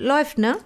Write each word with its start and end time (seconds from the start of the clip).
Läuft, 0.00 0.38
ne? 0.38 0.56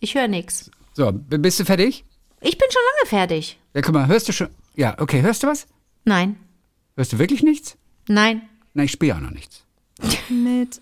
Ich 0.00 0.16
höre 0.16 0.26
nichts. 0.26 0.70
So, 0.94 1.12
bist 1.12 1.60
du 1.60 1.64
fertig? 1.64 2.04
Ich 2.40 2.58
bin 2.58 2.68
schon 2.70 2.82
lange 2.96 3.08
fertig. 3.08 3.60
Ja, 3.74 3.80
guck 3.80 3.94
mal, 3.94 4.08
hörst 4.08 4.28
du 4.28 4.32
schon? 4.32 4.48
Ja, 4.74 4.96
okay, 4.98 5.22
hörst 5.22 5.42
du 5.42 5.46
was? 5.46 5.68
Nein. 6.04 6.36
Hörst 6.96 7.12
du 7.12 7.18
wirklich 7.18 7.44
nichts? 7.44 7.76
Nein. 8.08 8.42
Nein, 8.74 8.86
ich 8.86 8.92
spiele 8.92 9.14
auch 9.14 9.20
noch 9.20 9.30
nichts. 9.30 9.64
Mit 10.28 10.80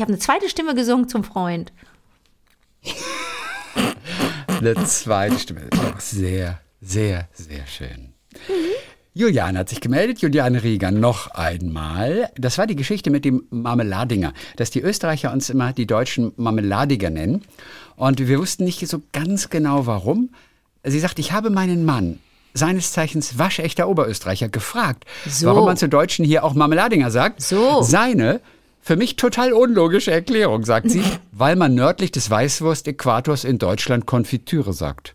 Ich 0.00 0.02
habe 0.02 0.14
eine 0.14 0.18
zweite 0.18 0.48
Stimme 0.48 0.74
gesungen 0.74 1.10
zum 1.10 1.24
Freund. 1.24 1.74
Eine 4.46 4.72
zweite 4.86 5.38
Stimme. 5.38 5.68
Auch 5.76 6.00
sehr, 6.00 6.58
sehr, 6.80 7.28
sehr 7.34 7.66
schön. 7.66 8.14
Juliane 9.12 9.58
hat 9.58 9.68
sich 9.68 9.82
gemeldet, 9.82 10.20
Juliane 10.20 10.62
Rieger 10.62 10.90
noch 10.90 11.32
einmal. 11.32 12.30
Das 12.36 12.56
war 12.56 12.66
die 12.66 12.76
Geschichte 12.76 13.10
mit 13.10 13.26
dem 13.26 13.42
Marmeladinger, 13.50 14.32
dass 14.56 14.70
die 14.70 14.80
Österreicher 14.80 15.34
uns 15.34 15.50
immer 15.50 15.74
die 15.74 15.86
Deutschen 15.86 16.32
Marmeladiger 16.36 17.10
nennen. 17.10 17.42
Und 17.96 18.26
wir 18.26 18.38
wussten 18.38 18.64
nicht 18.64 18.88
so 18.88 19.02
ganz 19.12 19.50
genau 19.50 19.84
warum. 19.84 20.30
Sie 20.82 20.98
sagt, 20.98 21.18
ich 21.18 21.32
habe 21.32 21.50
meinen 21.50 21.84
Mann, 21.84 22.20
seines 22.54 22.92
Zeichens 22.92 23.36
waschechter 23.38 23.86
Oberösterreicher, 23.86 24.48
gefragt, 24.48 25.04
So. 25.28 25.48
warum 25.48 25.66
man 25.66 25.76
zu 25.76 25.90
Deutschen 25.90 26.24
hier 26.24 26.42
auch 26.42 26.54
Marmeladinger 26.54 27.10
sagt. 27.10 27.42
So. 27.42 27.82
Seine 27.82 28.40
für 28.80 28.96
mich 28.96 29.16
total 29.16 29.52
unlogische 29.52 30.10
Erklärung, 30.10 30.64
sagt 30.64 30.90
sie, 30.90 31.02
weil 31.32 31.56
man 31.56 31.74
nördlich 31.74 32.10
des 32.12 32.30
Weißwurst-Äquators 32.30 33.44
in 33.44 33.58
Deutschland 33.58 34.06
Konfitüre 34.06 34.72
sagt. 34.72 35.14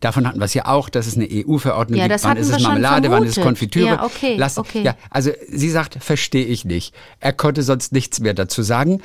Davon 0.00 0.26
hatten 0.26 0.40
wir 0.40 0.44
es 0.46 0.54
ja 0.54 0.66
auch, 0.66 0.88
dass 0.88 1.06
es 1.06 1.14
eine 1.16 1.28
EU-Verordnung 1.30 1.98
Ja, 2.00 2.08
gibt. 2.08 2.24
Wann 2.24 2.36
ist 2.36 2.48
es 2.50 2.62
Marmelade, 2.62 3.10
wann 3.10 3.22
ist 3.24 3.36
es. 3.36 3.42
Konfitüre? 3.44 3.86
Ja, 3.86 4.04
okay, 4.04 4.34
Lass, 4.36 4.58
okay. 4.58 4.82
Ja, 4.82 4.96
also 5.10 5.30
sie 5.48 5.70
sagt, 5.70 6.02
verstehe 6.02 6.44
ich 6.46 6.64
nicht. 6.64 6.94
Er 7.20 7.32
konnte 7.32 7.62
sonst 7.62 7.92
nichts 7.92 8.18
mehr 8.20 8.34
dazu 8.34 8.62
sagen. 8.62 9.02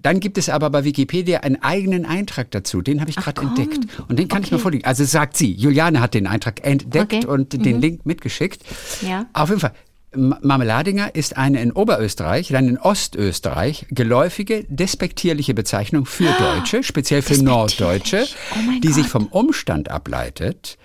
Dann 0.00 0.20
gibt 0.20 0.38
es 0.38 0.48
aber 0.48 0.70
bei 0.70 0.84
Wikipedia 0.84 1.40
einen 1.40 1.62
eigenen 1.62 2.04
Eintrag 2.06 2.50
dazu. 2.52 2.80
Den 2.82 3.00
habe 3.00 3.10
ich 3.10 3.16
gerade 3.16 3.40
entdeckt. 3.42 3.78
Und 4.08 4.18
den 4.18 4.28
kann 4.28 4.42
ich 4.42 4.48
Okay. 4.48 4.54
mal 4.56 4.60
vorlegen. 4.60 4.84
Also 4.84 5.04
sagt 5.04 5.36
sie, 5.36 5.52
Juliane 5.52 6.00
hat 6.00 6.14
den 6.14 6.26
Eintrag 6.26 6.64
entdeckt 6.64 7.12
Okay. 7.12 7.20
Mhm. 7.24 7.28
und 7.28 7.52
den 7.64 7.80
Link 7.80 8.06
mitgeschickt. 8.06 8.62
Ja. 9.02 9.26
Auf 9.32 9.48
jeden 9.48 9.60
Fall. 9.60 9.72
Marmeladinger 10.16 11.14
ist 11.14 11.36
eine 11.36 11.60
in 11.60 11.72
Oberösterreich, 11.72 12.48
dann 12.48 12.68
in 12.68 12.78
Ostösterreich 12.78 13.86
geläufige, 13.90 14.64
despektierliche 14.68 15.54
Bezeichnung 15.54 16.06
für 16.06 16.32
Deutsche, 16.38 16.82
speziell 16.82 17.22
für. 17.22 17.42
Norddeutsche, 17.42 18.26
Oh 18.54 18.80
die 18.82 18.92
sich 18.92 19.04
Gott. 19.04 19.12
vom 19.12 19.26
Umstand 19.26 19.90
ableitet, 19.90 20.78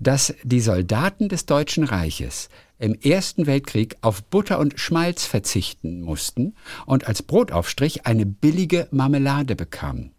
dass 0.00 0.34
die 0.42 0.60
Soldaten 0.60 1.28
des 1.28 1.46
Deutschen 1.46 1.84
Reiches 1.84 2.48
im 2.78 2.94
Ersten 2.94 3.46
Weltkrieg 3.46 3.96
auf 4.00 4.22
Butter 4.24 4.58
und 4.58 4.78
Schmalz 4.78 5.24
verzichten 5.24 6.02
mussten 6.02 6.54
und 6.86 7.06
als 7.06 7.22
Brotaufstrich 7.22 8.06
eine 8.06 8.26
billige 8.26 8.88
Marmelade 8.90 9.56
bekamen. 9.56 10.12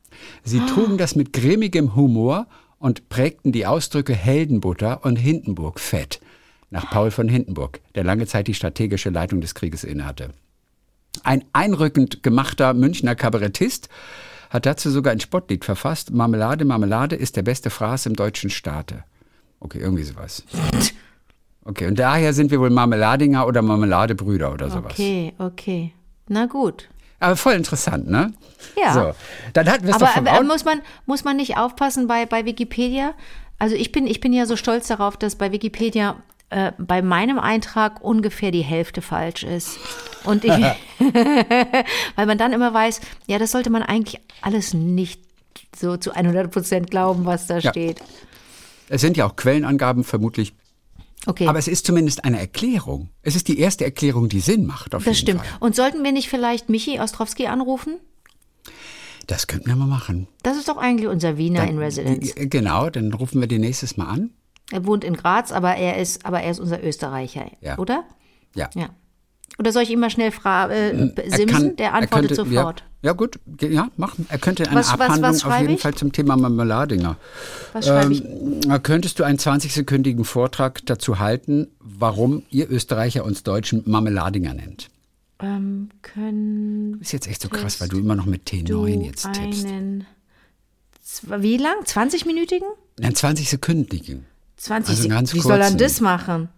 Sie 0.44 0.60
trugen 0.60 0.98
das 0.98 1.16
mit 1.16 1.34
grimmigem 1.34 1.96
Humor 1.96 2.48
und 2.80 3.10
prägten 3.10 3.52
die 3.52 3.66
Ausdrücke 3.66 4.14
Heldenbutter 4.14 5.04
und 5.04 5.18
Hindenburgfett 5.18 6.22
nach 6.70 6.90
Paul 6.90 7.12
von 7.12 7.28
Hindenburg, 7.28 7.80
der 7.96 8.04
lange 8.04 8.28
Zeit 8.28 8.48
die 8.48 8.54
strategische 8.54 9.10
Leitung 9.10 9.42
des 9.42 9.56
Krieges 9.56 9.84
innehatte. 9.84 10.32
Ein 11.24 11.46
einrückend 11.54 12.24
gemachter 12.24 12.74
Münchner 12.74 13.16
Kabarettist 13.16 13.90
hat 14.50 14.66
dazu 14.66 14.90
sogar 14.90 15.12
ein 15.12 15.20
Spottlied 15.20 15.66
verfasst. 15.66 16.12
Marmelade, 16.12 16.66
Marmelade 16.66 17.16
ist 17.16 17.36
der 17.36 17.44
beste 17.44 17.70
Fraß 17.70 18.06
im 18.08 18.16
deutschen 18.16 18.50
Staate. 18.50 19.04
Okay, 19.60 19.80
irgendwie 19.80 20.04
sowas. 20.04 20.44
Okay, 21.64 21.88
und 21.88 21.98
daher 21.98 22.34
sind 22.34 22.52
wir 22.52 22.60
wohl 22.60 22.70
Marmeladinger 22.70 23.48
oder 23.48 23.62
Marmeladebrüder 23.62 24.54
oder 24.54 24.70
sowas. 24.70 24.92
Okay, 24.92 25.34
okay. 25.40 25.94
Na 26.28 26.46
gut. 26.46 26.90
Aber 27.20 27.36
voll 27.36 27.54
interessant, 27.54 28.10
ne? 28.10 28.34
Ja. 28.78 28.94
So, 28.94 29.16
dann 29.54 29.70
hatten 29.70 29.84
wir 29.84 29.90
es 29.90 29.96
Aber 29.96 30.06
doch 30.06 30.14
vom 30.14 30.28
aber 30.28 30.44
muss, 30.44 30.66
man, 30.66 30.82
muss 31.06 31.24
man 31.24 31.38
nicht 31.38 31.58
aufpassen 31.58 32.08
bei, 32.08 32.26
bei 32.26 32.46
Wikipedia? 32.46 33.14
Also 33.58 33.76
ich 33.76 33.92
bin, 33.92 34.06
ich 34.06 34.20
bin 34.20 34.34
ja 34.34 34.46
so 34.46 34.56
stolz 34.56 34.88
darauf, 34.88 35.18
dass 35.18 35.36
bei 35.36 35.52
Wikipedia 35.52 36.18
äh, 36.50 36.72
bei 36.78 37.02
meinem 37.02 37.40
Eintrag 37.40 38.02
ungefähr 38.04 38.52
die 38.52 38.62
Hälfte 38.62 39.02
falsch 39.02 39.44
ist. 39.44 39.78
Und 40.26 40.44
ich, 40.46 40.52
weil 42.16 42.26
man 42.26 42.38
dann 42.38 42.54
immer 42.54 42.74
weiß, 42.74 43.02
ja, 43.28 43.38
das 43.40 43.52
sollte 43.52 43.70
man 43.70 43.84
eigentlich 43.84 44.22
alles 44.42 44.74
nicht 44.74 45.22
so 45.76 45.98
zu 45.98 46.12
100 46.16 46.52
Prozent 46.52 46.92
glauben, 46.92 47.26
was 47.26 47.48
da 47.48 47.60
Ja. 47.60 47.72
steht. 47.72 48.02
Es 48.88 49.02
sind 49.02 49.18
ja 49.18 49.26
auch 49.26 49.36
Quellenangaben 49.36 50.04
vermutlich. 50.04 50.54
Okay, 51.28 51.48
Aber 51.48 51.58
es 51.58 51.68
ist 51.68 51.88
zumindest 51.88 52.24
eine 52.24 52.40
Erklärung. 52.40 53.10
Es 53.24 53.36
ist 53.36 53.48
die 53.48 53.60
erste 53.60 53.84
Erklärung, 53.84 54.30
die 54.30 54.42
Sinn 54.42 54.66
macht. 54.68 54.94
Auf 54.94 55.04
das 55.06 55.20
jeden 55.20 55.40
stimmt. 55.40 55.46
Fall. 55.46 55.58
Und 55.60 55.76
sollten 55.76 56.04
wir 56.04 56.12
nicht 56.12 56.30
vielleicht 56.30 56.70
Michi 56.70 57.00
Ostrowski 57.00 57.48
anrufen? 57.48 57.98
Das 59.26 59.48
könnten 59.48 59.68
wir 59.68 59.76
mal 59.76 59.88
machen. 59.88 60.28
Das 60.44 60.56
ist 60.56 60.68
doch 60.70 60.78
eigentlich 60.78 61.08
unser 61.10 61.38
Wiener 61.38 61.68
in 61.68 61.80
Residence. 61.80 62.36
Genau, 62.38 62.92
dann 62.92 63.12
rufen 63.12 63.42
wir 63.42 63.48
den 63.48 63.62
nächstes 63.62 63.98
Mal 63.98 64.06
an. 64.06 64.30
Er 64.72 64.86
wohnt 64.86 65.04
in 65.04 65.16
Graz, 65.16 65.52
aber 65.52 65.76
er 65.76 66.00
ist, 66.02 66.26
aber 66.26 66.42
er 66.42 66.52
ist 66.52 66.60
unser 66.60 66.84
Österreicher, 66.84 67.46
Ja. 67.62 67.78
oder? 67.78 68.04
Ja. 68.56 68.70
Ja. 68.76 68.90
Oder 69.60 69.72
soll 69.72 69.84
ich 69.84 69.92
ihn 69.92 70.00
mal 70.00 70.10
schnell 70.10 70.32
fragen? 70.32 70.74
Äh, 71.16 71.30
Simsen, 71.30 71.48
kann- 71.48 71.76
der 71.78 71.88
er 71.90 71.94
antwortet 71.94 72.36
könnte, 72.36 72.50
sofort. 72.56 72.84
Ja, 73.02 73.12
ja 73.12 73.14
gut, 73.14 73.40
ja, 73.62 73.90
machen. 73.96 74.26
Er 74.30 74.38
könnte 74.40 74.68
eine 74.68 74.76
Was- 74.76 74.88
was- 74.92 75.00
was 75.00 75.02
Abhandlung 75.16 75.52
auf 75.54 75.62
jeden 75.62 75.74
ich? 75.76 75.82
Fall 75.82 75.94
zum 75.94 76.12
Thema 76.12 76.36
Marmeladinger. 76.36 77.16
Was 77.72 77.86
schreibe 77.86 78.12
ich? 78.14 78.24
Ähm, 78.26 78.84
könntest 78.84 79.20
du 79.20 79.24
einen 79.24 79.38
20-sekündigen 79.38 80.26
Vortrag 80.26 80.86
dazu 80.88 81.20
halten, 81.20 81.68
warum 81.80 82.44
ihr 82.50 82.70
Österreicher 82.70 83.24
uns 83.24 83.44
Deutschen 83.44 83.84
Marmeladinger 83.86 84.54
nennt? 84.56 84.90
Ähm, 85.40 85.90
können 86.02 87.00
Ist 87.02 87.14
jetzt 87.14 87.28
echt 87.28 87.42
so 87.42 87.50
krass, 87.50 87.80
weil 87.80 87.88
du 87.88 87.98
immer 88.00 88.16
noch 88.16 88.26
mit 88.26 88.50
T9 88.50 88.66
du 88.68 88.88
jetzt 88.88 89.32
tippst. 89.32 89.66
einen 89.68 90.06
wie 91.28 91.58
lang? 91.58 91.76
20-minütigen? 91.86 92.68
Einen 93.02 93.14
20-sekündigen. 93.16 94.22
20 94.58 94.96
Also 94.98 95.10
ganz 95.10 95.34
Wie 95.34 95.40
soll 95.40 95.60
er 95.62 95.72
das 95.72 96.02
machen? 96.02 96.50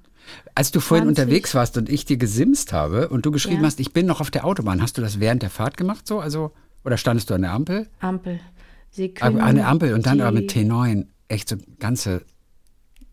Als 0.55 0.71
du 0.71 0.79
vorhin 0.79 1.05
20. 1.05 1.23
unterwegs 1.23 1.55
warst 1.55 1.77
und 1.77 1.89
ich 1.89 2.05
dir 2.05 2.17
gesimst 2.17 2.73
habe 2.73 3.09
und 3.09 3.25
du 3.25 3.31
geschrieben 3.31 3.61
Ja. 3.61 3.67
hast, 3.67 3.79
ich 3.79 3.93
bin 3.93 4.05
noch 4.05 4.21
auf 4.21 4.31
der 4.31 4.45
Autobahn, 4.45 4.81
hast 4.81 4.97
du 4.97 5.01
das 5.01 5.19
während 5.19 5.41
der 5.41 5.49
Fahrt 5.49 5.77
gemacht 5.77 6.05
so? 6.07 6.19
Also, 6.19 6.51
oder 6.83 6.97
standest 6.97 7.29
du 7.29 7.33
an 7.33 7.41
der 7.41 7.51
Ampel? 7.53 7.87
Ampel. 7.99 8.39
Ah, 8.39 8.61
Sekunden. 8.91 9.39
An 9.41 9.55
der 9.55 9.67
Ampel 9.67 9.93
und 9.93 10.05
dann 10.05 10.21
aber 10.21 10.31
mit 10.31 10.51
T9 10.51 11.05
echt 11.27 11.49
so 11.49 11.55
ganze 11.79 12.23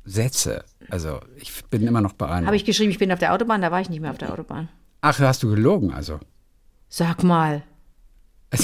Sätze. 0.05 0.65
Also 0.91 1.21
ich 1.37 1.65
bin 1.67 1.87
immer 1.87 2.01
noch 2.01 2.13
beeindruckt. 2.15 2.47
Habe 2.47 2.57
ich 2.57 2.65
geschrieben, 2.65 2.91
ich 2.91 2.99
bin 2.99 3.11
auf 3.13 3.19
der 3.19 3.33
Autobahn, 3.33 3.63
da 3.63 3.71
war 3.71 3.81
ich 3.81 3.89
nicht 3.91 4.01
mehr 4.01 4.11
auf 4.11 4.19
der 4.19 4.33
Autobahn. 4.33 4.69
Ach, 5.01 5.19
hast 5.19 5.43
du 5.43 5.51
gelogen 5.51 5.93
also? 5.93 6.21
Sag 6.89 7.23
mal. 7.23 7.63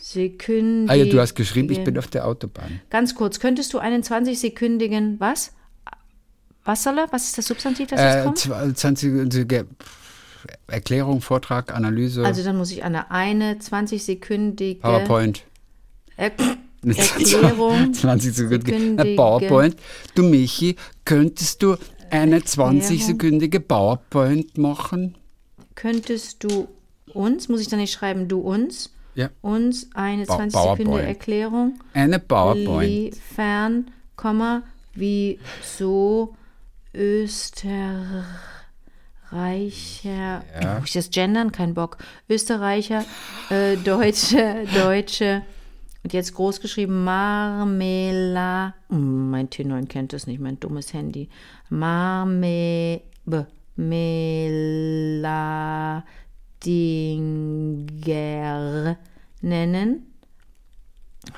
Sekündigen. 0.00 0.90
ah 0.90 0.94
ja, 0.94 1.04
du 1.06 1.20
hast 1.20 1.34
geschrieben, 1.34 1.70
ich 1.70 1.82
bin 1.84 1.98
auf 1.98 2.08
der 2.08 2.26
Autobahn. 2.26 2.80
Ganz 2.90 3.14
kurz, 3.14 3.40
könntest 3.40 3.72
du 3.74 3.78
einen 3.78 4.02
20-sekündigen, 4.02 5.18
was? 5.20 5.52
Was 6.68 6.82
soll 6.82 6.98
er? 6.98 7.06
Was 7.12 7.24
ist 7.24 7.38
das 7.38 7.46
Substantiv, 7.46 7.88
das 7.88 7.98
jetzt 7.98 8.16
Äh, 8.16 8.24
kommt? 8.24 8.38
zwa- 8.38 8.74
20 8.74 9.50
äh, 9.52 9.64
Erklärung, 10.66 11.22
Vortrag, 11.22 11.74
Analyse, 11.74 12.24
Also 12.26 12.44
dann 12.44 12.58
muss 12.58 12.70
ich 12.70 12.84
eine, 12.84 13.10
eine 13.10 13.54
20-sekündige 13.54 14.80
PowerPoint. 14.80 15.44
Er 16.18 16.30
Erklärung. 16.84 17.94
20 17.94 18.34
Sekunden. 18.34 18.66
sekündige- 18.66 19.12
Äh, 19.12 19.16
PowerPoint. 19.16 19.76
Du 20.14 20.22
Michi, 20.24 20.76
könntest 21.06 21.62
du 21.62 21.76
eine 22.10 22.40
20-sekündige 22.40 23.60
PowerPoint 23.60 24.58
machen? 24.58 25.16
Könntest 25.74 26.44
du 26.44 26.68
uns, 27.14 27.48
muss 27.48 27.62
ich 27.62 27.68
dann 27.68 27.80
nicht 27.80 27.92
schreiben, 27.94 28.28
du 28.28 28.40
uns, 28.40 28.92
Ja. 29.14 29.30
uns 29.40 29.88
eine 29.94 30.26
Ba- 30.26 30.36
20 30.36 30.52
Sekunden 30.60 30.84
PowerPoint. 30.84 31.08
Erklärung 31.08 31.80
Eine 31.94 32.18
PowerPoint. 32.18 32.88
liefern, 32.90 33.90
Komma, 34.16 34.62
wieso 34.94 36.34
Österreicher, 36.94 38.24
muss 40.80 40.88
ich 40.88 40.92
das 40.92 41.10
gendern? 41.10 41.52
Kein 41.52 41.74
Bock. 41.74 41.98
Österreicher, 42.28 43.04
äh, 43.50 43.76
Deutsche, 43.76 44.66
Deutsche, 44.74 45.42
und 46.02 46.12
jetzt 46.12 46.32
groß 46.34 46.60
geschrieben, 46.60 47.04
Marmela, 47.04 48.74
Hm, 48.88 49.30
mein 49.30 49.48
T9 49.50 49.86
kennt 49.88 50.12
das 50.12 50.26
nicht, 50.26 50.40
mein 50.40 50.58
dummes 50.58 50.94
Handy. 50.94 51.28
Marme, 51.68 53.02
B, 53.26 53.44
Meladinger 53.76 55.28
nennen. 59.42 60.06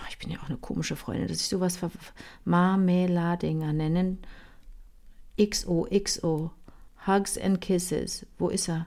Ich 0.08 0.18
bin 0.18 0.30
ja 0.30 0.38
auch 0.38 0.48
eine 0.48 0.58
komische 0.58 0.94
Freundin, 0.94 1.26
dass 1.28 1.40
ich 1.40 1.48
sowas 1.48 1.76
ver 1.76 1.90
Marmeladinger 2.44 3.72
nennen. 3.72 4.18
XOXO. 5.40 6.50
Hugs 7.06 7.38
and 7.38 7.60
Kisses. 7.60 8.26
Wo 8.38 8.48
ist 8.48 8.68
er? 8.68 8.86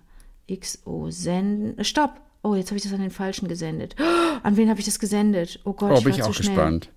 XO 0.54 1.10
senden. 1.10 1.84
Stopp! 1.84 2.20
Oh, 2.44 2.56
jetzt 2.56 2.68
habe 2.70 2.78
ich 2.78 2.84
das 2.84 2.94
an 2.94 3.00
den 3.02 3.10
Falschen 3.12 3.48
gesendet. 3.48 3.96
Oh, 4.00 4.04
an 4.44 4.58
wen 4.58 4.70
habe 4.70 4.80
ich 4.80 4.86
das 4.86 5.00
gesendet? 5.00 5.60
Oh 5.64 5.74
Gott, 5.74 5.92
Oh, 5.92 5.98
ich 5.98 6.04
bin 6.04 6.14
ich 6.14 6.22
zu 6.22 6.30
auch 6.30 6.34
schnell. 6.34 6.50
gespannt. 6.56 6.90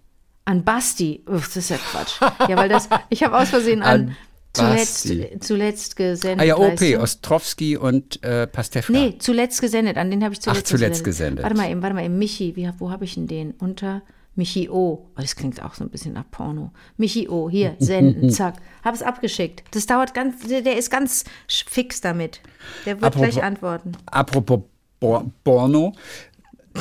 An 0.44 0.64
Basti. 0.64 1.22
Uff, 1.26 1.46
das 1.46 1.56
ist 1.56 1.70
ja 1.70 1.76
Quatsch. 1.78 2.20
ja, 2.48 2.56
weil 2.56 2.68
das, 2.68 2.88
ich 3.08 3.22
habe 3.22 3.36
aus 3.38 3.48
Versehen 3.48 3.82
an, 3.82 4.08
An 4.08 4.16
zuletzt, 4.52 5.08
zuletzt 5.44 5.96
gesendet. 5.96 6.40
Ah 6.40 6.44
ja, 6.44 6.58
weißt 6.58 6.82
OP, 6.82 6.88
du? 6.88 7.00
Ostrowski 7.00 7.76
und 7.76 8.22
äh, 8.22 8.46
Pastewka. 8.46 8.92
Nee, 8.92 9.16
zuletzt 9.18 9.60
gesendet. 9.60 9.96
An 9.96 10.10
den 10.10 10.22
habe 10.22 10.34
ich 10.34 10.40
zuletzt, 10.40 10.62
Ach, 10.64 10.68
zuletzt 10.68 11.04
gesendet. 11.04 11.42
Warte 11.44 11.56
mal 11.56 11.70
eben, 11.70 11.82
warte 11.82 11.94
mal 11.94 12.04
eben. 12.04 12.18
Michi, 12.18 12.54
wie, 12.56 12.70
wo 12.78 12.90
habe 12.90 13.04
ich 13.04 13.14
denn 13.14 13.26
den? 13.26 13.52
Unter 13.52 14.02
Michi 14.36 14.68
O. 14.68 14.72
Oh, 14.74 15.08
das 15.16 15.34
klingt 15.34 15.62
auch 15.62 15.74
so 15.74 15.82
ein 15.84 15.90
bisschen 15.90 16.12
nach 16.12 16.30
Porno. 16.30 16.70
Michi 16.96 17.28
O, 17.28 17.48
hier, 17.50 17.74
senden, 17.78 18.30
zack. 18.30 18.56
Habe 18.84 18.96
es 18.96 19.02
abgeschickt. 19.02 19.64
Das 19.72 19.86
dauert 19.86 20.14
ganz, 20.14 20.46
der, 20.46 20.76
ist 20.76 20.90
ganz 20.90 21.24
fix 21.48 22.00
damit. 22.00 22.40
Der 22.84 23.00
wird 23.00 23.04
Apropos- 23.04 23.30
gleich 23.34 23.42
antworten. 23.44 23.92
Apropos 24.06 24.60
Bor 25.00 25.30
Borno, 25.44 25.92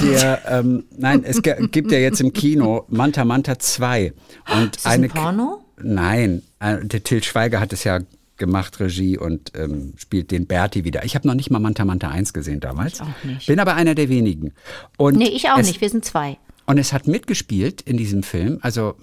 der, 0.02 0.42
ähm, 0.48 0.86
nein, 0.98 1.24
es 1.24 1.42
gibt 1.42 1.92
ja 1.92 1.98
jetzt 1.98 2.20
im 2.22 2.34
Kino 2.34 2.86
Manta 2.90 3.24
Manta 3.26 3.58
2. 3.60 4.14
Und 4.54 4.76
Ist 4.76 4.86
das 4.86 4.92
eine 4.94 5.06
ein 5.06 5.10
Porno? 5.12 5.66
Nein, 5.82 6.42
äh, 6.60 6.78
der 6.86 7.04
Till 7.04 7.24
Schweiger 7.24 7.60
hat 7.60 7.74
es 7.74 7.84
ja 7.84 8.00
gemacht, 8.38 8.80
Regie 8.82 9.18
und 9.18 9.52
ähm, 9.58 9.94
spielt 9.98 10.32
den 10.32 10.46
Berti 10.48 10.84
wieder. 10.84 11.06
Ich 11.06 11.16
habe 11.16 11.26
noch 11.28 11.36
nicht 11.36 11.50
mal 11.52 11.60
Manta 11.60 11.86
Manta 11.86 12.10
1 12.10 12.34
gesehen 12.34 12.60
damals. 12.60 12.96
Ich 12.96 13.02
auch 13.02 13.24
nicht. 13.24 13.48
Bin 13.48 13.60
aber 13.60 13.76
einer 13.76 13.96
der 13.96 14.10
wenigen. 14.10 14.54
Und 14.98 15.16
Nee, 15.18 15.30
ich 15.30 15.50
auch 15.50 15.58
nicht. 15.58 15.80
Wir 15.80 15.90
sind 15.90 16.04
zwei. 16.04 16.38
Und 16.66 16.78
es 16.78 16.94
hat 16.94 17.08
mitgespielt 17.08 17.82
in 17.82 17.98
diesem 17.98 18.24
Film, 18.24 18.60
also 18.62 18.96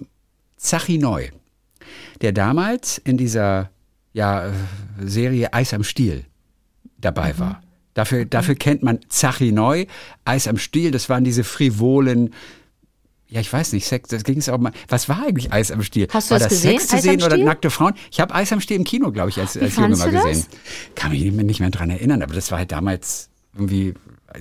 Zachi 0.57 0.97
Neu, 0.97 1.29
der 2.21 2.31
damals 2.31 2.97
in 2.97 3.17
dieser 3.17 3.69
ja, 4.13 4.51
Serie 5.01 5.53
Eis 5.53 5.73
am 5.73 5.83
Stiel 5.83 6.25
dabei 6.97 7.37
war. 7.39 7.61
Dafür, 7.93 8.25
dafür 8.25 8.55
kennt 8.55 8.83
man 8.83 8.99
Zachi 9.07 9.51
Neu, 9.51 9.85
Eis 10.25 10.47
am 10.47 10.57
Stiel, 10.57 10.91
das 10.91 11.09
waren 11.09 11.23
diese 11.23 11.43
frivolen, 11.43 12.33
ja, 13.33 13.39
ich 13.39 13.51
weiß 13.51 13.73
nicht, 13.73 13.87
Sex, 13.87 14.09
das 14.09 14.23
ging 14.23 14.37
es 14.37 14.47
auch 14.47 14.59
mal. 14.59 14.71
Was 14.87 15.09
war 15.09 15.23
eigentlich 15.23 15.51
Eis 15.51 15.71
am 15.71 15.81
Stiel? 15.81 16.07
Hast 16.11 16.29
du 16.29 16.33
war 16.33 16.39
das 16.39 16.49
das 16.49 16.61
gesehen, 16.61 16.77
Sex 16.77 16.87
zu 16.87 16.95
Eis 16.97 17.01
sehen 17.01 17.23
oder 17.23 17.35
nackte 17.35 17.71
Frauen? 17.71 17.95
Ich 18.11 18.19
habe 18.19 18.33
Eis 18.35 18.51
am 18.53 18.61
Stiel 18.61 18.77
im 18.77 18.83
Kino, 18.83 19.11
glaube 19.11 19.31
ich, 19.31 19.39
als, 19.39 19.57
als 19.57 19.75
Junge 19.75 19.95
mal 19.95 20.11
gesehen. 20.11 20.45
Kann 20.93 21.11
mich 21.11 21.23
nicht 21.23 21.35
mehr, 21.35 21.43
nicht 21.43 21.59
mehr 21.59 21.71
dran 21.71 21.89
erinnern, 21.89 22.21
aber 22.21 22.35
das 22.35 22.51
war 22.51 22.59
halt 22.59 22.71
damals 22.71 23.29
irgendwie, 23.55 23.95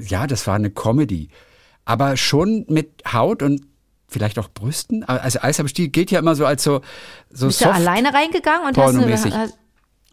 ja, 0.06 0.26
das 0.26 0.46
war 0.46 0.56
eine 0.56 0.68
Comedy. 0.68 1.30
Aber 1.84 2.16
schon 2.16 2.64
mit 2.68 3.02
Haut 3.12 3.42
und 3.42 3.62
vielleicht 4.08 4.38
auch 4.38 4.48
Brüsten. 4.48 5.04
Also 5.04 5.40
Eis 5.40 5.58
am 5.58 5.68
Stiel 5.68 5.88
gilt 5.88 6.10
ja 6.10 6.18
immer 6.18 6.34
so 6.34 6.46
als 6.46 6.62
so, 6.62 6.80
so 7.30 7.46
Bist 7.46 7.60
du 7.60 7.64
soft. 7.64 7.76
alleine 7.76 8.12
reingegangen 8.12 8.68
und 8.68 8.76
hast, 8.76 8.92
pornomäßig. 8.92 9.34
hast 9.34 9.58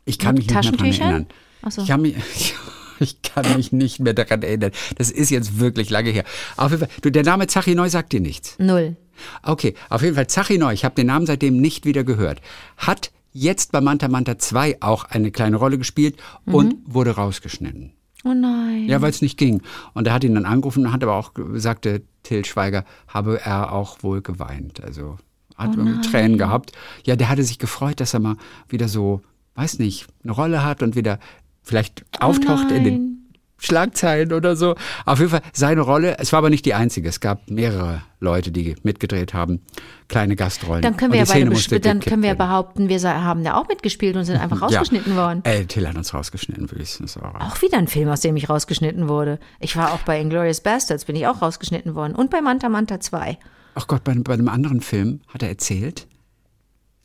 Ich 0.06 0.18
kann 0.20 0.36
mich 0.36 0.48
nicht 0.50 0.54
mehr 0.54 0.72
daran 0.72 0.86
erinnern. 0.94 1.28
Ach 1.62 1.72
so. 1.72 1.82
Ich 1.82 1.88
kann 1.90 2.02
mich, 2.02 2.16
ich 3.00 3.22
kann 3.22 3.56
mich 3.58 3.72
nicht 3.72 4.00
mehr 4.00 4.14
daran 4.14 4.42
erinnern. 4.42 4.72
Das 4.98 5.12
ist 5.12 5.30
jetzt 5.30 5.60
wirklich 5.60 5.90
lange 5.90 6.10
her. 6.10 6.24
Auf 6.58 6.72
jeden 6.72 6.88
Fall, 6.88 6.96
du, 7.02 7.12
der 7.12 7.24
Name 7.24 7.48
Zachi 7.48 7.76
Neu 7.76 7.90
sagt 7.90 8.14
dir 8.14 8.22
nichts. 8.22 8.56
null. 8.58 8.96
Okay, 9.44 9.76
auf 9.90 10.02
jeden 10.02 10.16
Fall 10.16 10.28
Zachi 10.28 10.58
Neu, 10.58 10.72
ich 10.72 10.86
habe 10.86 10.96
den 10.96 11.08
Namen 11.08 11.26
seitdem 11.26 11.58
nicht 11.58 11.86
wieder 11.86 12.06
gehört. 12.06 12.42
Hat 12.78 13.12
jetzt 13.34 13.74
bei 13.74 13.82
Manta 13.82 14.08
Manta 14.08 14.40
2 14.40 14.78
auch 14.80 15.04
eine 15.04 15.30
kleine 15.32 15.58
Rolle 15.58 15.78
gespielt 15.78 16.18
und 16.46 16.76
wurde 16.86 17.12
rausgeschnitten. 17.12 17.92
Oh 18.24 18.34
nein. 18.34 18.86
Ja, 18.88 19.02
weil 19.02 19.12
es 19.12 19.22
nicht 19.22 19.38
ging. 19.38 19.62
Und 19.94 20.08
er 20.08 20.14
hat 20.14 20.24
ihn 20.24 20.36
dann 20.36 20.46
angerufen, 20.46 20.92
hat 20.92 21.04
aber 21.04 21.16
auch, 21.16 21.32
sagte 21.54 22.02
Till 22.24 22.44
Schweiger, 22.44 22.84
habe 23.08 23.40
er 23.42 23.72
auch 23.72 24.04
wohl 24.04 24.22
geweint. 24.22 24.84
Also 24.84 25.18
hat 25.56 25.76
irgendwie 25.76 26.02
Tränen 26.02 26.38
gehabt. 26.38 26.72
Ja, 27.06 27.16
der 27.16 27.30
hatte 27.30 27.44
sich 27.44 27.60
gefreut, 27.60 28.00
dass 28.00 28.14
er 28.14 28.20
mal 28.20 28.38
wieder 28.68 28.88
so, 28.88 29.22
weiß 29.56 29.80
nicht, 29.80 30.08
eine 30.24 30.32
Rolle 30.32 30.64
hat 30.64 30.84
und 30.84 30.96
wieder 30.96 31.20
vielleicht 31.64 32.06
auftaucht 32.20 32.72
in 32.72 32.84
den 32.84 33.19
Schlagzeilen 33.60 34.34
oder 34.34 34.56
so. 34.56 34.76
Auf 35.06 35.20
jeden 35.20 35.32
Fall 35.32 35.42
seine 35.54 35.82
Rolle, 35.82 36.18
es 36.20 36.32
war 36.32 36.40
aber 36.40 36.50
nicht 36.50 36.66
die 36.66 36.74
einzige. 36.74 37.10
Es 37.10 37.20
gab 37.20 37.50
mehrere 37.50 38.02
Leute, 38.20 38.52
die 38.52 38.76
mitgedreht 38.84 39.34
haben, 39.34 39.62
kleine 40.08 40.36
Gastrollen. 40.36 40.82
Dann 40.82 40.98
können 40.98 41.14
wir 41.14 41.20
ja 41.20 41.26
beide 41.26 41.80
dann 41.80 42.00
können 42.00 42.22
wir 42.22 42.30
ja 42.30 42.36
behaupten, 42.36 42.90
wir 42.90 43.00
haben 43.02 43.44
da 43.44 43.56
auch 43.56 43.68
mitgespielt 43.68 44.16
und 44.16 44.26
sind 44.26 44.38
einfach 44.42 44.62
rausgeschnitten 44.62 45.16
worden. 45.16 45.42
Äh, 45.44 45.66
Till 45.66 45.88
hat 45.88 45.96
uns 45.96 46.14
rausgeschnitten, 46.14 46.70
würde 46.72 46.84
ich 46.84 46.92
sagen. 46.92 47.42
Auch 47.42 47.62
wieder 47.62 47.78
ein 47.78 47.88
Film, 47.88 48.10
aus 48.10 48.22
dem 48.22 48.36
ich 48.36 48.50
rausgeschnitten 48.50 49.08
wurde. 49.08 49.40
Ich 49.60 49.76
war 49.78 49.94
auch 49.94 50.00
bei 50.00 50.20
Inglourious 50.20 50.62
Bastards, 50.62 51.06
bin 51.06 51.16
ich 51.16 51.28
auch 51.28 51.42
rausgeschnitten 51.42 51.96
worden. 51.96 52.16
Und 52.16 52.30
bei 52.30 52.42
Manta 52.42 52.70
Manta 52.70 53.00
2. 53.00 53.38
Ach 53.76 53.88
Gott, 53.88 54.04
bei, 54.04 54.14
bei 54.16 54.34
einem 54.34 54.50
anderen 54.50 54.82
Film 54.82 55.22
hat 55.30 55.44
er 55.44 55.50
erzählt, 55.50 56.08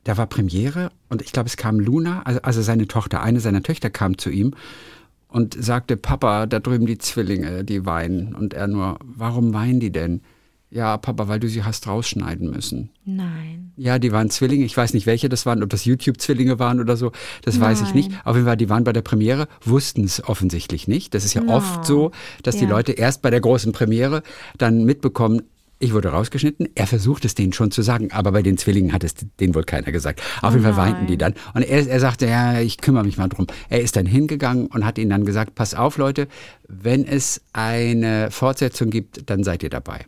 da 0.05 0.17
war 0.17 0.27
Premiere 0.27 0.91
und 1.09 1.23
ich 1.23 1.33
glaube, 1.33 1.49
es 1.49 1.57
kam 1.57 1.81
Luna, 1.81 2.23
also, 2.25 2.41
also 2.43 2.63
seine 2.63 2.87
Tochter, 2.87 3.23
eine 3.23 3.41
seiner 3.41 3.63
Töchter 3.63 3.91
kam 3.91 4.19
zu 4.19 4.31
ihm 4.31 4.55
und 5.35 5.57
sagte, 5.59 5.97
Papa, 5.97 6.47
da 6.47 6.61
drüben 6.61 6.87
die 6.87 6.97
Zwillinge, 6.97 7.65
die 7.65 7.85
weinen. 7.85 8.37
Und 8.37 8.55
er 8.55 8.69
nur, 8.69 9.01
warum 9.03 9.53
weinen 9.53 9.81
die 9.81 9.91
denn? 9.91 10.21
Ja, 10.71 10.97
Papa, 10.97 11.27
weil 11.27 11.41
du 11.41 11.49
sie 11.49 11.65
hast 11.65 11.89
rausschneiden 11.89 12.51
müssen. 12.51 12.91
Nein. 13.05 13.73
Ja, 13.77 13.99
die 13.99 14.13
waren 14.13 14.31
Zwillinge. 14.31 14.65
Ich 14.65 14.77
weiß 14.77 14.95
nicht, 14.95 15.07
welche 15.07 15.29
das 15.29 15.45
waren, 15.45 15.65
ob 15.65 15.71
das 15.71 15.85
YouTube-Zwillinge 15.85 16.61
waren 16.61 16.79
oder 16.79 16.97
so. 16.97 17.11
Das 17.43 17.59
weiß 17.61 17.83
ich 17.83 17.95
nicht. 17.95 18.13
Auf 18.25 18.37
jeden 18.37 18.47
Fall, 18.47 18.57
die 18.57 18.69
waren 18.69 18.85
bei 18.85 18.93
der 18.93 19.03
Premiere, 19.03 19.49
wussten 19.65 20.05
es 20.05 20.23
offensichtlich 20.23 20.87
nicht. 20.87 21.15
Das 21.15 21.25
ist 21.25 21.35
ja 21.35 21.43
oft 21.49 21.85
so, 21.85 22.13
dass 22.45 22.57
die 22.57 22.65
Ja. 22.65 22.71
Leute 22.71 22.93
erst 22.93 23.21
bei 23.21 23.31
der 23.31 23.41
großen 23.41 23.73
Premiere 23.73 24.23
dann 24.57 24.85
mitbekommen, 24.85 25.43
ich 25.85 25.93
wurde 25.93 26.09
rausgeschnitten. 26.09 26.69
Er 26.75 26.87
versucht 26.87 27.25
es 27.25 27.35
denen 27.35 27.53
schon 27.53 27.71
zu 27.71 27.83
sagen, 27.83 28.11
aber 28.11 28.33
bei 28.33 28.43
den 28.43 28.57
Zwillingen 28.57 28.93
hat 28.93 29.05
es 29.05 29.15
denen 29.39 29.55
wohl 29.55 29.65
keiner 29.65 29.93
gesagt. 29.93 30.23
Auf 30.41 30.53
jeden 30.53 30.65
Fall 30.65 30.77
weinten 30.77 31.07
die 31.07 31.19
dann. 31.19 31.35
Und 31.53 31.63
er, 31.63 31.87
er 31.87 32.01
sagte, 32.01 32.27
ja, 32.27 32.59
ich 32.61 32.79
kümmere 32.79 33.05
mich 33.05 33.19
mal 33.19 33.29
drum. 33.29 33.47
Er 33.69 33.81
ist 33.81 33.97
dann 33.97 34.07
hingegangen 34.07 34.67
und 34.69 34.87
hat 34.87 34.99
ihnen 34.99 35.11
dann 35.11 35.27
gesagt, 35.27 35.55
pass 35.55 35.75
auf, 35.75 35.99
Leute, 35.99 36.27
wenn 36.69 37.07
es 37.07 37.43
eine 37.53 38.31
Fortsetzung 38.31 38.89
gibt, 38.89 39.29
dann 39.29 39.45
seid 39.45 39.63
ihr 39.63 39.71
dabei. 39.71 40.07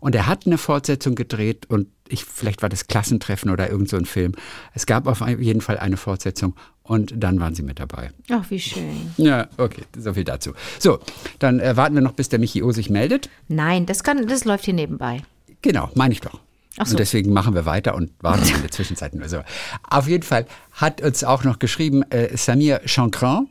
Und 0.00 0.14
er 0.14 0.26
hat 0.26 0.46
eine 0.46 0.58
Fortsetzung 0.58 1.14
gedreht 1.14 1.66
und 1.66 1.88
ich, 2.08 2.24
vielleicht 2.24 2.62
war 2.62 2.68
das 2.68 2.86
Klassentreffen 2.86 3.50
oder 3.50 3.70
irgend 3.70 3.88
so 3.88 3.96
ein 3.96 4.06
Film. 4.06 4.32
Es 4.74 4.86
gab 4.86 5.06
auf 5.06 5.26
jeden 5.26 5.60
Fall 5.60 5.78
eine 5.78 5.96
Fortsetzung 5.96 6.54
und 6.82 7.12
dann 7.16 7.38
waren 7.38 7.54
sie 7.54 7.62
mit 7.62 7.78
dabei. 7.78 8.12
Ach, 8.30 8.44
wie 8.48 8.60
schön. 8.60 9.12
Ja, 9.18 9.48
okay, 9.58 9.82
so 9.96 10.14
viel 10.14 10.24
dazu. 10.24 10.52
So, 10.78 11.00
dann 11.38 11.60
äh, 11.60 11.76
warten 11.76 11.94
wir 11.94 12.02
noch, 12.02 12.12
bis 12.12 12.28
der 12.28 12.38
Michi 12.38 12.62
O 12.62 12.72
sich 12.72 12.88
meldet. 12.88 13.28
Nein, 13.48 13.86
das, 13.86 14.02
kann, 14.02 14.26
das 14.26 14.44
läuft 14.44 14.64
hier 14.64 14.74
nebenbei. 14.74 15.22
Genau, 15.62 15.90
meine 15.94 16.12
ich 16.12 16.20
doch. 16.20 16.40
Ach 16.78 16.86
so. 16.86 16.92
Und 16.92 17.00
deswegen 17.00 17.32
machen 17.32 17.54
wir 17.54 17.66
weiter 17.66 17.94
und 17.94 18.12
warten 18.20 18.48
in 18.54 18.62
der 18.62 18.70
Zwischenzeit 18.70 19.14
nur 19.14 19.28
so. 19.28 19.42
Auf 19.88 20.08
jeden 20.08 20.22
Fall 20.22 20.46
hat 20.72 21.02
uns 21.02 21.24
auch 21.24 21.44
noch 21.44 21.58
geschrieben 21.58 22.02
äh, 22.10 22.36
Samir 22.36 22.80
Chancran. 22.86 23.48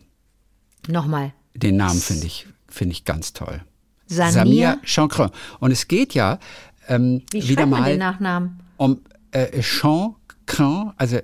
Nochmal. 0.88 1.34
Den 1.54 1.78
Namen 1.78 2.00
finde 2.00 2.26
ich, 2.26 2.48
finde 2.68 2.94
ich 2.94 3.06
ganz 3.06 3.34
toll. 3.34 3.62
Samir. 4.08 4.80
Chancran. 4.84 5.32
Und 5.60 5.72
es 5.72 5.88
geht 5.88 6.14
ja 6.14 6.40
ähm, 6.88 7.22
Wie 7.32 7.48
wieder 7.50 7.66
mal 7.66 7.90
den 7.92 8.00
Nachnamen? 8.00 8.60
um 8.78 9.02
äh, 9.32 9.62
Chancran, 9.62 10.94
also 10.98 11.20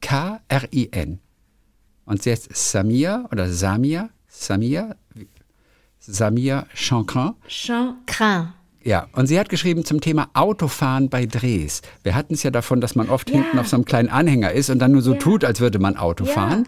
C-H-A-N-K-R-I-N. 0.00 1.18
Und 2.04 2.24
jetzt 2.24 2.54
Samir 2.56 3.26
oder 3.30 3.50
Samir, 3.50 4.08
Samir, 4.28 4.96
Samir 6.00 6.66
Chancran. 6.74 7.34
Jean 7.48 7.96
Crin. 8.06 8.48
Ja, 8.82 9.08
und 9.12 9.26
sie 9.26 9.38
hat 9.38 9.50
geschrieben 9.50 9.84
zum 9.84 10.00
Thema 10.00 10.30
Autofahren 10.32 11.10
bei 11.10 11.26
Drehs. 11.26 11.82
Wir 12.02 12.14
hatten 12.14 12.32
es 12.34 12.42
ja 12.42 12.50
davon, 12.50 12.80
dass 12.80 12.94
man 12.94 13.10
oft 13.10 13.28
Ja. 13.28 13.36
hinten 13.42 13.58
auf 13.58 13.68
so 13.68 13.76
einem 13.76 13.84
kleinen 13.84 14.08
Anhänger 14.08 14.52
ist 14.52 14.70
und 14.70 14.78
dann 14.78 14.92
nur 14.92 15.02
so 15.02 15.12
Ja. 15.12 15.18
tut, 15.18 15.44
als 15.44 15.60
würde 15.60 15.78
man 15.78 15.96
Auto 15.98 16.24
Ja. 16.24 16.32
fahren. 16.32 16.66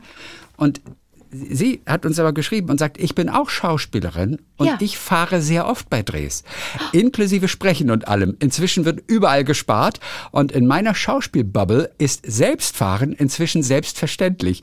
Und 0.58 0.82
sie 1.30 1.80
hat 1.86 2.04
uns 2.06 2.18
aber 2.18 2.32
geschrieben 2.32 2.70
und 2.70 2.78
sagt, 2.78 2.98
ich 2.98 3.14
bin 3.14 3.28
auch 3.28 3.50
Schauspielerin 3.50 4.38
und 4.56 4.66
Ja. 4.66 4.76
ich 4.80 4.98
fahre 4.98 5.40
sehr 5.40 5.66
oft 5.66 5.88
bei 5.90 6.02
Drehs, 6.02 6.44
inklusive 6.92 7.48
Sprechen 7.48 7.90
und 7.90 8.08
allem. 8.08 8.36
Inzwischen 8.40 8.84
wird 8.84 9.00
überall 9.06 9.44
gespart 9.44 10.00
und 10.30 10.52
in 10.52 10.66
meiner 10.66 10.94
Schauspielbubble 10.94 11.90
ist 11.98 12.22
Selbstfahren 12.26 13.12
inzwischen 13.12 13.62
selbstverständlich. 13.62 14.62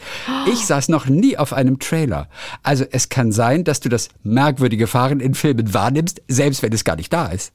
Ich 0.52 0.66
saß 0.66 0.90
noch 0.90 1.08
nie 1.08 1.38
auf 1.38 1.54
einem 1.54 1.80
Trailer. 1.80 2.30
Also 2.64 2.86
es 2.92 3.10
kann 3.10 3.32
sein, 3.32 3.64
dass 3.64 3.80
du 3.80 3.90
das 3.90 4.10
merkwürdige 4.24 4.88
Fahren 4.88 5.20
in 5.20 5.34
Filmen 5.34 5.74
wahrnimmst, 5.74 6.22
selbst 6.28 6.62
wenn 6.64 6.74
es 6.74 6.84
gar 6.84 6.96
nicht 6.96 7.12
da 7.14 7.28
ist. 7.28 7.52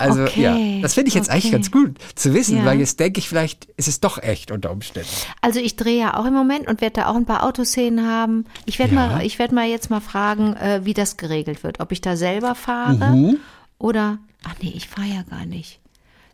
Also 0.00 0.22
Okay, 0.24 0.42
ja, 0.42 0.80
das 0.82 0.94
finde 0.94 1.08
ich 1.08 1.14
jetzt 1.14 1.30
eigentlich 1.30 1.44
okay. 1.46 1.52
ganz 1.52 1.70
gut 1.70 1.96
zu 2.14 2.32
wissen, 2.34 2.58
Ja. 2.58 2.64
weil 2.64 2.80
jetzt 2.80 2.98
denke 3.00 3.18
ich, 3.20 3.28
vielleicht 3.28 3.66
ist 3.76 3.86
es 3.88 4.00
doch 4.00 4.22
echt 4.22 4.50
unter 4.50 4.70
Umständen. 4.70 5.08
Also 5.40 5.60
ich 5.60 5.76
drehe 5.76 5.98
ja 6.00 6.16
auch 6.16 6.24
im 6.26 6.34
Moment 6.34 6.66
und 6.68 6.80
werde 6.80 7.00
da 7.02 7.06
auch 7.08 7.16
ein 7.16 7.26
paar 7.26 7.44
Autoszenen 7.44 8.06
haben. 8.06 8.46
Ich 8.66 8.78
werde 8.78 8.94
Ja. 8.94 9.06
mal, 9.08 9.24
ich 9.26 9.38
werde 9.38 9.54
mal 9.54 9.66
jetzt 9.68 9.90
mal 9.90 10.00
fragen, 10.00 10.54
äh, 10.56 10.80
wie 10.84 10.94
das 10.94 11.16
geregelt 11.16 11.62
wird. 11.64 11.80
Ob 11.80 11.92
ich 11.92 12.00
da 12.00 12.16
selber 12.16 12.54
fahre 12.54 13.10
Mhm. 13.14 13.36
oder, 13.78 14.18
ach 14.44 14.54
nee, 14.62 14.72
ich 14.74 14.88
fahre 14.88 15.08
ja 15.08 15.22
gar 15.22 15.44
nicht. 15.46 15.78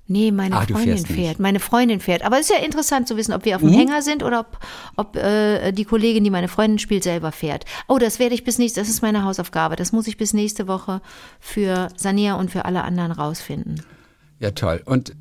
Nee, 0.08 0.30
meine 0.30 0.54
Ah, 0.56 0.60
Freundin 0.62 0.84
fährst 0.84 1.10
nicht. 1.10 1.18
fährt. 1.20 1.40
Meine 1.40 1.58
Freundin 1.58 1.98
fährt. 2.00 2.22
Aber 2.22 2.38
es 2.38 2.48
ist 2.48 2.56
ja 2.56 2.64
interessant 2.64 3.08
zu 3.08 3.16
wissen, 3.16 3.32
ob 3.32 3.44
wir 3.44 3.56
auf 3.56 3.62
dem 3.62 3.70
Mhm. 3.70 3.74
Hänger 3.74 4.02
sind 4.02 4.22
oder 4.22 4.40
ob, 4.40 4.58
ob 4.96 5.16
äh, 5.16 5.72
die 5.72 5.84
Kollegin, 5.84 6.22
die 6.22 6.30
meine 6.30 6.46
Freundin 6.48 6.78
spielt, 6.78 7.02
selber 7.02 7.32
fährt. 7.32 7.64
Oh, 7.88 7.98
das 7.98 8.18
werde 8.20 8.34
ich 8.34 8.44
bis 8.44 8.58
nächste, 8.58 8.80
das 8.80 8.88
ist 8.88 9.02
meine 9.02 9.24
Hausaufgabe. 9.24 9.74
Das 9.74 9.90
muss 9.92 10.06
ich 10.06 10.16
bis 10.16 10.32
nächste 10.32 10.68
Woche 10.68 11.00
für 11.40 11.88
Sania 11.96 12.34
und 12.34 12.50
für 12.52 12.64
alle 12.66 12.84
anderen 12.84 13.10
rausfinden. 13.10 13.82
Ja, 14.38 14.52
toll. 14.52 14.80
Und, 14.84 15.14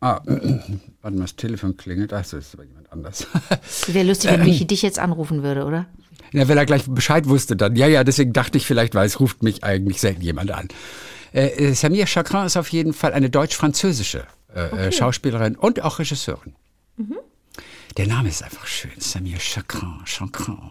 ah, 0.00 0.20
warte 1.02 1.16
mal, 1.16 1.22
das 1.22 1.34
Telefon 1.36 1.76
klingelt. 1.76 2.12
Ach, 2.12 2.18
das 2.20 2.32
ist 2.32 2.54
aber 2.54 2.64
jemand 2.64 2.92
anders. 2.92 3.26
Wäre 3.88 4.06
lustig, 4.06 4.30
wenn 4.30 4.40
Michi 4.44 4.66
dich 4.66 4.82
jetzt 4.82 5.00
anrufen 5.00 5.42
würde, 5.42 5.64
oder? 5.64 5.86
Ja, 6.32 6.48
weil 6.48 6.56
er 6.56 6.64
gleich 6.64 6.84
Bescheid 6.86 7.28
wusste 7.28 7.56
dann. 7.56 7.74
Ja, 7.76 7.88
ja, 7.88 8.04
deswegen 8.04 8.32
dachte 8.32 8.56
ich 8.56 8.66
vielleicht, 8.66 8.94
weil 8.94 9.06
es 9.06 9.18
ruft 9.20 9.42
mich 9.42 9.64
eigentlich 9.64 10.00
selten 10.00 10.22
jemand 10.22 10.50
an. 10.52 10.68
Äh, 11.32 11.46
äh, 11.46 11.74
Samir 11.74 12.06
Chagrin 12.06 12.46
ist 12.46 12.56
auf 12.56 12.68
jeden 12.68 12.92
Fall 12.92 13.12
eine 13.12 13.30
deutsch-französische 13.30 14.26
äh, 14.54 14.88
äh, 14.88 14.92
Schauspielerin 14.92 15.56
und 15.56 15.82
auch 15.82 15.98
Regisseurin. 15.98 16.54
Der 17.96 18.06
Name 18.06 18.28
ist 18.28 18.42
einfach 18.42 18.66
schön. 18.66 18.92
Samir 18.98 19.38
Chagrin, 19.38 20.00
Chagrin. 20.04 20.70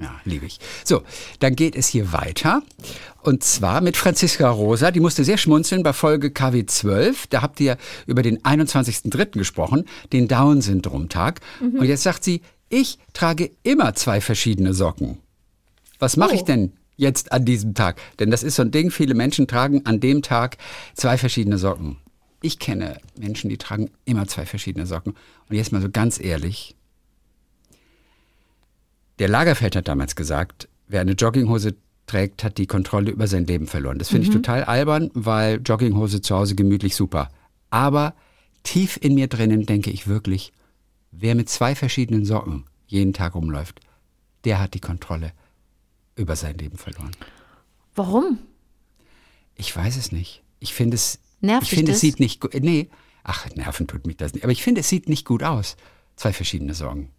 Ja, 0.00 0.14
liebe 0.24 0.46
ich. 0.46 0.60
So, 0.84 1.02
dann 1.40 1.56
geht 1.56 1.74
es 1.74 1.88
hier 1.88 2.12
weiter. 2.12 2.62
Und 3.22 3.42
zwar 3.42 3.80
mit 3.80 3.96
Franziska 3.96 4.48
Rosa. 4.48 4.92
Die 4.92 5.00
musste 5.00 5.24
sehr 5.24 5.38
schmunzeln 5.38 5.82
bei 5.82 5.92
Folge 5.92 6.30
KW 6.30 6.66
12. 6.66 7.26
Da 7.26 7.42
habt 7.42 7.58
ihr 7.58 7.76
über 8.06 8.22
den 8.22 8.38
21.03. 8.38 9.32
gesprochen, 9.32 9.84
den 10.12 10.28
Down-Syndrom-Tag. 10.28 11.40
Und 11.60 11.84
jetzt 11.84 12.04
sagt 12.04 12.22
sie, 12.22 12.42
ich 12.68 12.98
trage 13.12 13.50
immer 13.64 13.94
zwei 13.94 14.20
verschiedene 14.20 14.72
Socken. 14.72 15.18
Was 15.98 16.16
mache 16.16 16.34
ich 16.34 16.44
denn 16.44 16.74
jetzt 16.98 17.32
an 17.32 17.46
diesem 17.46 17.72
Tag? 17.72 18.00
Denn 18.18 18.30
das 18.30 18.42
ist 18.42 18.56
so 18.56 18.62
ein 18.62 18.70
Ding, 18.70 18.90
viele 18.90 19.14
Menschen 19.14 19.46
tragen 19.46 19.86
an 19.86 20.00
dem 20.00 20.20
Tag 20.20 20.58
zwei 20.94 21.16
verschiedene 21.16 21.56
Socken. 21.56 21.96
Ich 22.42 22.58
kenne 22.58 22.98
Menschen, 23.18 23.48
die 23.48 23.56
tragen 23.56 23.90
immer 24.04 24.26
zwei 24.28 24.44
verschiedene 24.44 24.86
Socken. 24.86 25.14
Und 25.48 25.56
jetzt 25.56 25.72
mal 25.72 25.80
so 25.80 25.88
ganz 25.90 26.20
ehrlich, 26.20 26.76
der 29.18 29.28
Lagerfeld 29.28 29.74
hat 29.74 29.88
damals 29.88 30.14
gesagt, 30.14 30.68
wer 30.86 31.00
eine 31.00 31.12
Jogginghose 31.12 31.74
trägt, 32.06 32.44
hat 32.44 32.58
die 32.58 32.66
Kontrolle 32.66 33.10
über 33.10 33.26
sein 33.26 33.46
Leben 33.46 33.66
verloren. 33.66 33.98
Das 33.98 34.08
finde 34.08 34.26
ich 34.26 34.32
total 34.32 34.64
albern, 34.64 35.10
weil 35.14 35.60
Jogginghose 35.64 36.20
zu 36.20 36.36
Hause 36.36 36.54
gemütlich 36.54 36.94
super. 36.94 37.30
Aber 37.70 38.14
tief 38.62 38.98
in 39.00 39.14
mir 39.14 39.26
drinnen 39.28 39.66
denke 39.66 39.90
ich 39.90 40.06
wirklich, 40.06 40.52
wer 41.10 41.34
mit 41.34 41.48
zwei 41.48 41.74
verschiedenen 41.74 42.24
Socken 42.24 42.64
jeden 42.86 43.12
Tag 43.12 43.34
rumläuft, 43.34 43.80
der 44.44 44.60
hat 44.60 44.74
die 44.74 44.80
Kontrolle 44.80 45.32
über 46.18 46.36
sein 46.36 46.58
Leben 46.58 46.76
verloren. 46.76 47.12
Warum? 47.94 48.38
Ich 49.54 49.74
weiß 49.74 49.96
es 49.96 50.12
nicht. 50.12 50.42
Ich 50.60 50.74
finde 50.74 50.94
es, 50.96 51.18
Nervt 51.40 51.64
ich 51.64 51.70
finde 51.70 51.92
es 51.92 52.00
sieht 52.00 52.20
nicht 52.20 52.40
gut, 52.40 52.54
nee, 52.54 52.88
ach, 53.24 53.46
nerven 53.54 53.86
tut 53.86 54.06
mich 54.06 54.16
das 54.16 54.34
nicht, 54.34 54.42
aber 54.44 54.52
ich 54.52 54.62
finde 54.62 54.80
es 54.80 54.88
sieht 54.88 55.08
nicht 55.08 55.24
gut 55.24 55.42
aus. 55.42 55.76
Zwei 56.16 56.32
verschiedene 56.32 56.74
Socken. 56.74 57.10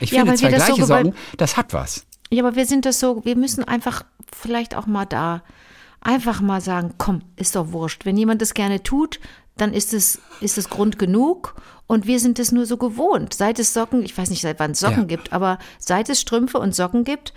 Ich 0.00 0.10
Ja, 0.10 0.20
finde 0.20 0.34
zwei 0.36 0.50
so 0.50 0.56
gleiche 0.56 0.72
gewollt- 0.82 1.06
Socken, 1.06 1.14
das 1.38 1.56
hat 1.56 1.72
was. 1.72 2.06
Ja, 2.30 2.44
aber 2.44 2.56
wir 2.56 2.66
sind 2.66 2.84
das 2.84 3.00
so, 3.00 3.24
wir 3.24 3.36
müssen 3.36 3.64
einfach 3.64 4.04
vielleicht 4.34 4.74
auch 4.74 4.86
mal 4.86 5.06
da 5.06 5.42
einfach 6.00 6.40
mal 6.40 6.60
sagen, 6.60 6.94
komm, 6.98 7.22
ist 7.36 7.56
doch 7.56 7.72
wurscht. 7.72 8.04
Wenn 8.04 8.16
jemand 8.16 8.42
das 8.42 8.52
gerne 8.54 8.82
tut, 8.82 9.18
dann 9.56 9.72
ist 9.72 9.94
es, 9.94 10.20
ist 10.40 10.58
es 10.58 10.68
Grund 10.68 10.98
genug 10.98 11.54
und 11.86 12.06
wir 12.06 12.20
sind 12.20 12.38
es 12.38 12.52
nur 12.52 12.66
so 12.66 12.76
gewohnt. 12.76 13.32
Seit 13.32 13.58
es 13.58 13.72
Socken, 13.72 14.04
ich 14.04 14.16
weiß 14.16 14.28
nicht, 14.28 14.42
seit 14.42 14.58
wann 14.60 14.72
es 14.72 14.80
Socken 14.80 15.02
Ja. 15.02 15.04
gibt, 15.04 15.32
aber 15.32 15.58
seit 15.78 16.08
es 16.10 16.20
Strümpfe 16.20 16.58
und 16.58 16.74
Socken 16.74 17.04
gibt, 17.04 17.32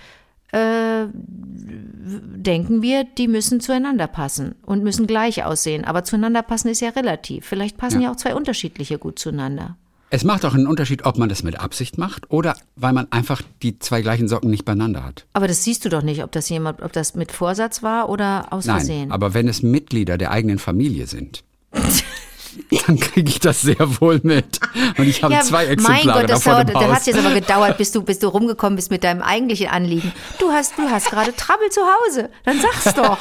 äh, 0.51 1.05
denken 1.11 2.81
wir, 2.81 3.03
die 3.03 3.27
müssen 3.27 3.59
zueinander 3.59 4.07
passen 4.07 4.55
und 4.65 4.83
müssen 4.83 5.07
gleich 5.07 5.43
aussehen. 5.43 5.85
Aber 5.85 6.03
zueinander 6.03 6.41
passen 6.41 6.69
ist 6.69 6.81
ja 6.81 6.89
relativ. 6.89 7.45
Vielleicht 7.45 7.77
passen 7.77 8.01
ja, 8.01 8.11
auch 8.11 8.15
zwei 8.15 8.35
unterschiedliche 8.35 8.97
gut 8.97 9.19
zueinander. 9.19 9.77
Es 10.11 10.23
macht 10.23 10.43
auch 10.43 10.55
einen 10.55 10.65
Unterschied, 10.65 11.05
ob 11.05 11.19
man 11.19 11.29
das 11.29 11.43
mit 11.43 11.59
Absicht 11.59 11.99
macht 11.99 12.31
oder 12.31 12.55
weil 12.75 12.93
man 12.93 13.11
einfach 13.11 13.43
die 13.61 13.77
zwei 13.77 14.01
gleichen 14.01 14.27
Socken 14.27 14.49
nicht 14.49 14.65
beieinander 14.65 15.03
hat. 15.03 15.27
Aber 15.33 15.47
das 15.47 15.63
siehst 15.63 15.85
du 15.85 15.89
doch 15.89 16.01
nicht, 16.01 16.23
ob 16.23 16.31
das 16.31 16.49
jemand, 16.49 16.81
ob 16.81 16.91
das 16.93 17.13
mit 17.13 17.31
Vorsatz 17.31 17.83
war 17.83 18.09
oder 18.09 18.51
aus 18.51 18.65
Nein, 18.65 18.77
Versehen. 18.77 19.11
aber 19.11 19.35
wenn 19.35 19.47
es 19.47 19.61
Mitglieder 19.61 20.17
der 20.17 20.31
eigenen 20.31 20.57
Familie 20.57 21.05
sind, 21.05 21.43
dann 22.87 22.99
kriege 22.99 23.29
ich 23.29 23.39
das 23.39 23.61
sehr 23.61 23.77
wohl 24.01 24.19
mit. 24.23 24.59
Und 24.97 25.07
ich 25.07 25.23
habe 25.23 25.39
zwei 25.41 25.65
Exemplare 25.65 26.05
mein 26.05 26.13
Gott, 26.21 26.29
das 26.29 26.43
davon 26.43 26.53
dauert, 26.53 26.67
im 26.69 26.73
da 26.73 26.87
Haus. 26.87 26.95
hat 26.95 27.07
jetzt 27.07 27.19
aber 27.19 27.33
gedauert, 27.33 27.77
bis 27.77 27.91
du, 27.91 28.01
bis 28.03 28.19
du 28.19 28.27
rumgekommen 28.27 28.75
bist 28.75 28.91
mit 28.91 29.03
deinem 29.03 29.21
eigentlichen 29.21 29.67
Anliegen. 29.67 30.11
Du 30.39 30.51
hast, 30.51 30.77
du 30.77 30.89
hast 30.89 31.09
gerade 31.09 31.35
Trouble 31.35 31.69
zu 31.69 31.81
Hause. 31.81 32.29
Dann 32.45 32.59
sag's 32.61 32.93
doch. 32.95 33.17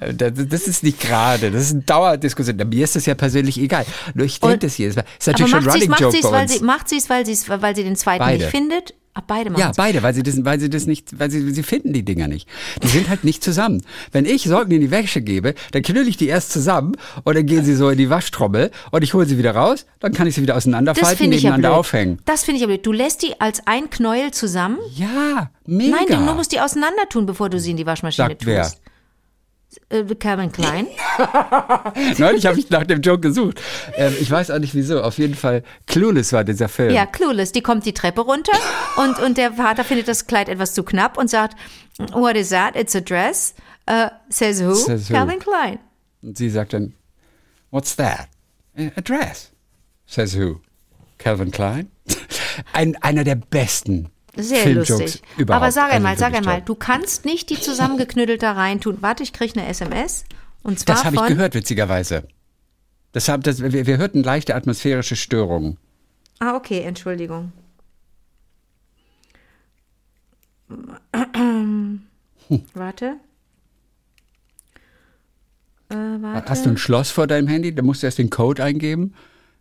Äh, 0.00 0.14
Das, 0.14 0.62
ist 0.66 0.82
nicht 0.82 1.00
gerade, 1.00 1.50
das 1.50 1.62
ist 1.62 1.72
eine 1.72 1.82
Dauerdiskussion. 1.82 2.56
Mir 2.68 2.84
ist 2.84 2.96
das 2.96 3.06
ja 3.06 3.14
persönlich 3.14 3.58
egal. 3.58 3.84
Nur 4.14 4.26
ich 4.26 4.40
denke 4.40 4.58
das 4.58 4.78
jedes 4.78 4.96
Mal. 4.96 5.04
Ist 5.18 5.28
Aber 5.28 5.38
natürlich 5.42 5.50
schon 5.50 5.60
ein 5.60 5.64
macht 5.64 5.72
sie 5.72 5.78
es, 5.78 5.84
Running 5.84 5.90
macht 5.90 6.00
Joke 6.00 6.16
es, 6.16 6.22
bei 6.22 6.30
weil 6.32 6.42
uns. 6.42 6.52
sie, 6.58 6.64
macht 6.64 6.88
sie 6.88 6.96
es, 7.40 7.58
weil 7.58 7.62
weil 7.62 7.76
sie 7.76 7.84
den 7.84 7.96
zweiten 7.96 8.18
Beide. 8.24 8.38
nicht 8.44 8.50
findet? 8.50 8.94
Ah, 9.14 9.22
beide 9.26 9.50
machen 9.50 9.60
Ja, 9.60 9.72
beide, 9.76 10.02
weil 10.02 10.14
sie 10.14 10.22
das, 10.22 10.42
weil 10.42 10.58
sie 10.58 10.70
das 10.70 10.86
nicht, 10.86 11.18
weil 11.18 11.30
sie, 11.30 11.50
sie 11.50 11.62
finden 11.62 11.92
die 11.92 12.02
Dinger 12.02 12.28
nicht. 12.28 12.48
Die 12.82 12.88
sind 12.88 13.10
halt 13.10 13.24
nicht 13.24 13.44
zusammen. 13.44 13.82
Wenn 14.10 14.24
ich 14.24 14.46
in 14.46 14.80
die 14.80 14.90
Wäsche 14.90 15.20
gebe, 15.20 15.54
dann 15.72 15.82
knülle 15.82 16.08
ich 16.08 16.16
die 16.16 16.28
erst 16.28 16.50
zusammen 16.50 16.96
und 17.24 17.36
dann 17.36 17.44
gehen 17.44 17.62
sie 17.62 17.74
so 17.74 17.90
in 17.90 17.98
die 17.98 18.08
Waschtrommel 18.08 18.70
und 18.90 19.04
ich 19.04 19.12
hole 19.12 19.26
sie 19.26 19.36
wieder 19.36 19.54
raus, 19.54 19.84
dann 20.00 20.14
kann 20.14 20.26
ich 20.26 20.34
sie 20.34 20.40
wieder 20.42 20.56
auseinanderfalten, 20.56 21.24
ja 21.30 21.36
nebeneinander 21.36 21.68
blöd. 21.68 21.78
aufhängen. 21.78 22.18
Das 22.24 22.44
finde 22.44 22.56
ich 22.56 22.60
ja 22.62 22.66
blöd. 22.68 22.86
Du 22.86 22.92
lässt 22.92 23.22
die 23.22 23.38
als 23.38 23.66
ein 23.66 23.90
Knäuel 23.90 24.30
zusammen? 24.30 24.78
Ja, 24.94 25.50
mega. 25.66 25.96
Nein, 25.96 26.06
du 26.26 26.34
musst 26.34 26.52
die 26.52 26.60
auseinander 26.60 27.06
tun, 27.10 27.26
bevor 27.26 27.50
du 27.50 27.60
sie 27.60 27.72
in 27.72 27.76
die 27.76 27.86
Waschmaschine 27.86 28.28
Sagt 28.28 28.42
tust. 28.42 28.46
wer? 28.46 28.72
Äh, 29.92 30.14
Calvin 30.14 30.50
Klein. 30.50 30.86
Neulich 32.18 32.46
habe 32.46 32.58
ich 32.58 32.70
nach 32.70 32.84
dem 32.84 33.00
Joke 33.00 33.20
gesucht. 33.20 33.60
Ähm, 33.94 34.14
ich 34.20 34.30
weiß 34.30 34.50
auch 34.50 34.58
nicht 34.58 34.74
wieso. 34.74 35.02
Auf 35.02 35.18
jeden 35.18 35.34
Fall 35.34 35.62
Clueless 35.86 36.32
war 36.32 36.44
dieser 36.44 36.68
Film. 36.68 36.92
Ja, 36.94 37.06
Clueless. 37.06 37.52
Die 37.52 37.62
kommt 37.62 37.86
die 37.86 37.94
Treppe 37.94 38.22
runter 38.22 38.56
und, 38.96 39.18
und 39.20 39.36
der 39.36 39.52
Vater 39.52 39.84
findet 39.84 40.08
das 40.08 40.26
Kleid 40.26 40.48
etwas 40.48 40.74
zu 40.74 40.82
knapp 40.82 41.18
und 41.18 41.28
sagt, 41.28 41.56
what 42.12 42.36
is 42.36 42.48
that? 42.48 42.74
It's 42.76 42.96
a 42.96 43.00
dress. 43.00 43.54
Uh, 43.88 44.08
says 44.28 44.62
who? 44.62 44.74
Says 44.74 45.10
who? 45.10 45.14
Calvin 45.14 45.38
Klein. 45.38 45.78
Und 46.22 46.38
sie 46.38 46.48
sagt 46.48 46.72
dann, 46.72 46.94
What's 47.72 47.96
that? 47.96 48.28
A 48.76 49.00
dress. 49.00 49.50
Says 50.04 50.34
who? 50.34 50.60
Calvin 51.16 51.50
Klein? 51.50 51.90
Ein, 52.74 52.96
einer 52.96 53.24
der 53.24 53.36
besten 53.36 54.10
Sehr 54.36 54.62
Filmjokes 54.62 54.88
lustig. 54.98 55.22
überhaupt. 55.36 55.62
Aber 55.62 55.72
sag 55.72 55.84
Also 55.84 55.96
einmal, 55.96 56.16
sag 56.16 56.32
wirklich 56.32 56.48
einmal, 56.48 56.62
du 56.62 56.74
kannst 56.74 57.24
nicht 57.24 57.50
die 57.50 57.60
zusammengeknüddelte 57.60 58.46
reintun. 58.46 58.98
Warte, 59.00 59.22
ich 59.22 59.32
kriege 59.32 59.58
eine 59.60 59.68
SMS. 59.68 60.24
Und 60.62 60.78
zwar 60.78 60.96
Das 60.96 61.04
habe 61.04 61.16
ich 61.16 61.26
gehört, 61.26 61.54
witzigerweise. 61.54 62.26
Das 63.12 63.28
hab, 63.28 63.44
das, 63.44 63.60
wir, 63.60 63.86
wir 63.86 63.98
hörten 63.98 64.22
leichte 64.22 64.54
atmosphärische 64.54 65.16
Störungen. 65.16 65.76
Ah, 66.38 66.54
okay, 66.56 66.80
Entschuldigung. 66.80 67.52
Warte. 72.74 73.16
Äh, 75.90 75.94
warte. 75.94 76.50
Hast 76.50 76.64
du 76.64 76.70
ein 76.70 76.78
Schloss 76.78 77.10
vor 77.10 77.26
deinem 77.26 77.48
Handy? 77.48 77.74
Da 77.74 77.82
musst 77.82 78.02
du 78.02 78.06
erst 78.06 78.18
den 78.18 78.30
Code 78.30 78.64
eingeben. 78.64 79.14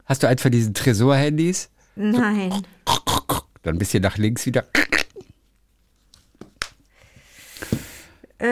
Hast 0.06 0.24
du 0.24 0.28
eins 0.28 0.42
von 0.42 0.52
diesen 0.52 0.74
Tresor-Handys? 0.74 1.70
Nein. 1.96 2.66
Dann 3.64 3.76
ein 3.76 3.80
bisschen 3.80 4.02
nach 4.04 4.18
links 4.18 4.46
wieder. 4.46 4.66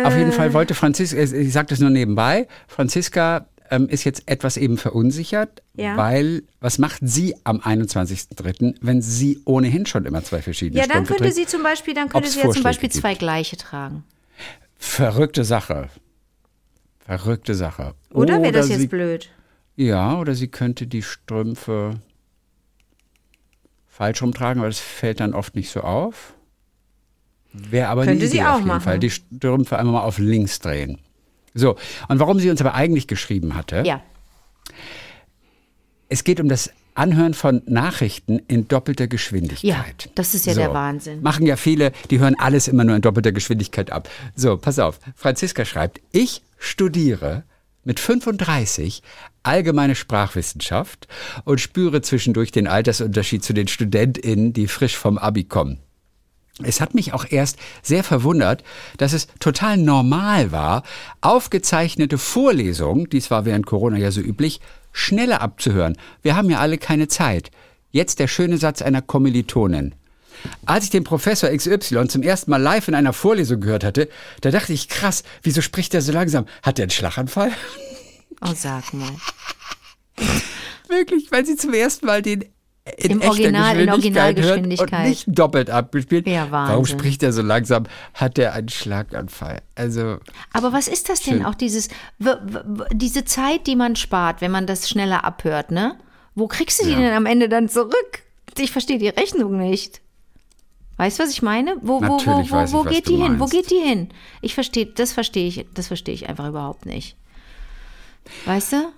Auf 0.04 0.16
jeden 0.16 0.30
Äh. 0.30 0.34
Fall 0.34 0.54
wollte 0.54 0.76
Franziska, 0.76 1.18
ich 1.18 1.52
sage 1.52 1.68
das 1.70 1.80
nur 1.80 1.90
nebenbei, 1.90 2.48
Franziska 2.68 3.48
ähm, 3.72 3.88
ist 3.90 4.04
jetzt 4.04 4.24
etwas 4.28 4.58
eben 4.58 4.78
verunsichert, 4.78 5.64
Ja. 5.76 5.98
weil 5.98 6.44
was 6.60 6.78
macht 6.78 7.00
sie 7.04 7.36
am 7.44 7.60
21.03., 7.60 8.76
wenn 8.82 9.02
sie 9.02 9.42
ohnehin 9.46 9.86
schon 9.88 10.06
immer 10.06 10.24
zwei 10.24 10.42
verschiedene 10.42 10.80
Ja, 10.82 10.86
dann 10.88 11.06
Strümpfe 11.06 11.14
könnte 11.14 11.24
trägt? 11.34 11.36
sie 11.36 11.46
zum 11.52 11.64
Beispiel, 11.64 11.94
dann 11.96 12.10
könnte 12.10 12.30
sie 12.30 12.40
ja 12.40 12.50
zum 12.52 12.64
Beispiel 12.64 12.90
gibt. 12.90 13.02
zwei 13.02 13.16
gleiche 13.16 13.58
tragen. 13.58 14.04
Verrückte 14.78 15.44
Sache. 15.44 15.90
Verrückte 17.00 17.54
Sache. 17.56 17.94
Oder 18.14 18.42
wäre 18.42 18.52
das 18.54 18.70
jetzt 18.70 18.90
blöd? 18.90 19.30
Ja, 19.76 20.18
oder 20.20 20.36
sie 20.36 20.48
könnte 20.50 20.86
die 20.88 21.02
Strümpfe 21.02 21.96
falsch 24.00 24.22
rumtragen, 24.22 24.62
aber 24.62 24.70
das 24.70 24.80
fällt 24.80 25.20
dann 25.20 25.34
oft 25.34 25.56
nicht 25.56 25.70
so 25.70 25.82
auf. 25.82 26.34
Wäre 27.52 27.90
aber 27.90 28.06
Könnte 28.06 28.22
eine 28.22 28.30
sie 28.32 28.38
Idee 28.38 28.46
auch 28.46 28.52
auf 28.52 28.56
jeden 28.60 28.68
machen. 28.70 28.82
Fall. 28.82 29.00
Die 29.00 29.10
Strümpfe 29.10 29.78
einmal 29.78 29.96
mal 29.96 30.02
auf 30.04 30.20
links 30.20 30.60
drehen. 30.60 31.00
So, 31.54 31.76
und 32.08 32.20
warum 32.20 32.40
sie 32.40 32.50
uns 32.50 32.62
aber 32.62 32.76
eigentlich 32.76 33.08
geschrieben 33.08 33.56
hatte, 33.56 33.84
Ja. 33.86 34.02
es 36.08 36.24
geht 36.24 36.40
um 36.40 36.48
das 36.48 36.72
Anhören 36.96 37.34
von 37.34 37.62
Nachrichten 37.66 38.40
in 38.48 38.70
doppelter 38.70 39.08
Geschwindigkeit. 39.08 39.64
Ja, 39.64 39.86
das 40.16 40.34
ist 40.34 40.46
ja 40.46 40.54
der 40.54 40.74
Wahnsinn. 40.74 41.22
Machen 41.22 41.46
ja 41.46 41.58
viele, 41.58 41.92
die 42.10 42.20
hören 42.20 42.36
alles 42.40 42.70
immer 42.70 42.86
nur 42.86 42.96
in 42.96 43.02
doppelter 43.02 43.34
Geschwindigkeit 43.34 43.92
ab. 43.92 44.10
So, 44.36 44.56
pass 44.56 44.80
auf. 44.80 45.00
Franziska 45.16 45.66
schreibt, 45.66 46.00
ich 46.14 46.42
studiere 46.58 47.44
mit 47.84 48.00
35 48.00 49.02
allgemeine 49.44 49.96
Sprachwissenschaft 49.96 51.08
und 51.46 51.60
spüre 51.62 52.02
zwischendurch 52.02 52.52
den 52.52 52.68
Altersunterschied 52.68 53.44
zu 53.44 53.54
den 53.54 53.68
StudentInnen, 53.68 54.54
die 54.54 54.68
frisch 54.68 54.98
vom 54.98 55.18
Abi 55.18 55.46
kommen. 55.46 55.80
Es 56.62 56.82
hat 56.82 56.94
mich 56.94 57.14
auch 57.14 57.26
erst 57.30 57.58
sehr 57.82 58.04
verwundert, 58.04 58.64
dass 58.98 59.14
es 59.14 59.28
total 59.40 59.78
normal 59.78 60.52
war, 60.52 60.84
aufgezeichnete 61.22 62.18
Vorlesungen, 62.18 63.08
dies 63.10 63.32
war 63.32 63.46
während 63.46 63.66
Corona 63.66 63.98
ja 63.98 64.12
so 64.12 64.20
üblich, 64.20 64.60
schneller 64.92 65.42
abzuhören. 65.42 65.98
Wir 66.22 66.36
haben 66.36 66.50
ja 66.50 66.60
alle 66.60 66.78
keine 66.78 67.08
Zeit. 67.08 67.52
Jetzt 67.92 68.20
der 68.20 68.28
schöne 68.28 68.58
Satz 68.58 68.82
einer 68.82 69.02
Kommilitonin. 69.02 69.96
Als 70.66 70.86
ich 70.86 70.90
den 70.90 71.04
Professor 71.04 71.50
XY 71.50 72.08
zum 72.08 72.22
ersten 72.24 72.52
Mal 72.52 72.62
live 72.62 72.88
in 72.88 72.96
einer 72.96 73.14
Vorlesung 73.14 73.60
gehört 73.62 73.84
hatte, 73.84 74.10
da 74.42 74.52
dachte 74.52 74.74
ich, 74.74 74.88
krass, 74.90 75.24
wieso 75.44 75.62
spricht 75.62 75.94
er 75.94 76.02
so 76.02 76.12
langsam? 76.12 76.46
Hat 76.64 76.80
er 76.80 76.84
einen 76.84 76.92
Schlaganfall? 76.92 77.52
Oh, 78.42 78.54
sag 78.56 78.94
mal. 78.94 79.12
Wirklich, 80.88 81.32
weil 81.32 81.46
sie 81.46 81.56
zum 81.56 81.74
ersten 81.74 82.06
Mal 82.06 82.22
den 82.22 82.46
in 82.98 83.12
Im 83.12 83.20
echter 83.22 83.32
Original- 83.32 83.80
in 83.80 83.86
Geschwindigkeit 83.86 84.38
hört 84.40 84.48
Originalgeschwindigkeit. 84.48 85.00
und 85.04 85.10
nicht 85.10 85.26
doppelt 85.28 85.70
abgespielt. 85.70 86.26
Ja, 86.28 86.48
Warum 86.50 86.78
Wahnsinn. 86.80 86.98
spricht 86.98 87.22
er 87.22 87.32
so 87.34 87.44
langsam? 87.44 87.84
Hat 88.16 88.40
er 88.40 88.54
einen 88.54 88.70
Schlaganfall? 88.70 89.62
Also, 89.76 90.18
Aber 90.54 90.74
was 90.74 90.88
ist 90.88 91.08
das 91.08 91.22
denn 91.22 91.36
Schön. 91.38 91.46
auch 91.46 91.54
dieses, 91.54 91.90
diese 92.94 93.26
Zeit, 93.26 93.68
die 93.68 93.76
man 93.76 93.96
spart, 93.96 94.42
wenn 94.42 94.50
man 94.50 94.66
das 94.66 94.90
schneller 94.90 95.24
abhört, 95.24 95.70
ne? 95.70 96.00
Wo 96.34 96.48
kriegst 96.48 96.82
du 96.82 96.86
die 96.86 96.94
Ja. 96.94 96.98
denn 97.00 97.14
am 97.14 97.28
Ende 97.28 97.48
dann 97.48 97.70
zurück? 97.70 98.24
Ich 98.58 98.72
verstehe 98.72 98.98
die 98.98 99.10
Rechnung 99.10 99.58
nicht. 99.58 100.02
Weißt 101.00 101.18
du, 101.18 101.24
was 101.24 101.32
ich 101.32 101.42
meine? 101.42 101.78
Wo, 101.82 102.02
wo, 102.02 102.20
wo, 102.20 102.26
wo, 102.26 102.42
ich, 102.42 102.52
wo 102.52 102.86
was 102.86 102.94
geht 102.94 103.08
die 103.08 103.16
hin? 103.16 103.40
Wo 103.40 103.46
geht 103.46 103.72
die 103.72 103.80
hin? 103.80 104.10
Ich 104.42 104.54
verstehe, 104.54 104.86
das 104.86 105.14
verstehe 105.14 105.48
ich, 105.48 105.66
das 105.74 105.88
verstehe 105.88 106.14
ich 106.14 106.30
einfach 106.30 106.48
überhaupt 106.48 106.86
nicht. 106.86 107.16
Weißt 108.46 108.74
du? 108.74 108.92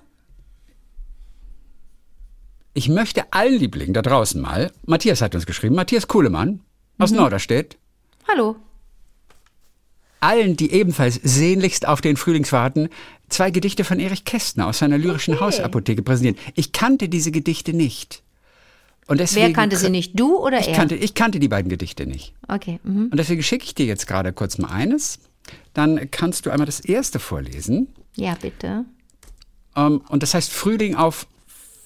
ich 2.74 2.90
möchte 2.90 3.32
allen 3.32 3.60
Lieblingen 3.60 3.94
da 3.94 4.02
draußen 4.02 4.40
mal, 4.40 4.72
Matthias 4.86 5.22
hat 5.22 5.36
uns 5.36 5.46
geschrieben, 5.46 5.76
Matthias 5.76 6.08
Kuhlemann 6.08 6.62
aus 6.98 7.12
Norderstedt, 7.12 7.78
Hallo. 8.28 8.56
allen, 10.20 10.56
die 10.56 10.72
ebenfalls 10.72 11.16
sehnlichst 11.16 11.88
auf 11.88 12.02
den 12.02 12.16
Frühlings 12.16 12.52
warten, 12.52 12.90
zwei 13.30 13.52
Gedichte 13.52 13.84
von 13.84 14.00
Erich 14.00 14.24
Kästner 14.24 14.68
aus 14.68 14.80
seiner 14.80 14.98
lyrischen 14.98 15.40
Hausapotheke 15.40 16.02
präsentieren. 16.02 16.38
Ich 16.56 16.72
kannte 16.72 17.10
diese 17.10 17.32
Gedichte 17.32 17.74
nicht. 17.74 18.24
Und 19.12 19.20
deswegen, 19.20 19.48
Wer 19.48 19.54
kannte 19.54 19.76
sie 19.78 19.90
nicht? 19.90 20.18
Du 20.20 20.38
oder 20.38 20.60
Ich 20.60 20.70
er? 20.70 20.76
kannte, 20.76 20.96
ich 20.96 21.14
kannte 21.14 21.40
die 21.40 21.48
beiden 21.50 21.70
Gedichte 21.70 22.06
nicht. 22.08 22.34
okay. 22.48 22.80
Mhm. 22.84 23.08
Und 23.12 23.18
deswegen 23.18 23.44
schicke 23.44 23.66
ich 23.66 23.76
dir 23.76 23.86
jetzt 23.86 24.08
gerade 24.08 24.32
kurz 24.34 24.58
mal 24.58 24.70
eines. 24.70 25.20
Dann 25.74 26.10
kannst 26.12 26.46
du 26.46 26.50
einmal 26.50 26.66
das 26.66 26.80
erste 26.80 27.20
vorlesen. 27.20 27.90
Ja, 28.16 28.36
bitte. 28.42 28.86
Ähm, 29.76 30.02
und 30.08 30.24
das 30.24 30.34
heißt 30.34 30.52
Frühling 30.52 30.96
auf 30.96 31.28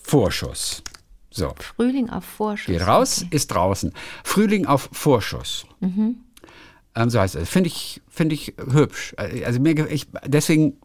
Vorschuss. 0.04 0.84
So, 1.32 1.54
Frühling 1.60 2.10
auf 2.10 2.24
Vorschuss. 2.24 2.68
geht 2.68 2.86
raus, 2.88 3.24
Okay. 3.26 3.36
ist 3.36 3.48
draußen. 3.48 3.92
Frühling 4.24 4.66
auf 4.68 4.88
Vorschuss. 4.92 5.66
Ähm, 5.82 6.18
so 7.10 7.20
heißt 7.20 7.36
es. 7.36 7.50
Finde 7.50 7.68
ich, 7.68 8.02
finde 8.08 8.36
ich 8.36 8.54
hübsch. 8.72 9.14
Also 9.18 9.60
mir, 9.60 9.90
ich, 9.90 10.08
deswegen 10.26 10.78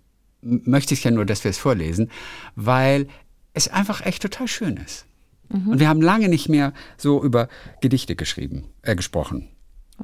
möchte 0.42 0.94
ich 0.94 1.04
ja 1.04 1.10
nur, 1.10 1.26
dass 1.26 1.44
wir 1.44 1.50
es 1.50 1.58
vorlesen, 1.58 2.10
weil 2.56 3.08
es 3.52 3.68
einfach 3.68 4.04
echt 4.06 4.22
total 4.22 4.48
schön 4.48 4.76
ist. 4.78 5.04
Und 5.50 5.80
wir 5.80 5.88
haben 5.88 6.00
lange 6.00 6.28
nicht 6.28 6.48
mehr 6.48 6.72
so 6.96 7.22
über 7.22 7.48
Gedichte 7.80 8.14
geschrieben, 8.14 8.68
äh, 8.82 8.94
gesprochen. 8.94 9.48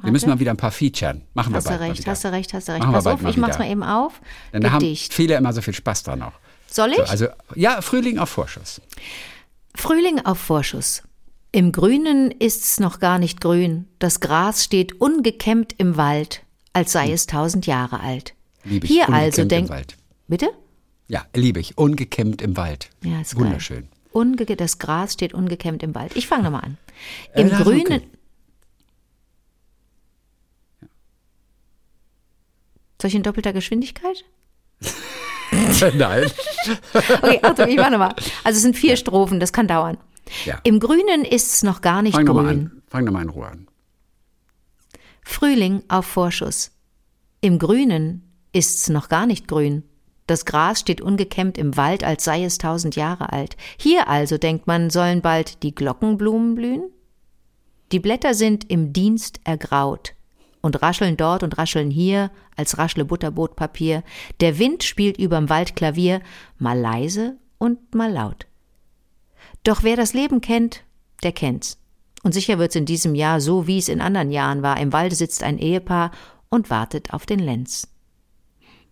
Wir 0.01 0.11
müssen 0.11 0.29
mal 0.29 0.39
wieder 0.39 0.51
ein 0.51 0.57
paar 0.57 0.71
featuren. 0.71 1.23
Machen 1.33 1.55
Hast 1.55 1.65
wir 1.65 1.71
du 1.71 1.79
bald 1.79 1.91
recht, 1.91 2.07
hast 2.07 2.23
du 2.23 2.31
recht, 2.31 2.53
hast 2.53 2.67
du 2.67 2.73
recht. 2.73 2.81
Machen 2.81 2.91
wir 2.91 2.97
Pass 2.97 3.03
bald 3.05 3.23
auf, 3.23 3.29
ich 3.29 3.37
mach's 3.37 3.57
mal 3.57 3.69
eben 3.69 3.83
auf. 3.83 4.21
Denn 4.53 4.61
da 4.61 4.71
haben 4.71 4.79
Gedicht. 4.79 5.13
viele 5.13 5.35
immer 5.35 5.53
so 5.53 5.61
viel 5.61 5.73
Spaß 5.73 6.03
dran 6.03 6.21
auch. 6.21 6.33
Soll 6.67 6.91
ich? 6.91 6.97
So, 6.97 7.03
also, 7.03 7.27
ja, 7.55 7.81
Frühling 7.81 8.19
auf 8.19 8.29
Vorschuss. 8.29 8.81
Frühling 9.73 10.19
auf 10.25 10.37
Vorschuss. 10.37 11.03
Im 11.51 11.71
Grünen 11.71 12.29
ist's 12.31 12.79
noch 12.79 12.99
gar 12.99 13.17
nicht 13.17 13.41
grün. 13.41 13.87
Das 13.99 14.19
Gras 14.19 14.63
steht 14.63 15.01
ungekämmt 15.01 15.73
im 15.77 15.97
Wald, 15.97 16.43
als 16.73 16.91
sei 16.91 17.11
es 17.11 17.25
tausend 17.25 17.65
Jahre 17.65 18.01
alt. 18.01 18.35
Liebe 18.63 18.85
ich. 18.85 18.91
Hier 18.91 19.07
Ungekämmt 19.07 19.53
also. 19.53 19.69
Wald. 19.69 19.97
Bitte? 20.27 20.49
Ja, 21.07 21.25
liebe 21.33 21.59
ich. 21.59 21.77
Ungekämmt 21.77 22.41
im 22.41 22.57
Wald. 22.57 22.89
Ja, 23.03 23.21
ist 23.21 23.35
geil. 23.35 23.57
Unge 24.11 24.45
das 24.55 24.79
Gras 24.79 25.13
steht 25.13 25.33
ungekämmt 25.33 25.83
im 25.83 25.93
Wald. 25.95 26.15
Ich 26.15 26.27
fange 26.27 26.43
nochmal 26.43 26.63
an. 26.63 26.77
Im 27.35 27.47
Äh, 27.47 27.49
das 27.49 27.59
ist 27.59 27.65
Grünen. 27.65 27.85
okay. 27.85 28.07
Soll 33.01 33.09
ich 33.09 33.15
in 33.15 33.23
doppelter 33.23 33.53
Geschwindigkeit? 33.53 34.25
Nein. 35.95 36.31
Okay, 36.93 37.39
Achtung, 37.43 37.69
ich 37.69 37.77
mach 37.77 37.89
nochmal. 37.89 38.13
Also 38.43 38.57
es 38.57 38.61
sind 38.61 38.75
vier 38.75 38.97
Strophen, 38.97 39.39
das 39.39 39.53
kann 39.53 39.67
dauern. 39.69 39.97
Ja. 40.43 40.59
Im 40.63 40.81
Grünen 40.81 41.23
ist's 41.23 41.63
noch 41.63 41.79
gar 41.79 42.01
nicht 42.01 42.15
Fang 42.15 42.25
grün. 42.25 42.45
an. 42.47 42.81
Fang 42.89 43.05
nochmal 43.05 43.23
in 43.23 43.29
Ruhe 43.29 43.47
an. 43.47 43.67
Frühling 45.23 45.83
auf 45.87 46.05
Vorschuss. 46.05 46.71
Im 47.39 47.57
Grünen 47.59 48.23
ist's 48.51 48.89
noch 48.89 49.07
gar 49.07 49.25
nicht 49.27 49.47
grün. 49.47 49.83
Das 50.27 50.45
Gras 50.45 50.81
steht 50.81 51.01
ungekämmt 51.01 51.57
im 51.57 51.77
Wald, 51.77 52.03
als 52.03 52.25
sei 52.25 52.43
es 52.43 52.57
tausend 52.57 52.95
Jahre 52.95 53.31
alt. 53.31 53.55
Hier 53.77 54.07
also, 54.09 54.37
denkt 54.37 54.67
man, 54.67 54.89
sollen 54.89 55.21
bald 55.21 55.63
die 55.63 55.73
Glockenblumen 55.73 56.55
blühen? 56.55 56.91
Die 57.93 57.99
Blätter 57.99 58.33
sind 58.33 58.69
im 58.69 58.91
Dienst 58.91 59.39
ergraut 59.45 60.13
und 60.61 60.81
rascheln 60.81 61.15
dort 61.15 61.43
und 61.43 61.57
rascheln 61.57 61.89
hier, 61.89 62.29
als 62.57 62.77
raschle 62.77 63.05
Butterbrotpapier. 63.05 64.03
Der 64.41 64.59
Wind 64.59 64.83
spielt 64.83 65.17
überm 65.17 65.49
Wald 65.49 65.75
Klavier, 65.77 66.21
mal 66.57 66.77
leise 66.77 67.37
und 67.57 67.95
mal 67.95 68.11
laut. 68.11 68.45
Doch 69.63 69.83
wer 69.83 69.95
das 69.95 70.13
Leben 70.13 70.41
kennt, 70.41 70.83
der 71.23 71.31
kennt's. 71.31 71.77
Und 72.23 72.33
sicher 72.33 72.59
wird's 72.59 72.75
in 72.75 72.85
diesem 72.85 73.15
Jahr 73.15 73.39
so, 73.39 73.67
wie 73.67 73.77
es 73.77 73.87
in 73.87 74.01
anderen 74.01 74.31
Jahren 74.31 74.61
war. 74.61 74.77
Im 74.79 74.91
Walde 74.91 75.15
sitzt 75.15 75.43
ein 75.43 75.57
Ehepaar 75.57 76.11
und 76.49 76.69
wartet 76.69 77.13
auf 77.13 77.25
den 77.25 77.39
Lenz. 77.39 77.87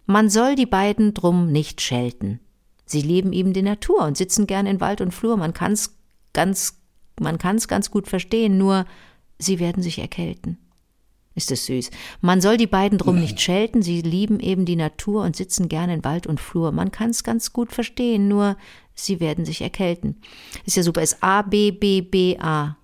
Man 0.06 0.30
soll 0.30 0.56
die 0.56 0.66
beiden 0.66 1.14
drum 1.14 1.52
nicht 1.52 1.82
schelten. 1.82 2.40
Sie 2.86 3.02
lieben 3.02 3.34
eben 3.34 3.54
die 3.54 3.64
Natur 3.64 4.04
und 4.04 4.18
sitzen 4.18 4.46
gern 4.46 4.68
in 4.68 4.80
Wald 4.80 5.02
und 5.02 5.14
Flur. 5.14 5.38
Man 5.38 5.54
kann's 5.54 5.98
ganz, 6.34 6.80
man 7.20 7.38
kann's 7.38 7.68
ganz 7.68 7.90
gut 7.90 8.08
verstehen, 8.08 8.58
nur 8.58 8.86
sie 9.40 9.60
werden 9.60 9.82
sich 9.82 10.00
erkälten. 10.00 10.58
Ist 11.34 11.52
es 11.52 11.66
süß. 11.66 11.92
Man 12.22 12.40
soll 12.40 12.56
die 12.56 12.68
beiden 12.68 12.98
drum 12.98 13.20
nicht 13.20 13.42
schelten, 13.42 13.82
sie 13.82 14.02
lieben 14.02 14.40
eben 14.40 14.64
die 14.64 14.78
Natur 14.78 15.24
und 15.24 15.36
sitzen 15.36 15.68
gern 15.68 15.90
in 15.90 16.06
Wald 16.06 16.28
und 16.28 16.40
Flur. 16.40 16.72
Man 16.72 16.92
kann's 16.92 17.26
ganz 17.26 17.52
gut 17.52 17.74
verstehen, 17.74 18.30
nur 18.30 18.56
sie 18.94 19.20
werden 19.20 19.44
sich 19.44 19.62
erkälten. 19.62 20.22
Ist 20.66 20.78
ja 20.78 20.84
super, 20.84 21.02
ist 21.02 21.22
A, 21.22 21.42
B, 21.42 21.72
B, 21.72 22.00
B, 22.00 22.38
A. 22.40 22.78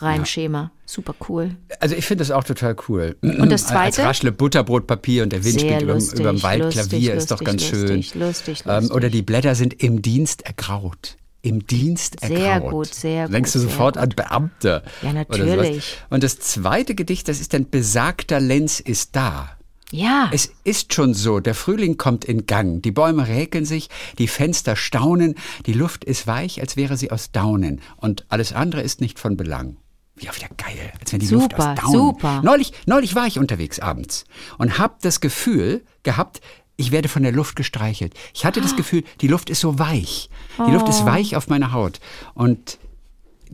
Reimschema. 0.00 0.70
Super 0.86 1.14
cool. 1.28 1.56
Also 1.80 1.94
ich 1.94 2.06
finde 2.06 2.22
das 2.22 2.30
auch 2.30 2.44
total 2.44 2.76
cool. 2.88 3.16
Und 3.22 3.50
das 3.50 3.64
Als 3.64 3.96
Zweite? 3.96 4.02
raschle 4.08 4.32
Butterbrotpapier 4.32 5.22
und 5.22 5.32
der 5.32 5.44
Wind 5.44 5.60
Sehr 5.60 5.68
spielt 5.70 5.82
über, 5.82 5.94
lustig, 5.94 6.20
überm 6.20 6.42
Waldklavier 6.42 7.14
lustig, 7.14 7.14
ist 7.14 7.30
doch 7.30 7.44
ganz 7.44 7.70
lustig, 7.70 8.08
schön. 8.10 8.20
lustig, 8.20 8.62
Ähm, 8.66 8.74
lustig. 8.74 8.96
oder 8.96 9.10
die 9.10 9.22
Blätter 9.22 9.54
sind 9.54 9.82
im 9.82 10.00
Dienst 10.02 10.42
ergraut. 10.46 11.16
Im 11.42 11.66
Dienst 11.66 12.18
Sehr 12.20 12.38
ergraut. 12.54 12.70
gut, 12.72 12.94
sehr 12.94 13.26
Da 13.26 13.32
Denkst 13.32 13.52
gut, 13.52 13.54
du 13.56 13.58
sehr 13.60 13.70
sofort 13.70 13.94
gut. 13.94 14.02
an 14.02 14.08
Beamte. 14.10 14.82
Ja, 15.02 15.12
natürlich. 15.12 15.96
Und 16.10 16.22
das 16.24 16.40
zweite 16.40 16.94
Gedicht, 16.94 17.28
das 17.28 17.40
ist 17.40 17.54
dann 17.54 17.68
Besagter 17.70 18.40
Lenz 18.40 18.80
ist 18.80 19.14
da. 19.14 19.50
Ja. 19.90 20.30
Es 20.34 20.50
ist 20.64 20.92
schon 20.92 21.14
so, 21.14 21.40
der 21.40 21.54
Frühling 21.54 21.96
kommt 21.96 22.24
in 22.26 22.44
Gang, 22.44 22.82
die 22.82 22.90
Bäume 22.90 23.26
räkeln 23.26 23.64
sich, 23.64 23.88
die 24.18 24.28
Fenster 24.28 24.76
staunen, 24.76 25.34
die 25.64 25.72
Luft 25.72 26.04
ist 26.04 26.26
weich, 26.26 26.60
als 26.60 26.76
wäre 26.76 26.96
sie 26.98 27.10
aus 27.10 27.30
Daunen 27.32 27.80
und 27.96 28.26
alles 28.28 28.52
andere 28.52 28.82
ist 28.82 29.00
nicht 29.00 29.18
von 29.18 29.36
Belang. 29.38 29.76
Wie 30.18 30.28
auch 30.28 30.36
wieder 30.36 30.48
geil, 30.56 30.92
als 31.00 31.12
wenn 31.12 31.20
die 31.20 31.28
Luft 31.28 31.52
Super, 31.52 31.72
aus 31.74 31.80
Daunen. 31.80 31.92
super. 31.98 32.42
Neulich, 32.42 32.72
neulich 32.86 33.14
war 33.14 33.26
ich 33.26 33.38
unterwegs 33.38 33.78
abends 33.80 34.24
und 34.58 34.78
hab 34.78 35.00
das 35.00 35.20
Gefühl 35.20 35.82
gehabt, 36.02 36.40
ich 36.76 36.92
werde 36.92 37.08
von 37.08 37.22
der 37.22 37.32
Luft 37.32 37.56
gestreichelt. 37.56 38.14
Ich 38.34 38.44
hatte 38.44 38.60
Ah. 38.60 38.62
das 38.62 38.76
Gefühl, 38.76 39.02
die 39.20 39.28
Luft 39.28 39.50
ist 39.50 39.60
so 39.60 39.78
weich. 39.78 40.30
Die 40.66 40.70
Luft 40.72 40.86
Oh. 40.86 40.90
ist 40.90 41.04
weich 41.04 41.34
auf 41.36 41.48
meiner 41.48 41.72
Haut 41.72 41.98
und 42.34 42.78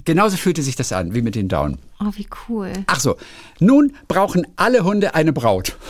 genauso 0.04 0.36
fühlte 0.36 0.62
sich 0.62 0.76
das 0.76 0.92
an, 0.92 1.14
wie 1.14 1.22
mit 1.22 1.34
den 1.34 1.48
Daunen. 1.48 1.78
Oh, 2.00 2.10
wie 2.16 2.26
cool. 2.48 2.72
Ach 2.86 2.98
so, 3.00 3.16
nun 3.60 3.94
brauchen 4.08 4.46
alle 4.56 4.84
Hunde 4.84 5.14
eine 5.14 5.32
Braut. 5.32 5.76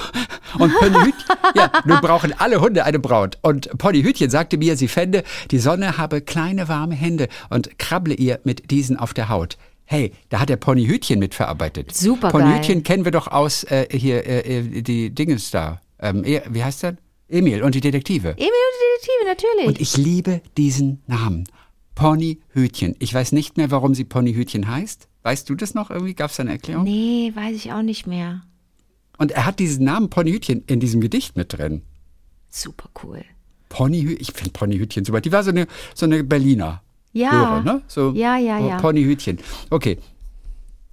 Und 0.56 0.72
Ponnyhütchen, 0.72 1.24
ja, 1.56 1.72
nun 1.84 2.00
brauchen 2.00 2.32
alle 2.38 2.60
Hunde 2.60 2.84
eine 2.84 3.00
Braut. 3.00 3.38
Und 3.42 3.76
Ponnyhütchen 3.76 4.30
sagte 4.30 4.56
mir, 4.56 4.76
sie 4.76 4.86
fände, 4.86 5.24
die 5.50 5.58
Sonne 5.58 5.98
habe 5.98 6.20
kleine 6.20 6.68
warme 6.68 6.94
Hände 6.94 7.26
und 7.50 7.76
krabble 7.80 8.14
ihr 8.14 8.38
mit 8.44 8.70
diesen 8.70 8.96
auf 8.96 9.14
der 9.14 9.28
Haut. 9.28 9.56
Hey, 9.86 10.12
da 10.30 10.40
hat 10.40 10.48
der 10.48 10.56
Ponnyhütchen 10.56 11.18
mitverarbeitet. 11.18 11.94
Supergeil. 11.94 12.40
Ponnyhütchen 12.42 12.82
kennen 12.82 13.04
wir 13.04 13.12
doch 13.12 13.28
aus 13.28 13.64
äh, 13.64 13.86
hier 13.90 14.24
äh, 14.26 14.58
äh, 14.60 14.82
die 14.82 15.10
Dinges 15.14 15.50
da. 15.50 15.80
Ähm, 15.98 16.24
E- 16.24 16.42
wie 16.50 16.64
heißt 16.64 16.82
der? 16.82 16.96
Emil 17.28 17.62
und 17.62 17.74
die 17.74 17.80
Detektive. 17.80 18.30
Emil 18.30 18.40
und 18.40 18.46
die 18.46 19.06
Detektive, 19.08 19.24
natürlich. 19.26 19.66
Und 19.68 19.80
ich 19.80 19.96
liebe 19.96 20.40
diesen 20.56 21.02
Namen. 21.06 21.44
Ponnyhütchen. 21.94 22.96
Ich 22.98 23.12
weiß 23.14 23.32
nicht 23.32 23.56
mehr, 23.56 23.70
warum 23.70 23.94
sie 23.94 24.04
Ponnyhütchen 24.04 24.68
heißt. 24.68 25.08
Weißt 25.22 25.48
du 25.48 25.54
das 25.54 25.74
noch 25.74 25.90
irgendwie? 25.90 26.14
Gab 26.14 26.30
es 26.30 26.36
da 26.36 26.42
eine 26.42 26.52
Erklärung? 26.52 26.84
nee, 26.84 27.32
weiß 27.34 27.56
ich 27.56 27.72
auch 27.72 27.82
nicht 27.82 28.06
mehr. 28.06 28.42
Und 29.16 29.32
er 29.32 29.46
hat 29.46 29.58
diesen 29.58 29.84
Namen 29.84 30.10
Ponnyhütchen 30.10 30.64
in 30.66 30.80
diesem 30.80 31.00
Gedicht 31.00 31.36
mit 31.36 31.52
drin. 31.56 31.82
Super 32.48 32.88
cool. 33.02 33.24
Ponnyhütchen, 33.68 34.20
ich 34.20 34.32
finde 34.32 34.50
Ponnyhütchen 34.50 35.04
super. 35.04 35.20
Die 35.20 35.32
war 35.32 35.42
so 35.42 35.50
eine, 35.50 35.66
so 35.94 36.04
eine 36.06 36.22
Berliner. 36.24 36.82
Ja. 37.14 37.30
Hörer, 37.30 37.62
ne? 37.62 37.82
So, 37.86 38.12
Ja, 38.12 38.36
ja, 38.36 38.58
ja. 38.58 38.76
Ponnyhütchen. 38.76 39.38
Okay. 39.70 39.98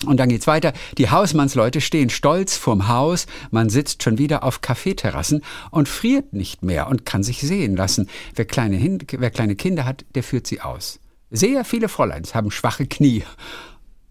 Und 0.06 0.18
dann 0.20 0.30
geht's 0.30 0.48
weiter. 0.48 0.74
Die 0.98 1.10
Hausmannsleute 1.10 1.82
stehen 1.82 2.10
stolz 2.10 2.56
vorm 2.58 2.88
Haus. 2.88 3.28
Man 3.52 3.70
sitzt 3.70 4.02
schon 4.02 4.18
wieder 4.18 4.44
auf 4.44 4.62
Kaffeeterrassen 4.62 5.44
und 5.70 5.90
friert 5.90 6.34
nicht 6.34 6.64
mehr 6.64 6.88
und 6.88 7.06
kann 7.06 7.22
sich 7.22 7.42
sehen 7.42 7.76
lassen. 7.76 8.08
Wer 8.36 8.46
kleine, 8.46 8.78
Hin 8.78 9.00
wer 9.12 9.30
kleine 9.30 9.56
Kinder 9.56 9.86
hat, 9.86 10.06
der 10.16 10.24
führt 10.24 10.48
sie 10.48 10.62
aus. 10.62 11.00
Sehr 11.30 11.66
viele 11.66 11.88
Fräuleins 11.88 12.34
haben 12.34 12.52
schwache 12.52 12.88
Knie. 12.88 13.24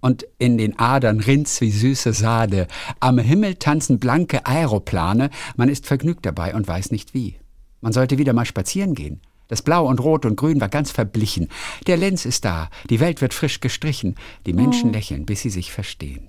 Und 0.00 0.26
in 0.38 0.58
den 0.58 0.78
Adern 0.78 1.20
rinnt's 1.20 1.60
wie 1.60 1.70
süße 1.70 2.12
Sade. 2.12 2.66
Am 3.00 3.18
Himmel 3.18 3.56
tanzen 3.56 3.98
blanke 3.98 4.46
Aeroplane. 4.46 5.30
Man 5.56 5.68
ist 5.68 5.86
vergnügt 5.86 6.24
dabei 6.24 6.54
und 6.54 6.66
weiß 6.66 6.90
nicht 6.90 7.14
wie. 7.14 7.36
Man 7.80 7.92
sollte 7.92 8.16
wieder 8.16 8.32
mal 8.32 8.46
spazieren 8.46 8.94
gehen. 8.94 9.20
Das 9.50 9.62
Blau 9.62 9.86
und 9.86 10.00
Rot 10.00 10.24
und 10.24 10.36
Grün 10.36 10.60
war 10.60 10.68
ganz 10.68 10.90
verblichen. 10.90 11.48
Der 11.86 11.96
Lenz 11.98 12.24
ist 12.24 12.44
da. 12.44 12.70
Die 12.88 13.00
Welt 13.00 13.20
wird 13.20 13.34
frisch 13.34 13.60
gestrichen. 13.60 14.14
Die 14.46 14.52
Menschen 14.54 14.92
lächeln, 14.92 15.26
bis 15.26 15.42
sie 15.42 15.50
sich 15.50 15.72
verstehen. 15.72 16.28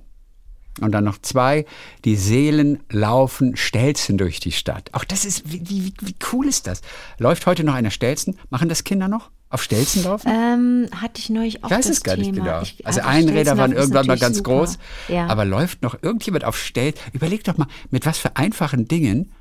Und 0.79 0.91
dann 0.93 1.03
noch 1.03 1.17
zwei. 1.21 1.65
Die 2.05 2.15
Seelen 2.15 2.79
laufen 2.89 3.55
Stelzen 3.57 4.17
durch 4.17 4.39
die 4.39 4.51
Stadt. 4.53 4.89
Auch 4.93 5.03
das 5.03 5.25
ist, 5.25 5.51
wie, 5.51 5.61
wie, 5.69 5.93
wie 6.01 6.15
cool 6.31 6.47
ist 6.47 6.65
das? 6.65 6.81
Läuft 7.19 7.45
heute 7.45 7.63
noch 7.63 7.73
einer 7.75 7.91
Stelzen? 7.91 8.37
Machen 8.49 8.69
das 8.69 8.83
Kinder 8.83 9.07
noch? 9.07 9.29
Auf 9.49 9.61
Stelzen 9.61 10.03
laufen? 10.05 10.29
Ähm, 10.31 10.87
hatte 10.95 11.19
ich 11.19 11.29
neulich 11.29 11.61
auch 11.63 11.69
Ich 11.69 11.75
weiß 11.77 11.87
das 11.87 11.97
es 11.97 12.03
gar 12.03 12.15
nicht 12.15 12.33
Thema. 12.33 12.45
genau. 12.45 12.61
Ich- 12.61 12.87
also 12.87 12.99
das 13.01 13.07
Einräder 13.07 13.57
waren 13.57 13.73
irgendwann 13.73 14.07
mal 14.07 14.17
ganz 14.17 14.37
super. 14.37 14.59
groß. 14.61 14.77
Ja. 15.09 15.27
Aber 15.27 15.43
läuft 15.43 15.81
noch 15.83 16.01
irgendjemand 16.01 16.45
auf 16.45 16.57
Stel? 16.57 16.93
Überleg 17.11 17.43
doch 17.43 17.57
mal, 17.57 17.67
mit 17.89 18.05
was 18.05 18.17
für 18.17 18.37
einfachen 18.37 18.87
Dingen 18.87 19.33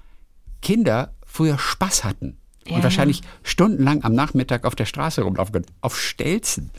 Kinder 0.62 1.14
früher 1.24 1.58
Spaß 1.58 2.02
hatten. 2.02 2.36
Und 2.68 2.84
wahrscheinlich 2.84 3.22
stundenlang 3.42 4.04
am 4.04 4.14
Nachmittag 4.14 4.64
auf 4.64 4.74
der 4.74 4.84
Straße 4.84 5.22
rumlaufen. 5.22 5.64
Auf 5.80 5.98
Stelzen. 5.98 6.70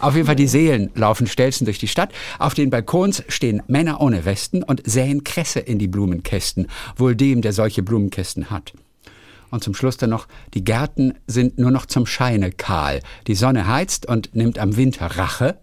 Auf 0.00 0.14
jeden 0.14 0.26
Fall 0.26 0.36
die 0.36 0.48
Seelen 0.48 0.90
laufen 0.94 1.26
Stelzen 1.26 1.64
durch 1.64 1.78
die 1.78 1.88
Stadt. 1.88 2.12
Auf 2.38 2.54
den 2.54 2.70
Balkons 2.70 3.22
stehen 3.28 3.62
Männer 3.66 4.00
ohne 4.00 4.24
Westen 4.24 4.62
und 4.62 4.82
säen 4.84 5.24
Kresse 5.24 5.60
in 5.60 5.78
die 5.78 5.88
Blumenkästen. 5.88 6.66
Wohl 6.96 7.14
dem, 7.14 7.40
der 7.40 7.52
solche 7.52 7.82
Blumenkästen 7.82 8.50
hat. 8.50 8.72
Und 9.50 9.64
zum 9.64 9.74
Schluss 9.74 9.96
dann 9.96 10.10
noch, 10.10 10.26
die 10.54 10.64
Gärten 10.64 11.14
sind 11.26 11.58
nur 11.58 11.70
noch 11.70 11.86
zum 11.86 12.04
Scheine 12.04 12.52
kahl. 12.52 13.00
Die 13.26 13.34
Sonne 13.34 13.66
heizt 13.66 14.06
und 14.06 14.34
nimmt 14.34 14.58
am 14.58 14.76
Winter 14.76 15.06
Rache. 15.06 15.58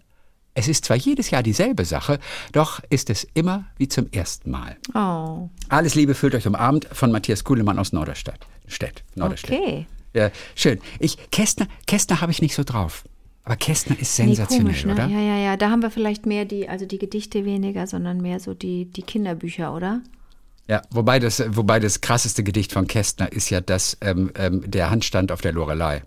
Es 0.58 0.68
ist 0.68 0.86
zwar 0.86 0.96
jedes 0.96 1.30
Jahr 1.30 1.42
dieselbe 1.42 1.84
Sache, 1.84 2.18
doch 2.52 2.80
ist 2.88 3.10
es 3.10 3.26
immer 3.34 3.66
wie 3.76 3.88
zum 3.88 4.10
ersten 4.10 4.50
Mal. 4.50 4.76
Oh, 4.94 5.50
Alles 5.68 5.94
Liebe 5.94 6.14
fühlt 6.14 6.34
euch 6.34 6.46
umarmt 6.46 6.88
von 6.92 7.12
Matthias 7.12 7.44
Kuhlemann 7.44 7.78
aus 7.78 7.92
Norderstedt. 7.92 8.40
Stedt, 8.66 9.04
Norderstedt. 9.14 9.52
okay. 9.60 9.86
Ja, 10.14 10.30
schön. 10.54 10.80
Ich, 10.98 11.18
Kästner, 11.30 11.66
Kästner 11.86 12.22
habe 12.22 12.32
ich 12.32 12.40
nicht 12.40 12.54
so 12.54 12.64
drauf. 12.64 13.04
Aber 13.44 13.56
Kästner 13.56 13.96
ist 14.00 14.18
Nee, 14.18 14.26
sensationell, 14.28 14.64
komisch, 14.66 14.84
ne? 14.86 14.94
oder? 14.94 15.06
Ja, 15.08 15.20
ja, 15.20 15.36
ja. 15.36 15.56
Da 15.58 15.70
haben 15.70 15.82
wir 15.82 15.90
vielleicht 15.90 16.24
mehr 16.24 16.46
die, 16.46 16.68
also 16.70 16.86
die 16.86 16.98
Gedichte 16.98 17.44
weniger, 17.44 17.86
sondern 17.86 18.22
mehr 18.22 18.40
so 18.40 18.54
die, 18.54 18.86
die 18.86 19.02
Kinderbücher, 19.02 19.74
oder? 19.74 20.00
Ja, 20.68 20.80
wobei 20.90 21.18
das, 21.20 21.44
wobei 21.54 21.78
das 21.80 22.00
krasseste 22.00 22.42
Gedicht 22.42 22.72
von 22.72 22.86
Kästner 22.86 23.30
ist 23.30 23.50
ja 23.50 23.60
das, 23.60 23.98
ähm, 24.00 24.32
ähm, 24.36 24.68
der 24.68 24.90
Handstand 24.90 25.30
auf 25.30 25.42
der 25.42 25.52
Lorelei. 25.52 26.02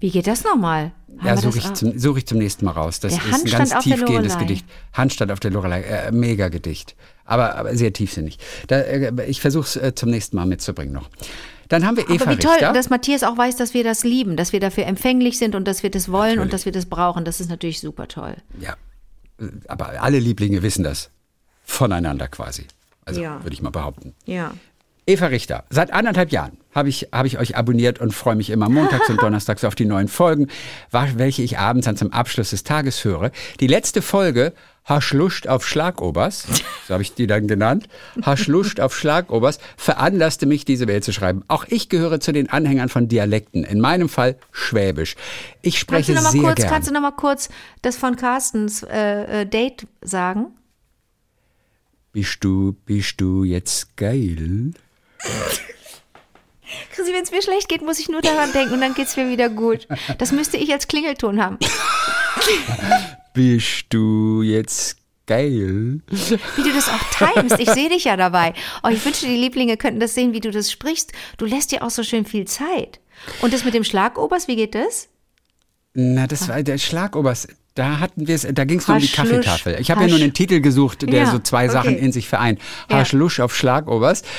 Wie 0.00 0.10
geht 0.10 0.26
das 0.26 0.42
nochmal? 0.44 0.92
Ja, 1.22 1.36
suche 1.36 1.58
ich, 1.58 1.72
zum- 1.74 1.98
such 1.98 2.16
ich 2.18 2.26
zum 2.26 2.38
nächsten 2.38 2.64
Mal 2.64 2.72
raus. 2.72 3.00
Das 3.00 3.12
Der 3.14 3.20
ist 3.20 3.26
ein 3.26 3.32
Handstand 3.32 3.58
ganz 3.58 3.72
auf 3.74 3.84
der 3.84 3.96
tiefgehendes. 3.96 4.38
Gedicht. 4.38 4.66
Handstand 4.94 5.30
auf 5.32 5.40
der 5.40 5.50
Lorelei, 5.50 5.82
äh, 5.82 6.10
mega 6.12 6.48
Gedicht. 6.48 6.96
Aber, 7.24 7.54
aber 7.56 7.76
sehr 7.76 7.92
tiefsinnig. 7.92 8.38
Da, 8.68 8.76
äh, 8.80 9.12
ich 9.26 9.40
versuche 9.40 9.64
es 9.66 9.76
äh, 9.76 9.94
zum 9.94 10.10
nächsten 10.10 10.36
Mal 10.36 10.46
mitzubringen 10.46 10.92
noch. 10.94 11.08
Dann 11.68 11.86
haben 11.86 11.96
wir 11.96 12.08
Eva 12.10 12.24
Aber 12.24 12.32
wie 12.32 12.36
toll, 12.38 12.52
Richter. 12.54 12.72
dass 12.72 12.90
Matthias 12.90 13.22
auch 13.22 13.36
weiß, 13.36 13.56
dass 13.56 13.74
wir 13.74 13.84
das 13.84 14.02
lieben, 14.02 14.36
dass 14.36 14.52
wir 14.52 14.58
dafür 14.60 14.86
empfänglich 14.86 15.38
sind 15.38 15.54
und 15.54 15.68
dass 15.68 15.82
wir 15.84 15.90
das 15.90 16.10
wollen 16.10 16.22
Natürlich. 16.30 16.42
und 16.44 16.52
dass 16.52 16.64
wir 16.64 16.72
das 16.72 16.86
brauchen. 16.86 17.24
Das 17.24 17.40
ist 17.40 17.48
natürlich 17.50 17.78
super 17.80 18.08
toll. 18.08 18.36
ja, 18.58 18.74
aber 19.68 20.02
alle 20.02 20.18
Lieblinge 20.18 20.62
wissen 20.62 20.82
das 20.82 21.10
voneinander 21.64 22.28
quasi. 22.28 22.66
Also 23.04 23.20
Ja. 23.22 23.42
würde 23.44 23.54
ich 23.54 23.62
mal 23.62 23.70
behaupten. 23.70 24.14
Ja. 24.26 24.52
Eva 25.10 25.26
Richter, 25.26 25.64
seit 25.70 25.92
anderthalb 25.92 26.30
Jahren 26.30 26.58
habe 26.72 26.88
ich, 26.88 27.08
habe 27.12 27.26
ich 27.26 27.36
euch 27.36 27.56
abonniert 27.56 27.98
und 27.98 28.14
freue 28.14 28.36
mich 28.36 28.48
immer 28.48 28.68
montags 28.68 29.08
und 29.10 29.16
donnerstags 29.22 29.64
auf 29.64 29.74
die 29.74 29.84
neuen 29.84 30.06
Folgen, 30.06 30.46
welche 30.92 31.42
ich 31.42 31.58
abends 31.58 31.86
dann 31.86 31.96
zum 31.96 32.12
Abschluss 32.12 32.50
des 32.50 32.62
Tages 32.62 33.04
höre. 33.04 33.32
Die 33.58 33.66
letzte 33.66 34.02
Folge, 34.02 34.52
Haschluscht 34.84 35.48
auf 35.48 35.66
Schlagobers, 35.66 36.46
so 36.86 36.94
habe 36.94 37.02
ich 37.02 37.12
die 37.12 37.26
dann 37.26 37.48
genannt, 37.48 37.88
Haschluscht 38.24 38.78
auf 38.78 38.96
Schlagobers, 38.96 39.58
veranlasste 39.76 40.46
mich, 40.46 40.64
diese 40.64 40.86
Mail 40.86 41.02
zu 41.02 41.12
schreiben. 41.12 41.42
Auch 41.48 41.64
ich 41.66 41.88
gehöre 41.88 42.20
zu 42.20 42.30
den 42.30 42.48
Anhängern 42.48 42.88
von 42.88 43.08
Dialekten, 43.08 43.64
in 43.64 43.80
meinem 43.80 44.08
Fall 44.08 44.36
Schwäbisch. 44.52 45.16
Ich 45.60 45.74
Kannst 45.74 46.06
spreche 46.06 46.12
mal 46.12 46.30
sehr 46.30 46.40
kurz, 46.40 46.54
gern. 46.54 46.68
kannst 46.68 46.88
du 46.88 46.94
noch 46.94 47.02
mal 47.02 47.10
kurz 47.10 47.48
das 47.82 47.96
von 47.96 48.14
Carstens 48.14 48.84
äh, 48.84 49.42
äh, 49.42 49.46
Date 49.46 49.88
sagen? 50.02 50.54
bist 52.12 52.42
du, 52.42 52.76
bist 52.86 53.20
du 53.20 53.44
jetzt 53.44 53.96
geil? 53.96 54.72
Chrissy, 56.92 57.12
wenn 57.12 57.22
es 57.22 57.30
mir 57.30 57.42
schlecht 57.42 57.68
geht, 57.68 57.82
muss 57.82 57.98
ich 57.98 58.08
nur 58.08 58.20
daran 58.20 58.52
denken 58.52 58.74
und 58.74 58.80
dann 58.80 58.94
geht's 58.94 59.16
mir 59.16 59.28
wieder 59.28 59.48
gut. 59.48 59.88
Das 60.18 60.32
müsste 60.32 60.56
ich 60.56 60.72
als 60.72 60.88
Klingelton 60.88 61.42
haben. 61.42 61.58
Bist 63.34 63.86
du 63.90 64.42
jetzt 64.42 64.96
geil? 65.26 66.00
Wie 66.08 66.62
du 66.62 66.72
das 66.72 66.88
auch 66.88 67.34
timest. 67.34 67.60
Ich 67.60 67.70
sehe 67.70 67.88
dich 67.88 68.04
ja 68.04 68.16
dabei. 68.16 68.52
Oh, 68.82 68.88
ich 68.88 69.04
wünschte, 69.04 69.26
die 69.26 69.36
Lieblinge 69.36 69.76
könnten 69.76 70.00
das 70.00 70.14
sehen, 70.14 70.32
wie 70.32 70.40
du 70.40 70.50
das 70.50 70.70
sprichst. 70.70 71.12
Du 71.38 71.46
lässt 71.46 71.72
dir 71.72 71.84
auch 71.84 71.90
so 71.90 72.02
schön 72.02 72.24
viel 72.24 72.46
Zeit. 72.46 73.00
Und 73.40 73.52
das 73.52 73.64
mit 73.64 73.74
dem 73.74 73.84
Schlagobers, 73.84 74.48
wie 74.48 74.56
geht 74.56 74.74
das? 74.74 75.08
Na, 75.94 76.26
das 76.26 76.48
war 76.48 76.62
der 76.62 76.78
Schlagobers. 76.78 77.48
Da 77.80 77.98
hatten 77.98 78.28
wir 78.28 78.34
es, 78.34 78.46
da 78.52 78.64
ging 78.66 78.78
es 78.78 78.88
nur 78.88 78.98
um 78.98 79.02
die. 79.02 79.08
Kaffeetafel. 79.08 79.78
Ich 79.80 79.90
habe 79.90 80.02
ja 80.02 80.08
nur 80.08 80.18
einen 80.18 80.34
Titel 80.34 80.60
gesucht, 80.60 81.00
der 81.00 81.20
Ja, 81.20 81.30
so 81.30 81.38
zwei 81.38 81.66
Sachen 81.70 81.94
okay. 81.94 82.04
in 82.04 82.12
sich 82.12 82.28
vereint. 82.28 82.60
Ja. 82.90 82.98
Haschlusch 82.98 83.40
auf 83.40 83.56
Schlagobers. 83.56 84.22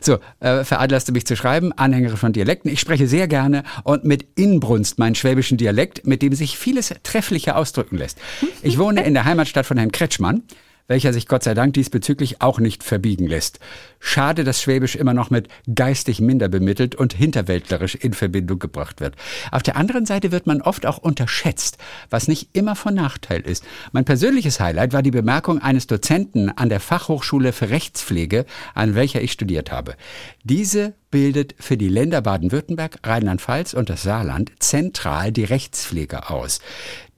So, 0.00 0.18
äh, 0.40 0.64
veranlasste 0.64 1.12
mich 1.12 1.26
zu 1.26 1.36
schreiben, 1.36 1.72
Anhängerin 1.72 2.16
von 2.16 2.32
Dialekten. 2.32 2.70
Ich 2.70 2.80
spreche 2.80 3.06
sehr 3.06 3.28
gerne 3.28 3.62
und 3.84 4.04
mit 4.04 4.26
Inbrunst 4.34 4.98
meinen 4.98 5.14
schwäbischen 5.14 5.58
Dialekt, 5.58 6.06
mit 6.06 6.22
dem 6.22 6.32
sich 6.32 6.58
vieles 6.58 6.92
trefflicher 7.02 7.56
ausdrücken 7.56 7.96
lässt. 7.96 8.18
Ich 8.62 8.78
wohne 8.78 9.04
in 9.04 9.14
der 9.14 9.24
Heimatstadt 9.24 9.66
von 9.66 9.76
Herrn 9.76 9.92
Kretschmann 9.92 10.42
welcher 10.88 11.12
sich 11.12 11.26
Gott 11.26 11.42
sei 11.42 11.54
Dank 11.54 11.74
diesbezüglich 11.74 12.40
auch 12.42 12.58
nicht 12.58 12.82
verbiegen 12.82 13.26
lässt. 13.26 13.58
Schade, 13.98 14.44
dass 14.44 14.62
Schwäbisch 14.62 14.96
immer 14.96 15.14
noch 15.14 15.30
mit 15.30 15.48
geistig 15.74 16.20
minder 16.20 16.48
bemittelt 16.48 16.94
und 16.94 17.12
hinterwäldlerisch 17.12 17.94
in 17.94 18.12
Verbindung 18.12 18.58
gebracht 18.58 19.00
wird. 19.00 19.16
Auf 19.50 19.62
der 19.62 19.76
anderen 19.76 20.06
Seite 20.06 20.32
wird 20.32 20.46
man 20.46 20.62
oft 20.62 20.86
auch 20.86 20.98
unterschätzt, 20.98 21.78
was 22.10 22.28
nicht 22.28 22.50
immer 22.52 22.76
von 22.76 22.94
Nachteil 22.94 23.40
ist. 23.40 23.64
Mein 23.92 24.04
persönliches 24.04 24.60
Highlight 24.60 24.92
war 24.92 25.02
die 25.02 25.10
Bemerkung 25.10 25.60
eines 25.60 25.86
Dozenten 25.86 26.50
an 26.50 26.68
der 26.68 26.80
Fachhochschule 26.80 27.52
für 27.52 27.70
Rechtspflege, 27.70 28.46
an 28.74 28.94
welcher 28.94 29.20
ich 29.22 29.32
studiert 29.32 29.72
habe. 29.72 29.96
Diese 30.44 30.94
bildet 31.10 31.54
für 31.58 31.76
die 31.76 31.88
Länder 31.88 32.20
Baden-Württemberg, 32.20 32.98
Rheinland-Pfalz 33.02 33.74
und 33.74 33.90
das 33.90 34.02
Saarland 34.02 34.52
zentral 34.58 35.32
die 35.32 35.44
Rechtspflege 35.44 36.30
aus. 36.30 36.60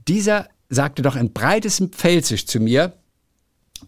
Dieser 0.07 0.49
sagte 0.69 1.03
doch 1.03 1.17
in 1.17 1.33
breitestem 1.33 1.91
Pfälzisch 1.91 2.47
zu 2.47 2.61
mir, 2.61 2.93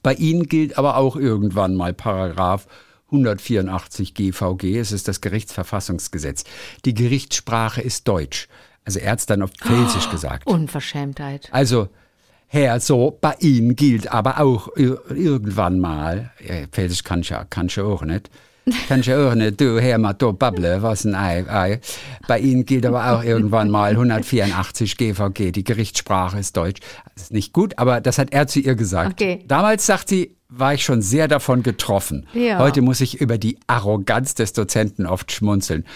bei 0.03 0.15
Ihnen 0.15 0.45
gilt 0.45 0.79
aber 0.79 0.97
auch 0.97 1.17
irgendwann 1.17 1.75
mal 1.75 1.93
Paragraph 1.93 2.67
184 3.07 4.15
GVG, 4.15 4.79
es 4.79 4.93
ist 4.93 5.09
das 5.09 5.21
Gerichtsverfassungsgesetz. 5.21 6.45
Die 6.85 6.95
Gerichtssprache 6.95 7.81
ist 7.81 8.07
Deutsch. 8.07 8.49
Also 8.85 9.01
er 9.01 9.13
hat's 9.13 9.27
dann 9.27 9.43
auf 9.43 9.51
Pfälzisch 9.51 10.11
gesagt. 10.11 10.47
Unverschämtheit. 10.47 11.49
Also, 11.53 11.89
Herr, 12.47 12.81
so, 12.81 13.17
bei 13.21 13.35
Ihnen 13.41 13.77
gilt 13.77 14.11
aber 14.13 14.41
auch 14.41 14.77
ir 14.77 15.01
irgendwann 15.11 15.79
mal, 15.79 16.33
Pfälzisch 16.73 17.05
kann 17.05 17.21
ich 17.21 17.29
ja, 17.31 17.45
kann 17.45 17.67
ich 17.67 17.77
ja 17.77 17.85
auch 17.85 18.03
nicht. 18.03 18.31
Kann 18.89 19.01
ich 19.01 19.07
ja 19.07 19.29
auch 19.29 19.35
nicht, 19.35 19.61
du, 19.61 19.81
Herr, 19.81 19.99
mal 19.99 20.13
du 20.13 20.33
babble, 20.33 20.83
was 20.83 21.05
ein 21.05 21.15
Ei, 21.15 21.45
Ei. 21.49 21.81
Bei 22.27 22.39
Ihnen 22.39 22.65
gilt 22.67 22.87
aber 22.87 23.13
auch 23.13 23.25
irgendwann 23.25 23.71
mal 23.71 23.93
184 23.93 24.97
GVG, 24.97 25.53
die 25.53 25.65
Gerichtssprache 25.65 26.39
ist 26.39 26.57
Deutsch. 26.57 26.81
Das 27.15 27.25
ist 27.25 27.33
nicht 27.33 27.53
gut, 27.53 27.79
aber 27.79 28.01
das 28.01 28.19
hat 28.19 28.33
er 28.33 28.47
zu 28.47 28.61
ihr 28.61 28.75
gesagt. 28.75 29.13
Okay. 29.13 29.45
Damals, 29.47 29.87
sagt 29.87 30.09
sie, 30.09 30.37
war 30.51 30.75
ich 30.75 30.85
schon 30.85 31.01
sehr 31.01 31.29
davon 31.29 31.63
getroffen. 31.63 32.27
Ja. 32.35 32.59
Heute 32.59 32.83
muss 32.83 33.01
ich 33.01 33.21
über 33.21 33.39
die 33.39 33.59
Arroganz 33.67 34.35
des 34.35 34.53
Dozenten 34.53 35.07
oft 35.07 35.31
schmunzeln. 35.31 35.87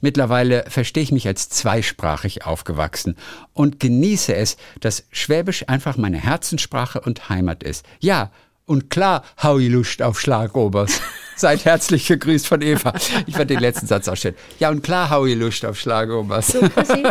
Mittlerweile 0.00 0.64
verstehe 0.68 1.02
ich 1.02 1.12
mich 1.12 1.26
als 1.26 1.48
zweisprachig 1.48 2.46
aufgewachsen 2.46 3.16
und 3.52 3.80
genieße 3.80 4.34
es, 4.34 4.56
dass 4.80 5.04
Schwäbisch 5.10 5.68
einfach 5.68 5.96
meine 5.96 6.18
Herzenssprache 6.18 7.00
und 7.00 7.28
Heimat 7.28 7.62
ist. 7.64 7.84
Ja, 8.00 8.30
und 8.66 8.88
klar, 8.88 9.24
hau 9.42 9.58
ich 9.58 9.68
Lust 9.68 10.00
auf 10.00 10.20
Schlagobers. 10.20 11.00
Seid 11.36 11.64
herzlich 11.64 12.06
gegrüßt 12.06 12.46
von 12.46 12.62
Eva. 12.62 12.92
Ich 13.26 13.36
fand 13.36 13.50
den 13.50 13.60
letzten 13.60 13.86
Satz 13.86 14.08
auch 14.08 14.16
schön. 14.16 14.34
Ja, 14.58 14.70
und 14.70 14.82
klar, 14.82 15.24
ich 15.26 15.36
Lust 15.36 15.64
auf 15.64 15.78
Schlagobers. 15.78 16.48
So, 16.48 16.60
Chrissy, 16.60 17.02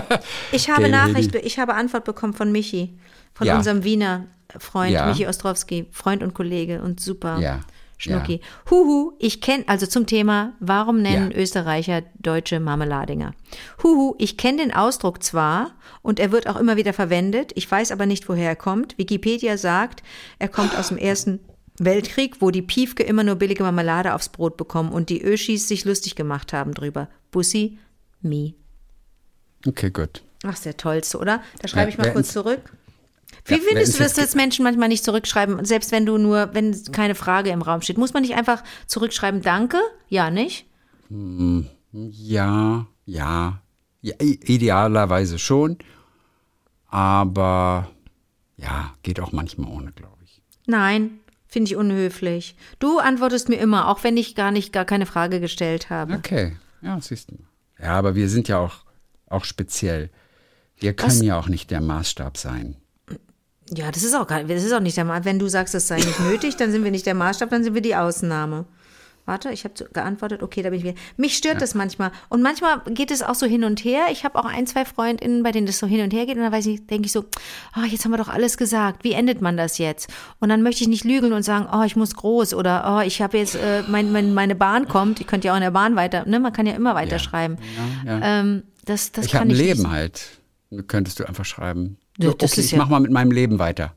ich 0.52 0.70
habe 0.70 0.90
Nachricht, 0.90 1.36
ich 1.36 1.60
habe 1.60 1.74
Antwort 1.76 2.06
bekommen 2.06 2.34
von 2.34 2.52
Michi, 2.52 2.98
von 3.34 3.48
Ja. 3.48 3.58
unserem 3.58 3.84
Wiener 3.84 4.26
Freund, 4.60 4.92
Ja. 4.92 5.08
Michi 5.08 5.28
Ostrowski, 5.28 5.88
Freund 5.92 6.24
und 6.24 6.34
Kollege 6.34 6.82
und 6.82 7.00
super. 7.00 7.40
Ja. 7.40 7.62
Schnucki. 7.98 8.42
Huhu, 8.70 9.14
ich 9.20 9.40
kenne, 9.40 9.64
also 9.68 9.86
zum 9.86 10.06
Thema, 10.08 10.54
warum 10.60 11.02
nennen 11.02 11.32
Ja. 11.32 11.38
Österreicher 11.38 12.02
deutsche 12.20 12.60
Marmeladinger? 12.60 13.34
Huhu, 13.82 14.16
ich 14.18 14.36
kenne 14.38 14.58
den 14.58 14.74
Ausdruck 14.74 15.24
zwar 15.24 15.72
und 16.02 16.20
er 16.20 16.32
wird 16.34 16.48
auch 16.48 16.58
immer 16.58 16.76
wieder 16.76 16.92
verwendet, 16.92 17.52
ich 17.56 17.70
weiß 17.70 17.92
aber 17.92 18.06
nicht, 18.06 18.28
woher 18.28 18.50
er 18.50 18.56
kommt. 18.58 18.98
Wikipedia 18.98 19.58
sagt, 19.58 20.04
er 20.38 20.50
kommt 20.50 20.78
aus 20.78 20.90
dem 20.90 20.98
Ersten 20.98 21.40
Weltkrieg, 21.80 22.36
wo 22.40 22.52
die 22.52 22.62
Piefke 22.62 23.04
immer 23.04 23.24
nur 23.24 23.36
billige 23.36 23.64
Marmelade 23.64 24.14
aufs 24.14 24.30
Brot 24.30 24.58
bekommen 24.58 24.92
und 24.92 25.10
die 25.10 25.24
Öschis 25.24 25.68
sich 25.68 25.86
lustig 25.86 26.16
gemacht 26.16 26.54
haben 26.54 26.74
drüber. 26.74 27.10
Bussi, 27.32 27.78
mi. 28.22 28.56
Okay, 29.66 29.90
gut. 29.90 30.22
Ach, 30.46 30.54
ist 30.54 30.66
der 30.66 30.78
tollste, 30.78 31.18
oder? 31.18 31.42
Da 31.62 31.68
schreibe 31.68 31.84
Ja, 31.84 31.90
ich 31.90 31.98
mal 31.98 32.12
kurz 32.14 32.32
zurück. 32.34 32.74
Wie 33.46 33.56
Ja, 33.56 33.60
findest 33.66 33.96
du, 33.96 34.00
dass 34.04 34.16
jetzt 34.16 34.28
das 34.30 34.36
Menschen 34.36 34.64
manchmal 34.64 34.90
nicht 34.90 35.04
zurückschreiben, 35.04 35.66
selbst 35.66 35.92
wenn 35.92 36.06
du 36.06 36.18
nur, 36.18 36.54
wenn 36.54 36.80
keine 36.92 37.16
Frage 37.16 37.50
im 37.50 37.62
Raum 37.62 37.82
steht? 37.82 37.98
Muss 37.98 38.14
man 38.14 38.22
nicht 38.22 38.36
einfach 38.36 38.64
zurückschreiben, 38.86 39.42
danke? 39.42 39.78
Ja, 40.10 40.30
nicht? 40.30 40.66
Ja, 41.92 42.86
ja, 43.06 43.62
ja, 44.02 44.14
i- 44.22 44.40
idealerweise 44.46 45.40
schon. 45.40 45.78
Aber 46.88 47.90
ja, 48.58 48.94
geht 49.04 49.20
auch 49.20 49.32
manchmal 49.32 49.72
ohne, 49.72 49.92
glaube 49.92 50.18
ich. 50.24 50.42
Nein, 50.68 51.20
finde 51.54 51.70
ich 51.70 51.76
unhöflich. 51.78 52.56
Du 52.80 52.98
antwortest 52.98 53.48
mir 53.48 53.58
immer, 53.58 53.88
auch 53.88 54.04
wenn 54.04 54.18
ich 54.18 54.34
gar 54.36 54.52
nicht, 54.52 54.74
gar 54.74 54.86
keine 54.86 55.06
Frage 55.06 55.40
gestellt 55.40 55.90
habe. 55.92 56.16
Okay, 56.16 56.58
ja, 56.82 57.00
siehst 57.00 57.30
du. 57.32 57.38
Ja, 57.80 57.94
aber 57.94 58.16
wir 58.16 58.28
sind 58.28 58.48
ja 58.48 58.58
auch, 58.58 58.86
auch 59.30 59.46
speziell. 59.46 60.10
Wir 60.78 60.94
können 60.94 61.12
Was- 61.12 61.22
ja 61.22 61.38
auch 61.40 61.48
nicht 61.48 61.70
der 61.72 61.80
Maßstab 61.82 62.38
sein. 62.38 62.76
Ja, 63.70 63.92
das 63.92 64.04
ist 64.04 64.14
auch 64.16 64.28
gar, 64.28 64.44
das 64.44 64.64
ist 64.64 64.74
auch 64.74 64.80
nicht 64.82 64.98
der 64.98 65.06
Maßstab. 65.06 65.26
Wenn 65.26 65.40
du 65.40 65.48
sagst, 65.48 65.74
das 65.74 65.88
sei 65.88 65.98
nicht 65.98 66.20
nötig, 66.20 66.58
dann 66.58 66.72
sind 66.72 66.84
wir 66.84 66.92
nicht 66.92 67.06
der 67.06 67.14
Maßstab, 67.16 67.50
dann 67.52 67.64
sind 67.64 67.74
wir 67.76 67.82
die 67.82 67.96
Ausnahme. 67.96 68.66
Warte, 69.26 69.52
ich 69.52 69.64
habe 69.64 69.74
geantwortet, 69.94 70.44
okay, 70.44 70.62
da 70.64 70.70
bin 70.70 70.80
ich 70.80 70.84
wieder. 70.86 70.98
Mich 71.16 71.38
stört 71.38 71.62
das 71.62 71.76
manchmal. 71.76 72.12
Und 72.28 72.42
manchmal 72.42 72.82
geht 72.90 73.10
es 73.10 73.24
auch 73.24 73.36
so 73.36 73.46
hin 73.46 73.64
und 73.64 73.86
her. 73.86 74.08
Ich 74.12 74.26
habe 74.26 74.38
auch 74.38 74.44
ein, 74.46 74.68
zwei 74.68 74.84
Freundinnen, 74.84 75.44
bei 75.44 75.52
denen 75.54 75.66
das 75.66 75.80
so 75.80 75.88
hin 75.88 76.02
und 76.02 76.12
her 76.12 76.26
geht. 76.26 76.36
Und 76.36 76.44
dann 76.44 76.52
weiß 76.52 76.66
ich, 76.66 76.86
denke 76.88 77.06
ich 77.06 77.14
so, 77.14 77.24
ah, 77.72 77.86
jetzt 77.86 78.04
haben 78.04 78.12
wir 78.12 78.18
doch 78.18 78.28
alles 78.28 78.58
gesagt. 78.58 79.06
Wie 79.06 79.14
endet 79.14 79.42
man 79.42 79.56
das 79.56 79.78
jetzt? 79.78 80.10
Und 80.42 80.50
dann 80.50 80.62
möchte 80.62 80.84
ich 80.84 80.90
nicht 80.90 81.06
lügeln 81.06 81.32
und 81.32 81.44
sagen, 81.44 81.68
oh, 81.74 81.84
ich 81.84 81.96
muss 81.96 82.16
groß 82.16 82.54
oder 82.54 82.98
oh, 82.98 83.02
ich 83.08 83.22
habe 83.22 83.38
jetzt, 83.38 83.56
äh, 83.56 83.84
mein, 83.88 84.12
mein, 84.12 84.34
meine 84.34 84.56
Bahn 84.56 84.90
kommt. 84.90 85.22
Ich 85.22 85.28
könnte 85.28 85.48
ja 85.48 85.54
auch 85.54 85.58
in 85.58 85.64
der 85.64 85.72
Bahn 85.72 85.96
weiter, 85.96 86.26
ne? 86.26 86.42
Man 86.42 86.52
kann 86.52 86.66
ja 86.66 86.74
immer 86.74 86.94
weiterschreiben. 86.94 87.58
Ja, 88.06 88.20
ja. 88.20 88.40
Ähm, 88.42 88.64
das 88.84 89.14
das 89.14 89.26
ich 89.28 89.36
habe 89.36 89.46
ein 89.46 89.52
Leben 89.52 89.84
nicht. 89.84 89.90
halt. 89.92 90.28
Könntest 90.88 91.20
du 91.22 91.24
einfach 91.26 91.46
schreiben. 91.46 91.98
Ja, 92.18 92.28
So, 92.28 92.34
okay, 92.34 92.50
ich 92.60 92.72
ja- 92.72 92.78
mach 92.78 92.90
mal 92.90 93.00
mit 93.00 93.12
meinem 93.12 93.32
Leben 93.32 93.58
weiter. 93.60 93.94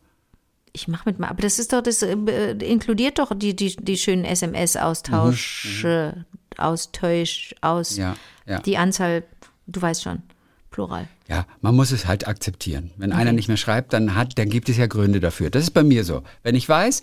Ich 0.76 0.88
mache 0.88 1.08
mit 1.08 1.18
mal, 1.18 1.28
aber 1.28 1.40
das 1.40 1.58
ist 1.58 1.72
doch, 1.72 1.80
das 1.80 2.02
äh, 2.02 2.50
inkludiert 2.60 3.18
doch 3.18 3.32
die, 3.34 3.56
die, 3.56 3.74
die 3.76 3.96
schönen 3.96 4.26
SMS-Austausche, 4.26 6.26
Austausch, 6.58 7.54
aus, 7.62 7.96
Ja, 7.96 8.14
ja. 8.46 8.60
die 8.60 8.76
Anzahl, 8.76 9.24
du 9.66 9.80
weißt 9.80 10.02
schon, 10.02 10.22
Plural. 10.68 11.08
Ja, 11.28 11.46
man 11.62 11.74
muss 11.74 11.92
es 11.92 12.06
halt 12.06 12.28
akzeptieren. 12.28 12.90
Wenn 12.98 13.12
einer 13.12 13.32
nicht 13.32 13.48
mehr 13.48 13.56
schreibt, 13.56 13.94
dann 13.94 14.14
hat, 14.14 14.38
dann 14.38 14.50
gibt 14.50 14.68
es 14.68 14.76
ja 14.76 14.86
Gründe 14.86 15.18
dafür. 15.18 15.48
Das 15.48 15.62
ist 15.62 15.70
bei 15.70 15.82
mir 15.82 16.04
so. 16.04 16.22
Wenn 16.42 16.54
ich 16.54 16.68
weiß, 16.68 17.00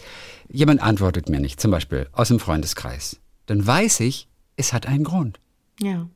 jemand 0.50 0.84
antwortet 0.84 1.28
mir 1.28 1.40
nicht, 1.40 1.60
zum 1.60 1.72
Beispiel 1.72 2.08
aus 2.12 2.28
dem 2.28 2.40
Freundeskreis, 2.40 3.18
dann 3.48 3.66
weiß 3.66 4.02
ich, 4.02 4.28
es 4.56 4.72
hat 4.72 4.86
einen 4.86 5.04
Grund. 5.04 5.40
Ja. 5.82 6.08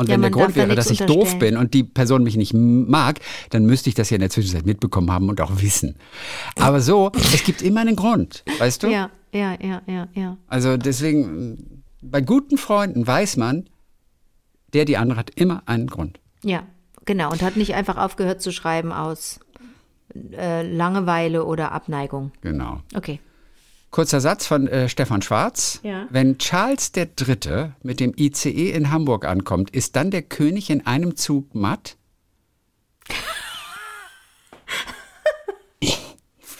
Und 0.00 0.08
Ja, 0.08 0.14
wenn 0.14 0.22
der 0.22 0.30
Grund 0.30 0.56
wäre, 0.56 0.74
dass 0.74 0.90
ich 0.90 1.00
doof 1.00 1.38
bin 1.38 1.58
und 1.58 1.74
die 1.74 1.84
Person 1.84 2.22
mich 2.22 2.34
nicht 2.34 2.54
mag, 2.54 3.20
dann 3.50 3.66
müsste 3.66 3.90
ich 3.90 3.94
das 3.94 4.08
ja 4.08 4.14
in 4.14 4.22
der 4.22 4.30
Zwischenzeit 4.30 4.64
mitbekommen 4.64 5.10
haben 5.10 5.28
und 5.28 5.42
auch 5.42 5.60
wissen. 5.60 5.96
Aber 6.56 6.80
so, 6.80 7.12
es 7.14 7.44
gibt 7.44 7.60
immer 7.60 7.82
einen 7.82 7.96
Grund, 7.96 8.42
weißt 8.58 8.82
du? 8.82 8.88
Ja, 8.88 9.10
ja, 9.30 9.58
ja, 9.60 9.82
ja, 9.86 10.08
ja. 10.14 10.38
Also 10.46 10.78
deswegen, 10.78 11.82
bei 12.00 12.22
guten 12.22 12.56
Freunden 12.56 13.06
weiß 13.06 13.36
man, 13.36 13.68
der, 14.72 14.86
die 14.86 14.96
andere 14.96 15.18
hat 15.18 15.32
immer 15.34 15.64
einen 15.66 15.86
Grund. 15.86 16.18
Ja, 16.42 16.62
genau. 17.04 17.30
Und 17.30 17.42
hat 17.42 17.58
nicht 17.58 17.74
einfach 17.74 17.98
aufgehört 17.98 18.40
zu 18.40 18.52
schreiben 18.52 18.92
aus 18.92 19.38
äh, 20.32 20.62
Langeweile 20.62 21.44
oder 21.44 21.72
Abneigung. 21.72 22.32
Genau. 22.40 22.80
Okay. 22.94 23.20
Kurzer 23.90 24.20
Satz 24.20 24.46
von 24.46 24.68
äh, 24.68 24.88
Stefan 24.88 25.20
Schwarz. 25.22 25.80
Ja. 25.82 26.06
Wenn 26.10 26.38
Charles 26.38 26.92
III. 26.96 27.72
mit 27.82 27.98
dem 27.98 28.12
ICE 28.16 28.70
in 28.70 28.90
Hamburg 28.90 29.24
ankommt, 29.24 29.70
ist 29.70 29.96
dann 29.96 30.10
der 30.12 30.22
König 30.22 30.70
in 30.70 30.86
einem 30.86 31.16
Zug 31.16 31.54
matt? 31.54 31.96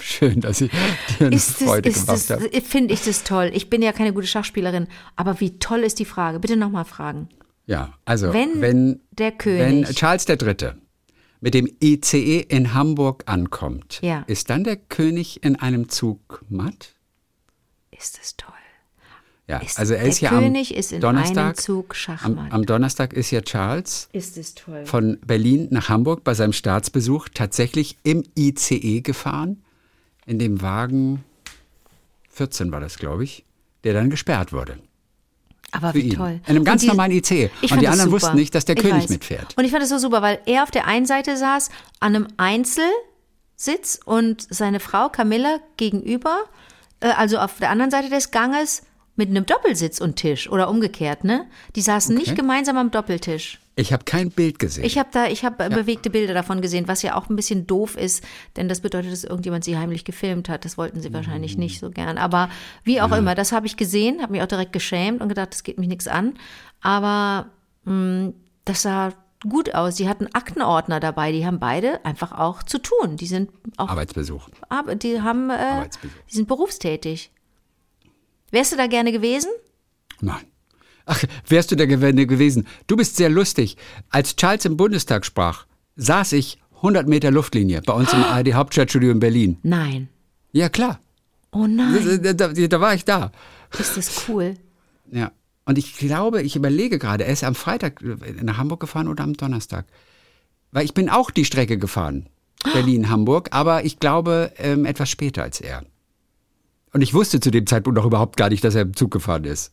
Schön, 0.01 0.41
dass 0.41 0.61
ich 0.61 0.71
dir 1.19 1.27
eine 1.27 1.37
Ist 1.37 1.61
das, 1.61 1.69
Freude 1.69 1.89
ist 1.89 2.07
gemacht 2.07 2.31
das, 2.31 2.31
habe. 2.31 2.61
finde 2.63 2.93
ich 2.95 3.05
das 3.05 3.23
toll. 3.25 3.51
Ich 3.55 3.71
bin 3.71 3.81
ja 3.81 3.93
keine 3.93 4.13
gute 4.13 4.27
Schachspielerin, 4.27 4.89
aber 5.17 5.41
wie 5.41 5.59
toll 5.59 5.81
ist 5.81 5.99
die 5.99 6.05
Frage? 6.05 6.41
Bitte 6.41 6.57
nochmal 6.57 6.85
fragen. 6.85 7.29
Ja, 7.67 7.95
also 8.05 8.33
Wenn 8.33 8.61
wenn, 8.61 9.01
der 9.13 9.29
wenn 9.31 9.39
König, 9.85 9.95
Charles 9.97 10.29
III. 10.29 10.73
mit 11.41 11.55
dem 11.55 11.69
ICE 11.81 12.41
in 12.41 12.75
Hamburg 12.75 13.23
ankommt, 13.27 14.01
Ja. 14.03 14.25
ist 14.27 14.51
dann 14.51 14.65
der 14.65 14.77
König 14.77 15.43
in 15.45 15.57
einem 15.57 15.89
Zug 15.89 16.45
matt? 16.49 16.95
Ist 18.01 18.19
das 18.19 18.37
toll. 18.37 18.53
Ja, 19.49 19.59
Ist, 19.59 19.79
also 19.81 19.95
er 19.95 20.01
der 20.01 20.09
ist 20.09 20.21
ja 20.21 20.31
König 20.31 20.71
am 20.73 20.79
ist 20.79 20.93
in 20.93 21.01
Donnerstag, 21.01 21.45
einem 21.45 21.55
Zug 21.57 21.91
am, 21.91 21.95
Schachmatt. 21.97 22.53
am 22.53 22.67
Donnerstag 22.67 23.13
ist 23.13 23.33
ja 23.33 23.41
Charles 23.41 24.09
ist 24.13 24.37
es 24.37 24.55
toll. 24.55 24.87
von 24.87 25.19
Berlin 25.27 25.67
nach 25.73 25.89
Hamburg 25.89 26.23
bei 26.23 26.35
seinem 26.35 26.53
Staatsbesuch 26.53 27.29
tatsächlich 27.35 27.97
im 28.05 28.23
ICE 28.39 29.01
gefahren, 29.01 29.61
in 30.25 30.39
dem 30.39 30.63
Wagen 30.63 31.25
14 32.31 32.71
war 32.71 32.79
das, 32.79 32.97
glaube 32.99 33.25
ich, 33.25 33.45
der 33.83 33.93
dann 33.95 34.09
gesperrt 34.09 34.53
wurde. 34.53 34.79
Aber 35.73 35.95
wie 35.95 36.01
ihn. 36.03 36.15
toll. 36.15 36.41
In 36.47 36.57
einem 36.57 36.65
ganz 36.65 36.83
die- 36.83 36.89
normalen 36.89 37.11
ICE. 37.13 37.51
Ich 37.61 37.73
Und 37.73 37.81
die 37.81 37.89
anderen 37.89 38.13
wussten 38.13 38.37
nicht, 38.37 38.55
dass 38.55 38.65
der 38.65 38.77
Ich 38.77 38.83
König 38.83 39.05
weiß. 39.05 39.11
mitfährt. 39.11 39.57
Und 39.59 39.65
ich 39.65 39.71
fand 39.73 39.83
das 39.83 39.89
so 39.91 39.99
super, 39.99 40.23
weil 40.23 40.41
er 40.47 40.63
auf 40.63 40.71
der 40.71 40.87
einen 40.87 41.07
Seite 41.07 41.37
saß 41.37 41.71
an 41.99 42.15
einem 42.15 42.29
Einzelsitz 42.37 44.01
und 44.05 44.47
seine 44.53 44.79
Frau 44.81 45.09
Camilla 45.09 45.59
gegenüber, 45.77 46.45
also 47.01 47.39
auf 47.39 47.59
der 47.59 47.71
anderen 47.71 47.91
Seite 47.91 48.09
des 48.11 48.31
Ganges 48.31 48.83
mit 49.17 49.29
einem 49.29 49.45
Doppelsitz 49.45 50.01
und 50.01 50.17
Tisch 50.17 50.49
oder 50.51 50.71
umgekehrt, 50.71 51.25
ne? 51.25 51.47
Die 51.77 51.83
saßen 51.83 52.15
nicht 52.17 52.37
gemeinsam 52.37 52.77
am 52.79 52.91
Doppeltisch. 52.91 53.59
Ich 53.77 53.93
habe 53.93 54.05
kein 54.05 54.31
Bild 54.31 54.59
gesehen. 54.59 54.85
Ich 54.85 54.99
habe 54.99 55.09
da, 55.13 55.27
ich 55.27 55.45
habe 55.45 55.69
bewegte 55.71 56.11
Bilder 56.11 56.35
davon 56.35 56.61
gesehen, 56.61 56.87
was 56.89 57.03
ja 57.03 57.17
auch 57.17 57.29
ein 57.29 57.37
bisschen 57.37 57.67
doof 57.67 57.97
ist, 57.97 58.23
denn 58.57 58.69
das 58.69 58.81
bedeutet, 58.81 59.13
dass 59.13 59.25
irgendjemand 59.25 59.65
sie 59.65 59.77
heimlich 59.79 60.05
gefilmt 60.05 60.49
hat. 60.49 60.65
Das 60.65 60.77
wollten 60.79 61.01
sie 61.01 61.13
wahrscheinlich 61.13 61.55
Mhm. 61.55 61.61
nicht 61.65 61.81
so 61.81 61.91
gern. 61.91 62.19
Aber 62.19 62.51
wie 62.85 63.01
auch 63.01 63.13
immer, 63.13 63.35
das 63.35 63.53
habe 63.53 63.67
ich 63.67 63.77
gesehen, 63.77 64.21
habe 64.23 64.33
mich 64.33 64.43
auch 64.43 64.47
direkt 64.47 64.73
geschämt 64.73 65.21
und 65.23 65.29
gedacht, 65.29 65.53
das 65.53 65.63
geht 65.63 65.79
mich 65.79 65.89
nichts 65.89 66.09
an. 66.09 66.35
Aber 66.81 67.47
mh, 67.85 68.33
das 68.65 68.83
sah 68.83 69.13
gut 69.49 69.75
aus. 69.75 69.95
Die 69.97 70.09
hatten 70.09 70.27
Aktenordner 70.35 71.01
dabei. 71.01 71.33
Die 71.33 71.47
haben 71.47 71.59
beide 71.61 72.05
einfach 72.05 72.33
auch 72.33 72.63
zu 72.63 72.79
tun. 72.79 73.17
Die 73.17 73.27
sind 73.27 73.51
auch, 73.77 73.89
Arbeitsbesuch. 73.89 74.49
aber 74.69 74.95
die 74.95 75.21
haben, 75.23 75.51
äh, 75.51 75.55
Arbeitsbesuch. 75.55 76.15
die 76.31 76.35
sind 76.37 76.49
berufstätig. 76.49 77.31
Wärst 78.51 78.73
du 78.73 78.77
da 78.77 78.87
gerne 78.87 79.13
gewesen? 79.13 79.51
Nein. 80.21 80.45
Ach, 81.07 81.23
wärst 81.47 81.71
du 81.71 81.77
der 81.77 81.87
Gewinne 81.87 82.27
gewesen? 82.27 82.67
Du 82.87 82.97
bist 82.97 83.17
sehr 83.17 83.29
lustig. 83.31 83.77
Als 84.11 84.37
Charles 84.37 84.65
im 84.65 84.77
Bundestag 84.77 85.25
sprach, 85.25 85.67
saß 85.97 86.33
ich 86.33 86.59
100 86.77 87.09
Meter 87.09 87.31
Luftlinie 87.31 87.83
bei 87.83 87.93
uns 87.93 88.13
im 88.13 88.23
ARD 88.23 88.55
Hauptstadtstudio 88.55 89.11
in 89.11 89.21
Berlin. 89.21 89.59
Nein. 89.63 90.09
Ja, 90.53 90.69
klar. 90.69 91.01
Oh 91.53 91.67
nein, 91.67 92.21
Da, 92.23 92.33
da, 92.33 92.49
da 92.49 92.81
war 92.81 92.95
ich 92.95 93.05
da. 93.05 93.33
ist 93.79 93.97
das 93.97 94.29
cool. 94.29 94.55
Ja. 95.11 95.33
Und 95.65 95.79
ich 95.79 95.97
glaube, 95.97 96.43
ich 96.43 96.57
überlege 96.57 96.99
gerade, 96.99 97.25
er 97.25 97.33
ist 97.33 97.45
am 97.45 97.55
Freitag 97.55 98.03
nach 98.43 98.57
Hamburg 98.57 98.81
gefahren 98.81 99.09
oder 99.09 99.25
am 99.25 99.35
Donnerstag. 99.35 99.87
Weil 100.73 100.85
ich 100.85 100.95
bin 100.95 101.09
auch 101.09 101.31
die 101.31 101.45
Strecke 101.45 101.79
gefahren. 101.79 102.29
Berlin-Hamburg, 102.73 103.49
aber 103.53 103.85
ich 103.85 104.01
glaube 104.01 104.53
ähm, 104.59 104.85
etwas 104.85 105.09
später 105.09 105.43
als 105.43 105.61
er. 105.61 105.85
Und 106.93 107.03
ich 107.03 107.15
wusste 107.15 107.41
zu 107.41 107.51
dem 107.51 107.67
Zeitpunkt 107.67 107.97
noch 107.97 108.05
überhaupt 108.05 108.37
gar 108.37 108.51
nicht, 108.51 108.65
dass 108.65 108.75
er 108.75 108.83
im 108.83 108.95
Zug 108.95 109.11
gefahren 109.11 109.45
ist. 109.45 109.73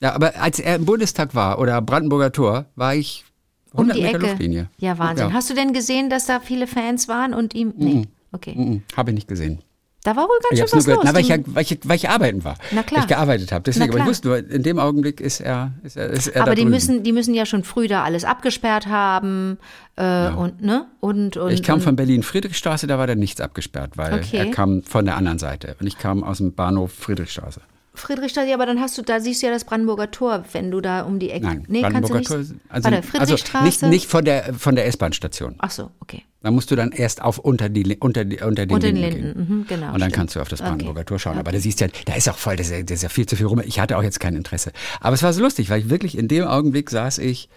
Ja, 0.00 0.14
aber 0.14 0.40
als 0.40 0.58
er 0.58 0.76
im 0.76 0.84
Bundestag 0.84 1.34
war 1.34 1.58
oder 1.58 1.80
Brandenburger 1.82 2.32
Tor, 2.32 2.66
war 2.76 2.94
ich 2.94 3.24
100 3.72 3.96
um 3.96 4.00
die 4.00 4.06
Meter 4.06 4.18
Ecke. 4.18 4.26
Luftlinie. 4.26 4.70
Ja, 4.78 4.98
Wahnsinn. 4.98 5.28
Ja. 5.28 5.32
Hast 5.32 5.50
du 5.50 5.54
denn 5.54 5.72
gesehen, 5.72 6.10
dass 6.10 6.26
da 6.26 6.40
viele 6.40 6.66
Fans 6.66 7.08
waren 7.08 7.34
und 7.34 7.54
ihm. 7.54 7.72
Nee. 7.76 8.08
Okay. 8.32 8.54
Mhm, 8.56 8.82
Habe 8.96 9.10
ich 9.10 9.14
nicht 9.14 9.28
gesehen. 9.28 9.60
Da 10.04 10.16
war 10.16 10.24
wohl 10.24 10.36
ganz 10.42 10.60
Ich 10.60 10.68
schön 10.68 10.78
was 10.78 10.84
gehört, 10.84 11.04
los. 11.04 11.04
na, 11.06 11.14
weil, 11.14 11.20
ich 11.22 11.28
ja, 11.28 11.36
weil, 11.46 11.62
ich, 11.62 11.78
weil 11.84 11.96
ich 11.96 12.08
arbeiten 12.08 12.42
war. 12.42 12.56
Na 12.72 12.82
klar. 12.82 12.98
Weil 12.98 13.04
ich 13.04 13.08
gearbeitet 13.08 13.52
habe. 13.52 13.62
Deswegen, 13.62 13.90
aber 13.92 14.00
ich 14.00 14.06
wusste 14.06 14.28
nur, 14.28 14.36
in 14.38 14.62
dem 14.64 14.78
Augenblick 14.80 15.20
ist 15.20 15.40
er, 15.40 15.72
ist 15.84 15.96
er, 15.96 16.10
ist 16.10 16.26
er 16.26 16.42
aber 16.42 16.50
da 16.50 16.54
die 16.56 16.62
drüben. 16.62 16.70
müssen, 16.74 17.02
die 17.04 17.12
müssen 17.12 17.34
ja 17.34 17.46
schon 17.46 17.62
früh 17.62 17.86
da 17.86 18.02
alles 18.02 18.24
abgesperrt 18.24 18.86
haben 18.88 19.58
äh, 19.96 20.28
und 20.30 20.60
ne 20.60 20.86
und 20.98 21.36
und 21.36 21.52
Ich 21.52 21.62
kam 21.62 21.76
und, 21.76 21.82
von 21.82 21.94
Berlin 21.96 22.22
Friedrichstraße, 22.24 22.86
da 22.88 22.98
war 22.98 23.06
dann 23.06 23.18
nichts 23.20 23.40
abgesperrt, 23.40 23.96
weil 23.96 24.14
Okay. 24.14 24.38
er 24.38 24.46
kam 24.50 24.82
von 24.82 25.04
der 25.04 25.16
anderen 25.16 25.38
Seite 25.38 25.76
und 25.78 25.86
ich 25.86 25.98
kam 25.98 26.24
aus 26.24 26.38
dem 26.38 26.52
Bahnhof 26.52 26.92
Friedrichstraße. 26.92 27.60
Friedrichstraße, 27.94 28.48
ja, 28.48 28.54
aber 28.54 28.64
dann 28.66 28.80
hast 28.80 28.96
du, 28.96 29.02
da 29.02 29.20
siehst 29.20 29.42
du 29.42 29.46
ja 29.46 29.52
das 29.52 29.64
Brandenburger 29.64 30.10
Tor, 30.10 30.44
wenn 30.52 30.70
du 30.70 30.80
da 30.80 31.02
um 31.02 31.18
die 31.18 31.30
Ecke. 31.30 31.44
Nein, 31.46 31.64
nee, 31.68 31.82
kannst 31.82 32.08
du 32.08 32.14
Brandenburger 32.14 32.38
nicht. 32.38 32.50
Tor, 32.50 32.58
also, 32.70 32.84
Warte, 32.90 32.96
also 32.96 33.02
Friedrichstraße. 33.36 33.64
nicht, 33.64 33.82
nicht 33.82 34.06
von 34.06 34.24
der, 34.24 34.54
von 34.54 34.74
der 34.76 34.86
S-Bahn-Station. 34.86 35.56
Ach 35.58 35.70
so, 35.70 35.90
okay. 36.00 36.22
Da 36.40 36.50
musst 36.50 36.70
du 36.70 36.76
dann 36.76 36.90
erst 36.90 37.22
auf 37.22 37.38
unter, 37.38 37.68
die, 37.68 37.96
unter, 37.98 38.24
die, 38.24 38.40
unter 38.40 38.66
den 38.66 38.74
Unter 38.74 38.86
den 38.88 38.96
Linden, 38.96 39.22
Linden, 39.22 39.46
gehen. 39.46 39.58
mhm, 39.58 39.66
genau, 39.68 39.86
Und 39.88 40.00
dann 40.00 40.00
stimmt. 40.00 40.14
kannst 40.14 40.36
du 40.36 40.40
auf 40.40 40.48
das 40.48 40.60
Okay. 40.60 40.70
Brandenburger 40.70 41.04
Tor 41.04 41.18
schauen. 41.18 41.38
Aber 41.38 41.52
da 41.52 41.58
siehst 41.60 41.80
du 41.80 41.84
ja, 41.84 41.90
da 42.06 42.14
ist 42.14 42.28
auch 42.28 42.38
voll, 42.38 42.56
das 42.56 42.70
ist, 42.70 42.88
ja- 42.88 42.94
ist 42.94 43.02
ja 43.02 43.08
viel 43.10 43.26
zu 43.26 43.36
viel 43.36 43.46
rum. 43.46 43.60
Ich 43.64 43.78
hatte 43.78 43.96
auch 43.98 44.02
jetzt 44.02 44.18
kein 44.20 44.34
Interesse. 44.36 44.72
Aber 45.00 45.14
es 45.14 45.22
war 45.22 45.32
so 45.32 45.42
lustig, 45.42 45.68
weil 45.70 45.80
ich 45.80 45.90
wirklich 45.90 46.16
in 46.18 46.28
dem 46.28 46.44
Augenblick 46.44 46.90
saß 46.90 47.18
ich, 47.18 47.48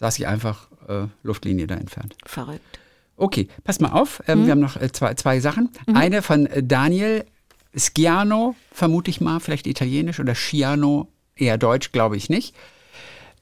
saß 0.00 0.18
ich 0.18 0.26
einfach 0.26 0.68
äh, 0.88 1.04
Luftlinie 1.22 1.66
da 1.66 1.74
entfernt. 1.76 2.16
Verrückt. 2.26 2.60
Okay, 3.16 3.46
pass 3.62 3.78
mal 3.78 3.90
auf. 3.92 4.20
Mhm. 4.20 4.24
Ähm, 4.32 4.44
Wir 4.46 4.50
haben 4.52 4.60
noch 4.60 4.76
äh, 4.80 4.90
zwei, 4.90 5.14
zwei 5.14 5.38
Sachen. 5.38 5.68
Eine 5.94 6.22
von 6.22 6.46
äh, 6.46 6.62
Daniel 6.64 7.24
Sciano, 7.76 8.54
vermute 8.70 9.10
ich 9.10 9.20
mal, 9.20 9.40
vielleicht 9.40 9.66
italienisch 9.66 10.20
oder 10.20 10.34
Sciano, 10.34 11.08
eher 11.36 11.58
deutsch, 11.58 11.92
glaube 11.92 12.16
ich 12.16 12.28
nicht. 12.28 12.54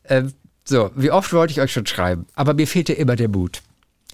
Äh, 0.05 0.25
so, 0.65 0.91
wie 0.95 1.11
oft 1.11 1.33
wollte 1.33 1.53
ich 1.53 1.61
euch 1.61 1.73
schon 1.73 1.87
schreiben, 1.87 2.27
aber 2.35 2.55
mir 2.55 2.67
fehlte 2.67 2.93
immer 2.93 3.17
der 3.17 3.29
Mut. 3.29 3.63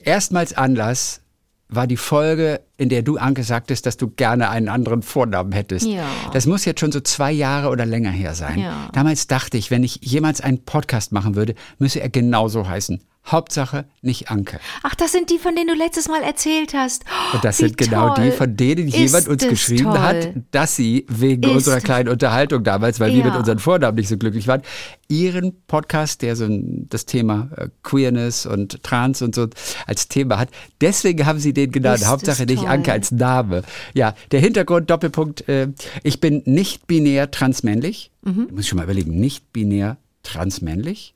Erstmals 0.03 0.55
Anlass 0.55 1.21
war 1.69 1.87
die 1.87 1.97
Folge, 1.97 2.61
in 2.77 2.89
der 2.89 3.03
du, 3.03 3.19
Anke, 3.19 3.43
sagtest, 3.43 3.87
dass 3.87 3.97
du 3.97 4.09
gerne 4.09 4.51
einen 4.51 4.69
anderen 4.69 5.03
Vornamen 5.03 5.53
hättest. 5.53 5.87
Ja. 5.87 6.07
Das 6.33 6.47
muss 6.47 6.65
jetzt 6.65 6.81
schon 6.81 6.93
so 6.93 7.01
zwei 7.01 7.33
Jahre 7.33 7.69
oder 7.69 7.85
länger 7.85 8.11
her 8.11 8.35
sein. 8.35 8.61
Ja. 8.61 8.89
Damals 8.93 9.27
dachte 9.27 9.59
ich, 9.59 9.71
wenn 9.71 9.83
ich 9.83 9.99
jemals 10.01 10.41
einen 10.41 10.65
Podcast 10.65 11.11
machen 11.13 11.35
würde, 11.35 11.55
müsse 11.79 12.01
er 12.01 12.09
genauso 12.09 12.69
heißen. 12.69 13.03
Hauptsache 13.27 13.87
nicht 14.03 14.31
Anke. 14.31 14.61
Ach, 14.83 14.95
das 14.95 15.13
sind 15.13 15.31
die, 15.31 15.39
von 15.39 15.55
denen 15.57 15.69
du 15.69 15.75
letztes 15.75 16.09
Mal 16.09 16.23
erzählt 16.23 16.75
hast. 16.75 17.05
Und 17.33 17.45
das 17.45 17.59
Wie 17.59 17.65
sind 17.65 17.77
genau 17.77 18.15
die, 18.15 18.31
von 18.31 18.57
denen 18.57 18.87
jemand 18.89 19.27
uns 19.29 19.43
es 19.43 19.49
geschrieben 19.49 19.85
toll. 19.85 19.99
hat, 19.99 20.29
dass 20.53 20.77
sie 20.77 21.05
wegen 21.09 21.43
Ist 21.43 21.51
unserer 21.51 21.81
kleinen 21.81 22.09
Unterhaltung 22.09 22.63
damals, 22.63 23.01
weil 23.01 23.13
wir 23.13 23.19
Ja. 23.19 23.25
mit 23.27 23.35
unseren 23.37 23.59
Vornamen 23.59 23.97
nicht 23.97 24.09
so 24.09 24.17
glücklich 24.17 24.47
waren, 24.47 24.63
ihren 25.09 25.55
Podcast, 25.67 26.23
der 26.23 26.37
so 26.37 26.47
das 26.49 27.07
Thema 27.07 27.51
äh, 27.57 27.69
Queerness 27.83 28.47
und 28.47 28.83
Trans 28.83 29.23
und 29.23 29.35
so 29.35 29.49
als 29.87 30.09
Thema 30.09 30.39
hat. 30.39 30.49
Deswegen 30.81 31.27
haben 31.27 31.39
sie 31.39 31.53
den 31.53 31.73
genannt. 31.73 32.01
Ist 32.01 32.07
Hauptsache 32.09 32.45
nicht 32.47 32.61
toll. 32.63 32.69
Anke 32.69 32.93
als 32.93 33.11
Name. 33.11 33.63
Ja, 33.95 34.15
der 34.31 34.41
Hintergrund, 34.41 34.89
Doppelpunkt, 34.91 35.49
äh, 35.49 35.69
ich 36.03 36.21
bin 36.21 36.43
nicht 36.45 36.87
binär 36.87 37.31
transmännlich. 37.31 38.11
Mhm. 38.23 38.49
Muss 38.53 38.61
ich 38.63 38.69
schon 38.69 38.77
mal 38.79 38.85
überlegen, 38.85 39.19
nicht 39.19 39.53
binär 39.53 39.97
transmännlich. 40.23 41.15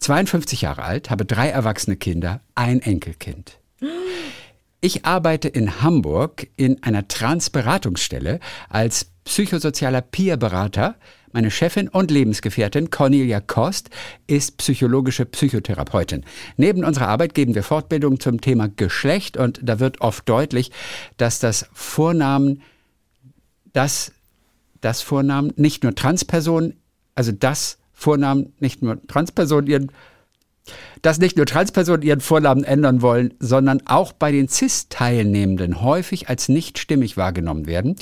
52 0.00 0.62
Jahre 0.62 0.82
alt, 0.82 1.10
habe 1.10 1.24
drei 1.24 1.48
erwachsene 1.48 1.96
Kinder, 1.96 2.40
ein 2.54 2.80
Enkelkind. 2.80 3.58
Ich 4.80 5.04
arbeite 5.04 5.48
in 5.48 5.82
Hamburg 5.82 6.48
in 6.56 6.82
einer 6.82 7.06
Transberatungsstelle 7.06 8.40
als 8.70 9.10
psychosozialer 9.24 10.00
Peerberater. 10.00 10.96
Meine 11.32 11.50
Chefin 11.50 11.88
und 11.88 12.10
Lebensgefährtin 12.10 12.90
Cornelia 12.90 13.40
Kost 13.40 13.90
ist 14.26 14.56
psychologische 14.56 15.26
Psychotherapeutin. 15.26 16.24
Neben 16.56 16.82
unserer 16.82 17.08
Arbeit 17.08 17.34
geben 17.34 17.54
wir 17.54 17.62
Fortbildungen 17.62 18.20
zum 18.20 18.40
Thema 18.40 18.68
Geschlecht 18.68 19.36
und 19.36 19.60
da 19.62 19.80
wird 19.80 20.00
oft 20.00 20.26
deutlich, 20.28 20.72
dass 21.18 21.38
das 21.38 21.68
Vornamen, 21.74 22.62
dass 23.74 24.12
das 24.80 25.02
Vornamen 25.02 25.52
nicht 25.56 25.82
nur 25.82 25.94
Transpersonen, 25.94 26.80
also 27.14 27.32
das 27.32 27.79
Vornamen 28.00 28.54
nicht 28.60 28.82
nur 28.82 29.00
Transpersonen 29.06 29.70
ihren 29.70 29.92
dass 31.02 31.18
nicht 31.18 31.36
nur 31.36 31.46
Transpersonen 31.46 32.02
ihren 32.02 32.20
Vornamen 32.20 32.64
ändern 32.64 33.02
wollen, 33.02 33.34
sondern 33.40 33.80
auch 33.86 34.12
bei 34.12 34.30
den 34.30 34.48
CIS-Teilnehmenden 34.48 35.82
häufig 35.82 36.28
als 36.28 36.48
nicht 36.48 36.78
stimmig 36.78 37.16
wahrgenommen 37.16 37.66
werden. 37.66 37.96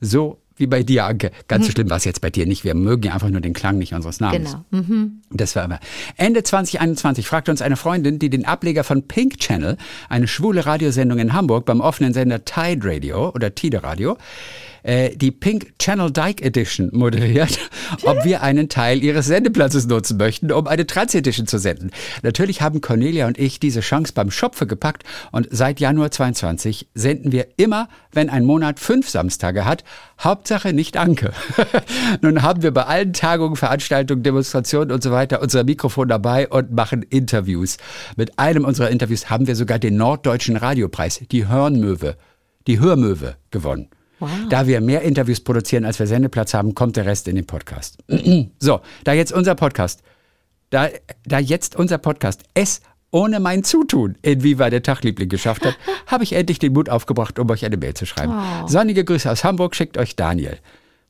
So 0.00 0.40
wie 0.56 0.66
bei 0.66 0.84
dir, 0.84 1.04
Anke. 1.04 1.32
Ganz 1.48 1.66
so 1.66 1.72
schlimm 1.72 1.90
war 1.90 1.96
es 1.96 2.04
jetzt 2.04 2.20
bei 2.20 2.30
dir 2.30 2.46
nicht. 2.46 2.64
Wir 2.64 2.74
mögen 2.74 3.02
ja 3.02 3.12
einfach 3.12 3.28
nur 3.28 3.40
den 3.40 3.52
Klang 3.52 3.78
nicht 3.78 3.92
unseres 3.92 4.20
Namens. 4.20 4.56
Genau. 4.70 5.10
Das 5.30 5.56
war 5.56 5.64
immer. 5.64 5.80
Ende 6.16 6.44
2021 6.44 7.26
fragte 7.26 7.50
uns 7.50 7.60
eine 7.60 7.76
Freundin, 7.76 8.20
die 8.20 8.30
den 8.30 8.44
Ableger 8.44 8.84
von 8.84 9.08
Pink 9.08 9.38
Channel, 9.38 9.76
eine 10.08 10.28
schwule 10.28 10.64
Radiosendung 10.64 11.18
in 11.18 11.32
Hamburg 11.32 11.64
beim 11.66 11.80
offenen 11.80 12.14
Sender 12.14 12.44
Tide 12.44 12.86
Radio 12.88 13.30
oder 13.30 13.54
Tide 13.54 13.82
Radio, 13.82 14.16
äh, 14.84 15.16
die 15.16 15.32
Pink 15.32 15.78
Channel 15.78 16.12
Dyke 16.12 16.44
Edition 16.44 16.90
moderiert, 16.92 17.58
ob 18.04 18.24
wir 18.24 18.42
einen 18.42 18.68
Teil 18.68 19.02
ihres 19.02 19.26
Sendeplatzes 19.26 19.86
nutzen 19.86 20.18
möchten, 20.18 20.52
um 20.52 20.68
eine 20.68 20.86
Trans 20.86 21.14
Edition 21.14 21.46
zu 21.46 21.58
senden. 21.58 21.90
Natürlich 22.22 22.62
haben 22.62 22.80
Cornelia 22.80 23.26
und 23.26 23.38
ich 23.38 23.58
diese 23.58 23.80
Chance 23.80 24.12
beim 24.14 24.30
Schopfe 24.30 24.66
gepackt 24.66 25.02
und 25.32 25.48
seit 25.50 25.80
Januar 25.80 26.10
22 26.10 26.88
senden 26.94 27.32
wir 27.32 27.48
immer, 27.56 27.88
wenn 28.12 28.30
ein 28.30 28.44
Monat 28.44 28.78
fünf 28.78 29.08
Samstage 29.08 29.64
hat, 29.64 29.84
Hauptsache 30.20 30.72
nicht 30.72 30.96
Anke. 30.96 31.32
Nun 32.20 32.42
haben 32.42 32.62
wir 32.62 32.72
bei 32.72 32.84
allen 32.84 33.12
Tagungen, 33.14 33.56
Veranstaltungen, 33.56 34.22
Demonstrationen 34.22 34.92
und 34.92 35.02
so 35.02 35.10
weiter 35.10 35.42
unser 35.42 35.64
Mikrofon 35.64 36.08
dabei 36.08 36.48
und 36.48 36.72
machen 36.72 37.02
Interviews. 37.02 37.78
Mit 38.16 38.38
einem 38.38 38.64
unserer 38.64 38.90
Interviews 38.90 39.30
haben 39.30 39.46
wir 39.46 39.56
sogar 39.56 39.78
den 39.78 39.96
Norddeutschen 39.96 40.56
Radiopreis, 40.56 41.22
die 41.32 41.48
Hörnmöwe, 41.48 42.16
die 42.66 42.78
Hörmöwe 42.78 43.36
gewonnen. 43.50 43.88
Da 44.48 44.66
wir 44.66 44.80
mehr 44.80 45.02
Interviews 45.02 45.40
produzieren, 45.40 45.84
als 45.84 45.98
wir 45.98 46.06
Sendeplatz 46.06 46.54
haben, 46.54 46.74
kommt 46.74 46.96
der 46.96 47.06
Rest 47.06 47.28
in 47.28 47.36
den 47.36 47.46
Podcast. 47.46 47.98
so, 48.58 48.80
da 49.04 49.12
jetzt 49.12 49.32
unser 49.32 49.54
Podcast, 49.54 50.02
da, 50.70 50.88
da 51.24 51.38
jetzt 51.38 51.76
unser 51.76 51.98
Podcast 51.98 52.42
es 52.54 52.80
ohne 53.10 53.38
mein 53.38 53.62
Zutun 53.62 54.16
in 54.22 54.42
Viva 54.42 54.70
der 54.70 54.82
Tagliebling 54.82 55.28
geschafft 55.28 55.64
hat, 55.64 55.76
habe 56.06 56.24
ich 56.24 56.32
endlich 56.32 56.58
den 56.58 56.72
Mut 56.72 56.88
aufgebracht, 56.88 57.38
um 57.38 57.48
euch 57.50 57.64
eine 57.64 57.76
Mail 57.76 57.94
zu 57.94 58.06
schreiben. 58.06 58.34
Sonnige 58.66 59.04
Grüße 59.04 59.30
aus 59.30 59.44
Hamburg 59.44 59.76
schickt 59.76 59.96
euch 59.98 60.16
Daniel. 60.16 60.58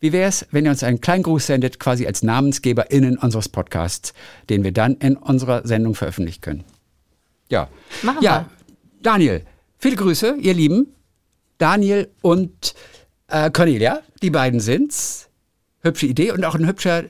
Wie 0.01 0.13
wäre 0.13 0.29
es, 0.29 0.47
wenn 0.51 0.67
ihr 0.67 0.71
uns 0.71 0.83
einen 0.83 1.01
kleinen 1.01 1.23
Gruß 1.23 1.47
sendet, 1.47 1.81
quasi 1.81 2.07
als 2.07 2.23
NamensgeberInnen 2.23 3.17
unseres 3.17 3.49
Podcasts, 3.49 4.13
den 4.51 4.63
wir 4.63 4.73
dann 4.73 4.97
in 4.97 5.17
unserer 5.17 5.67
Sendung 5.67 5.95
veröffentlichen 5.95 6.43
können? 6.43 6.65
Ja. 7.49 7.69
Machen 8.03 8.23
ja, 8.23 8.51
Daniel, 9.01 9.43
viele 9.79 9.97
Grüße, 9.97 10.37
ihr 10.41 10.53
Lieben. 10.53 10.89
Daniel 11.57 12.11
und 12.21 12.75
äh, 13.29 13.51
Cornelia, 13.51 14.01
die 14.23 14.31
beiden 14.31 14.61
sind's. 14.61 15.29
Hübsche 15.83 16.07
Idee 16.07 16.31
und 16.33 16.45
auch 16.45 16.55
ein 16.55 16.67
hübscher 16.67 17.05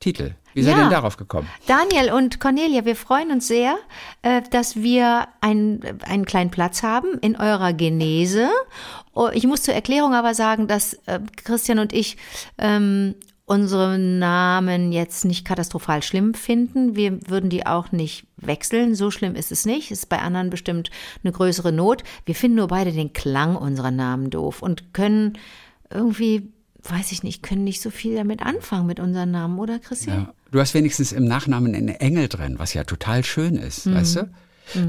Titel. 0.00 0.32
Wie 0.54 0.62
seid 0.62 0.74
ihr 0.74 0.76
Ja. 0.78 0.82
denn 0.84 0.90
darauf 0.92 1.16
gekommen? 1.16 1.48
Daniel 1.66 2.12
und 2.12 2.40
Cornelia, 2.40 2.84
wir 2.84 2.96
freuen 2.96 3.30
uns 3.30 3.46
sehr, 3.48 3.76
äh, 4.22 4.42
dass 4.50 4.76
wir 4.76 5.28
einen, 5.40 5.80
einen 6.02 6.24
kleinen 6.24 6.50
Platz 6.50 6.82
haben 6.82 7.18
in 7.20 7.36
eurer 7.36 7.72
Genese. 7.72 8.48
Oh, 9.14 9.28
Ich 9.32 9.46
muss 9.46 9.62
zur 9.62 9.74
Erklärung 9.74 10.14
aber 10.14 10.34
sagen, 10.34 10.66
dass 10.68 10.94
äh, 11.06 11.20
Christian 11.44 11.78
und 11.78 11.92
ich 11.92 12.16
ähm, 12.58 13.14
unsere 13.48 13.98
Namen 13.98 14.92
jetzt 14.92 15.24
nicht 15.24 15.44
katastrophal 15.46 16.02
schlimm 16.02 16.34
finden. 16.34 16.96
Wir 16.96 17.18
würden 17.28 17.48
die 17.50 17.64
auch 17.66 17.92
nicht 17.92 18.26
wechseln. 18.36 18.94
So 18.94 19.10
schlimm 19.10 19.34
ist 19.34 19.50
es 19.50 19.64
nicht. 19.64 19.90
Ist 19.90 20.08
bei 20.08 20.18
anderen 20.18 20.50
bestimmt 20.50 20.90
eine 21.24 21.32
größere 21.32 21.72
Not. 21.72 22.04
Wir 22.26 22.34
finden 22.34 22.58
nur 22.58 22.68
beide 22.68 22.92
den 22.92 23.12
Klang 23.12 23.56
unserer 23.56 23.90
Namen 23.90 24.30
doof 24.30 24.60
und 24.62 24.92
können 24.92 25.38
irgendwie, 25.90 26.52
weiß 26.82 27.10
ich 27.12 27.22
nicht, 27.22 27.42
können 27.42 27.64
nicht 27.64 27.80
so 27.80 27.90
viel 27.90 28.14
damit 28.16 28.42
anfangen 28.42 28.86
mit 28.86 29.00
unseren 29.00 29.30
Namen, 29.30 29.58
oder 29.58 29.78
Christian? 29.78 30.18
Ja. 30.26 30.34
Du 30.50 30.60
hast 30.60 30.74
wenigstens 30.74 31.12
im 31.12 31.24
Nachnamen 31.24 31.74
eine 31.74 32.00
Engel 32.00 32.28
drin, 32.28 32.58
was 32.58 32.74
ja 32.74 32.84
total 32.84 33.24
schön 33.24 33.56
ist, 33.56 33.86
Mhm. 33.86 33.94
weißt 33.94 34.16
du? 34.16 34.30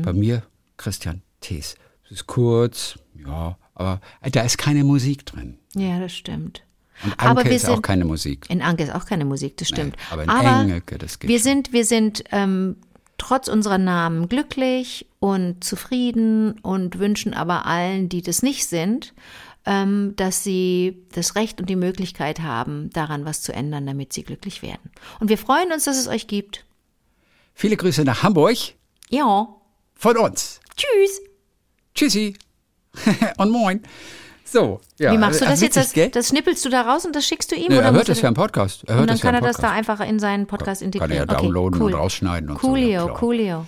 Bei 0.03 0.11
mir 0.13 0.43
Christian 0.77 1.21
Thees. 1.39 1.75
Es 2.05 2.11
ist 2.11 2.27
kurz, 2.27 2.99
ja, 3.15 3.57
aber 3.73 4.01
da 4.31 4.41
ist 4.41 4.57
keine 4.57 4.83
Musik 4.83 5.25
drin. 5.25 5.57
Ja, 5.75 5.99
das 5.99 6.13
stimmt. 6.13 6.63
Und 7.03 7.11
Anke 7.13 7.25
Aber 7.25 7.45
wir 7.45 7.51
ist 7.51 7.65
auch 7.67 7.75
sind- 7.75 7.81
keine 7.83 8.05
Musik. 8.05 8.45
In 8.49 8.61
Anke 8.61 8.83
ist 8.83 8.93
auch 8.93 9.05
keine 9.05 9.25
Musik, 9.25 9.57
das 9.57 9.67
stimmt. 9.69 9.95
aber 10.11 10.23
in 10.23 10.29
Engelke, 10.29 10.97
das 10.97 11.19
geht 11.19 11.29
wir 11.29 11.37
schon. 11.39 11.43
sind, 11.43 11.73
wir 11.73 11.85
sind 11.85 12.23
ähm, 12.31 12.75
trotz 13.17 13.47
unserer 13.47 13.77
Namen 13.77 14.27
glücklich 14.29 15.05
und 15.19 15.63
zufrieden 15.63 16.59
und 16.59 16.99
wünschen 16.99 17.33
aber 17.33 17.65
allen, 17.65 18.09
die 18.09 18.21
das 18.21 18.41
nicht 18.43 18.67
sind, 18.67 19.13
ähm, 19.65 20.13
dass 20.15 20.43
sie 20.43 20.97
das 21.13 21.35
Recht 21.35 21.59
und 21.59 21.69
die 21.69 21.75
Möglichkeit 21.75 22.39
haben, 22.39 22.89
daran 22.91 23.25
was 23.25 23.41
zu 23.41 23.53
ändern, 23.53 23.85
damit 23.85 24.13
sie 24.13 24.23
glücklich 24.23 24.61
werden. 24.61 24.89
Und 25.19 25.29
wir 25.29 25.37
freuen 25.37 25.71
uns, 25.71 25.83
dass 25.85 25.97
es 25.97 26.07
euch 26.07 26.27
gibt. 26.27 26.65
Viele 27.53 27.75
Grüße 27.77 28.03
nach 28.05 28.23
Hamburg 28.23 28.57
Ja. 29.09 29.47
von 29.95 30.17
uns. 30.17 30.59
Tschüss. 30.77 31.21
Tschüssi. 31.93 32.35
und 33.37 33.51
moin. 33.51 33.81
So, 34.51 34.81
ja. 34.97 35.11
Wie 35.11 35.17
machst 35.17 35.41
du 35.41 35.45
äh, 35.45 35.49
das 35.49 35.61
jetzt? 35.61 35.75
witzig, 35.77 36.11
Das, 36.11 36.23
das 36.23 36.29
schnippelst 36.29 36.65
du 36.65 36.69
da 36.69 36.81
raus 36.81 37.05
und 37.05 37.15
das 37.15 37.25
schickst 37.25 37.51
du 37.51 37.55
ihm? 37.55 37.67
Nee, 37.69 37.77
oder 37.77 37.87
er 37.87 37.91
hört 37.93 38.09
das 38.09 38.21
ja 38.21 38.29
im 38.29 38.33
Podcast. 38.33 38.83
Er 38.87 38.95
hört 38.95 39.01
und 39.01 39.07
dann 39.07 39.15
das 39.15 39.23
ja 39.23 39.31
kann 39.31 39.35
er 39.35 39.47
das 39.47 39.57
da 39.57 39.71
einfach 39.71 39.99
in 39.99 40.19
seinen 40.19 40.47
Podcast 40.47 40.81
Kann 40.81 40.91
er 40.91 40.99
ja 40.99 41.03
integrieren. 41.03 41.29
Okay, 41.29 41.41
downloaden 41.43 41.81
cool. 41.81 41.93
und 41.93 41.99
rausschneiden 41.99 42.49
und 42.49 42.61
so, 42.61 42.67
Coolio, 42.67 42.89
ja, 42.89 43.03
klar. 43.05 43.17
coolio. 43.17 43.65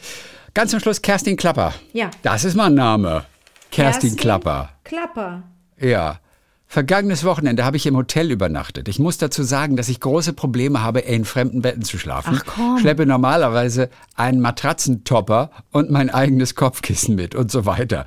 Ganz 0.54 0.72
zum 0.72 0.80
Schluss 0.80 1.02
Kerstin 1.02 1.38
Klapper. 1.38 1.74
Ja. 1.94 2.10
Das 2.24 2.44
ist 2.44 2.56
mal 2.56 2.66
ein 2.66 2.74
Name. 2.74 3.26
Kerstin, 3.70 4.16
Klapper. 4.16 4.70
Klapper. 4.84 5.44
Ja. 5.80 6.20
Vergangenes 6.72 7.26
Wochenende 7.26 7.66
habe 7.66 7.76
ich 7.76 7.86
im 7.86 7.98
Hotel 7.98 8.32
übernachtet. 8.32 8.88
Ich 8.88 8.98
muss 8.98 9.18
dazu 9.18 9.44
sagen, 9.44 9.76
dass 9.76 9.90
ich 9.90 10.00
große 10.00 10.32
Probleme 10.32 10.82
habe, 10.82 11.02
in 11.02 11.26
fremden 11.26 11.62
Betten 11.62 11.82
zu 11.82 11.98
schlafen. 11.98 12.40
Ach, 12.40 12.46
komm. 12.46 12.80
Schleppe 12.80 13.06
normalerweise 13.06 13.90
einen 14.16 14.40
Matratzentopper 14.40 15.52
und 15.72 15.92
mein 15.92 16.10
eigenes 16.10 16.56
Kopfkissen 16.56 17.16
mit 17.16 17.36
und 17.36 17.52
so 17.52 17.66
weiter. 17.66 18.06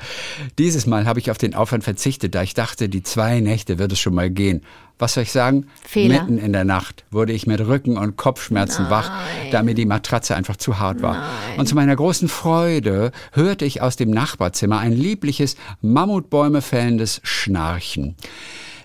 Dieses 0.57 0.87
Mal 0.87 1.05
habe 1.05 1.21
ich 1.21 1.31
auf 1.31 1.37
den 1.37 1.55
Aufwand 1.55 1.85
verzichtet, 1.85 2.35
da 2.35 2.43
ich 2.43 2.55
dachte, 2.55 2.89
die 2.89 3.03
zwei 3.03 3.41
Nächte 3.41 3.79
wird 3.79 3.93
es 3.93 4.01
schon 4.01 4.15
mal 4.15 4.31
gehen. 4.31 4.63
Was 4.99 5.15
soll 5.15 5.25
ich 5.25 5.33
sagen? 5.33 5.67
Fehler. 5.83 6.23
Mitten 6.23 6.39
in 6.39 6.53
der 6.53 6.65
Nacht 6.65 7.05
wurde 7.11 7.33
ich 7.33 7.47
mit 7.47 7.61
Rücken- 7.61 7.99
und 7.99 8.17
Kopfschmerzen 8.17 8.91
wach, 8.91 9.11
da 9.51 9.63
mir 9.63 9.75
die 9.75 9.87
Matratze 9.87 10.37
einfach 10.37 10.57
zu 10.57 10.79
hart 10.79 11.03
war. 11.03 11.31
Und 11.57 11.69
zu 11.69 11.75
meiner 11.75 11.97
großen 11.97 12.29
Freude 12.29 13.11
hörte 13.33 13.65
ich 13.65 13.83
aus 13.83 13.97
dem 13.97 14.11
Nachbarzimmer 14.11 14.79
ein 14.79 14.93
liebliches, 14.93 15.57
Mammutbäume 15.81 16.63
fällendes 16.63 17.21
Schnarchen. 17.25 18.15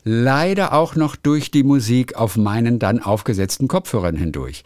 Leider 0.03 0.74
auch 0.74 0.95
noch 0.95 1.16
durch 1.16 1.51
die 1.51 1.64
Musik 1.64 2.16
auf 2.16 2.38
meinen 2.38 2.80
dann 2.80 2.99
aufgesetzten 2.99 3.68
Kopfhörern 3.68 4.16
hindurch. 4.16 4.64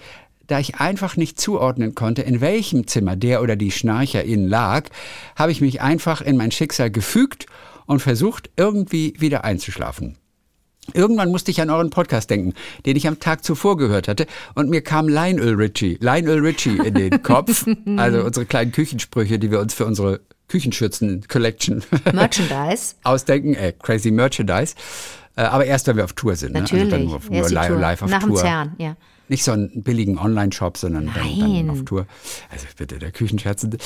Da 0.48 0.60
ich 0.60 0.76
einfach 0.76 1.18
nicht 1.18 1.40
zuordnen 1.40 1.96
konnte, 1.96 2.22
in 2.22 2.42
welchem 2.42 2.88
Zimmer 2.88 3.16
der 3.16 3.42
oder 3.42 3.56
die 3.56 3.72
Schnarcherin 3.72 4.48
lag, 4.48 4.90
habe 5.36 5.52
ich 5.52 5.62
mich 5.62 5.82
einfach 5.82 6.22
in 6.22 6.38
mein 6.38 6.52
Schicksal 6.52 6.92
gefügt 6.92 7.48
und 7.86 8.02
versucht, 8.02 8.50
irgendwie 8.56 9.14
wieder 9.18 9.44
einzuschlafen. 9.44 10.18
Irgendwann 10.94 11.30
musste 11.32 11.50
ich 11.50 11.62
an 11.62 11.70
euren 11.70 11.90
Podcast 11.90 12.30
denken, 12.30 12.54
den 12.86 12.98
ich 12.98 13.08
am 13.08 13.20
Tag 13.20 13.44
zuvor 13.46 13.78
gehört 13.78 14.08
hatte, 14.08 14.28
und 14.54 14.70
mir 14.70 14.82
kam 14.82 15.08
Lionel 15.08 15.56
Richie, 15.56 15.98
Lionel 16.02 16.40
Richie 16.40 16.78
in 16.78 16.94
den 16.94 17.24
Kopf, 17.24 17.66
also 17.98 18.24
unsere 18.24 18.46
kleinen 18.46 18.72
Küchensprüche, 18.74 19.40
die 19.40 19.50
wir 19.50 19.60
uns 19.62 19.74
für 19.74 19.86
unsere 19.86 20.20
Küchenschürzen-Collection 20.50 21.84
Merchandise. 22.14 22.96
ausdenken, 23.04 23.54
äh, 23.56 23.74
crazy 23.82 24.12
Merchandise. 24.12 24.76
Äh, 25.36 25.44
aber 25.44 25.66
erst, 25.66 25.88
wenn 25.88 25.98
wir 25.98 26.04
auf 26.04 26.14
Tour 26.14 26.36
sind. 26.36 26.54
Ne? 26.54 26.62
Also 26.62 26.76
dann 26.76 26.90
Natürlich. 26.90 27.10
nur, 27.30 27.40
nur 27.42 27.50
live, 27.50 27.68
Tour. 27.68 27.80
live 27.80 28.02
auf 28.04 28.10
Nach 28.10 28.20
dem 28.20 28.30
Tour. 28.30 28.38
CERN, 28.38 28.74
ja. 28.78 28.96
Nicht 29.30 29.44
so 29.44 29.52
einen 29.54 29.84
billigen 29.84 30.18
Online-Shop, 30.18 30.78
sondern 30.78 31.10
dann, 31.16 31.40
dann 31.40 31.70
auf 31.70 31.86
Tour. 31.86 32.06
Also 32.52 32.66
bitte, 32.78 33.00
der 33.00 33.12
Küchenscherzen. 33.12 33.78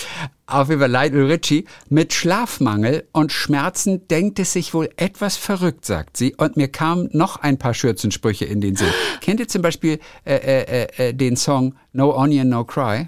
Auf 0.48 0.68
Fall 0.68 0.92
Lionel 0.92 1.26
Richie. 1.32 1.66
Mit 1.90 2.14
Schlafmangel 2.14 3.08
und 3.12 3.32
Schmerzen 3.32 4.08
denkt 4.08 4.40
es 4.40 4.54
sich 4.54 4.74
wohl 4.74 4.90
etwas 4.98 5.38
verrückt, 5.38 5.86
sagt 5.86 6.18
sie. 6.18 6.34
Und 6.36 6.58
mir 6.58 6.68
kamen 6.70 7.10
noch 7.14 7.38
ein 7.38 7.58
paar 7.60 7.74
Schürzensprüche 7.74 8.46
in 8.46 8.62
den 8.62 8.76
Sinn. 8.76 8.88
Kennt 9.22 9.40
ihr 9.40 9.48
zum 9.48 9.62
Beispiel 9.62 10.00
äh, 10.26 10.36
äh, 10.36 10.88
äh, 11.10 11.14
den 11.14 11.36
Song 11.36 11.76
No 11.94 12.16
Onion, 12.16 12.50
No 12.50 12.64
Cry? 12.64 13.08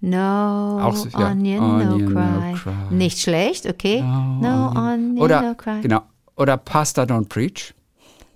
No 0.00 0.80
Auch 0.80 1.06
ja. 1.12 1.30
onion, 1.30 1.58
Onion, 1.60 2.12
no, 2.12 2.12
no 2.12 2.12
cry. 2.12 2.54
cry. 2.54 2.94
Nicht 2.94 3.18
schlecht, 3.18 3.66
okay. 3.66 4.00
No, 4.00 4.72
onion, 4.74 5.18
Oder, 5.18 5.42
no 5.42 5.54
cry. 5.54 5.80
genau. 5.80 6.02
Oder 6.36 6.56
Pasta 6.56 7.02
Don't 7.02 7.28
Preach. 7.28 7.74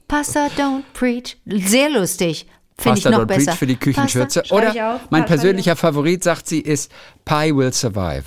Pasta 0.09 0.49
don't 0.59 0.82
preach. 0.93 1.38
Sehr 1.47 1.88
lustig. 1.88 2.47
Finde 2.83 2.99
ich 2.99 3.05
Pasta 3.05 3.24
besser. 3.24 3.51
Preach 3.51 3.59
für 3.59 3.66
die 3.66 3.76
Küchenschürze. 3.76 4.41
Pasta, 4.41 4.55
Oder 4.55 5.01
mein 5.11 5.24
persönlicher 5.24 5.76
Favorit, 5.76 6.24
sagt 6.24 6.47
sie, 6.49 6.61
ist 6.61 6.91
Pie 7.24 7.55
Will 7.55 7.72
Survive. 7.72 8.24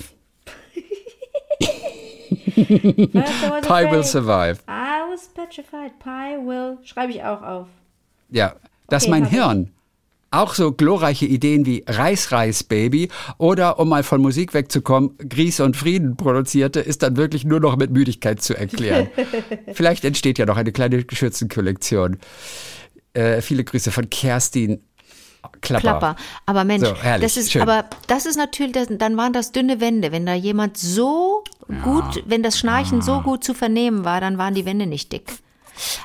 Pie 2.54 3.90
Will 3.90 4.04
Survive. 4.04 4.58
I 4.68 5.02
was 5.10 5.28
petrified. 5.28 5.98
Pie 5.98 6.38
will. 6.46 6.78
Schreibe 6.84 7.12
ich 7.12 7.22
auch 7.22 7.42
auf. 7.42 7.66
Ja, 8.30 8.54
dass 8.88 9.04
Okay, 9.04 9.10
mein. 9.10 9.26
Hirn 9.26 9.70
auch 10.30 10.54
so 10.54 10.72
glorreiche 10.72 11.26
Ideen 11.26 11.66
wie 11.66 11.84
Reis, 11.86 12.32
Reis, 12.32 12.64
Baby 12.64 13.08
oder, 13.38 13.78
um 13.78 13.88
mal 13.88 14.02
von 14.02 14.20
Musik 14.20 14.54
wegzukommen, 14.54 15.16
Grieß 15.18 15.60
und 15.60 15.76
Frieden 15.76 16.16
produzierte, 16.16 16.80
ist 16.80 17.02
dann 17.02 17.16
wirklich 17.16 17.44
nur 17.44 17.60
noch 17.60 17.76
mit 17.76 17.90
Müdigkeit 17.90 18.42
zu 18.42 18.54
erklären. 18.54 19.08
Vielleicht 19.72 20.04
entsteht 20.04 20.38
ja 20.38 20.46
noch 20.46 20.56
eine 20.56 20.72
kleine 20.72 21.04
Geschürzenkollektion. 21.04 22.18
Äh, 23.16 23.40
viele 23.40 23.64
Grüße 23.64 23.90
von 23.90 24.08
Kerstin 24.10 24.80
Klapper. 25.60 25.80
Klapper. 25.80 26.16
Aber 26.44 26.64
Mensch, 26.64 26.86
So, 26.86 26.94
herrlich, 26.96 27.22
das 27.22 27.36
ist, 27.36 27.52
schön. 27.52 27.62
aber 27.62 27.84
das 28.08 28.26
ist 28.26 28.36
natürlich, 28.36 28.72
das, 28.72 28.88
dann 28.90 29.16
waren 29.16 29.32
das 29.32 29.52
dünne 29.52 29.80
Wände. 29.80 30.12
Wenn 30.12 30.26
da 30.26 30.34
jemand 30.34 30.76
so 30.76 31.44
gut, 31.84 32.22
wenn 32.26 32.42
das 32.42 32.58
Schnarchen 32.58 33.00
so 33.00 33.20
gut 33.20 33.44
zu 33.44 33.54
vernehmen 33.54 34.04
war, 34.04 34.20
dann 34.20 34.38
waren 34.38 34.54
die 34.54 34.64
Wände 34.64 34.86
nicht 34.86 35.12
dick. 35.12 35.32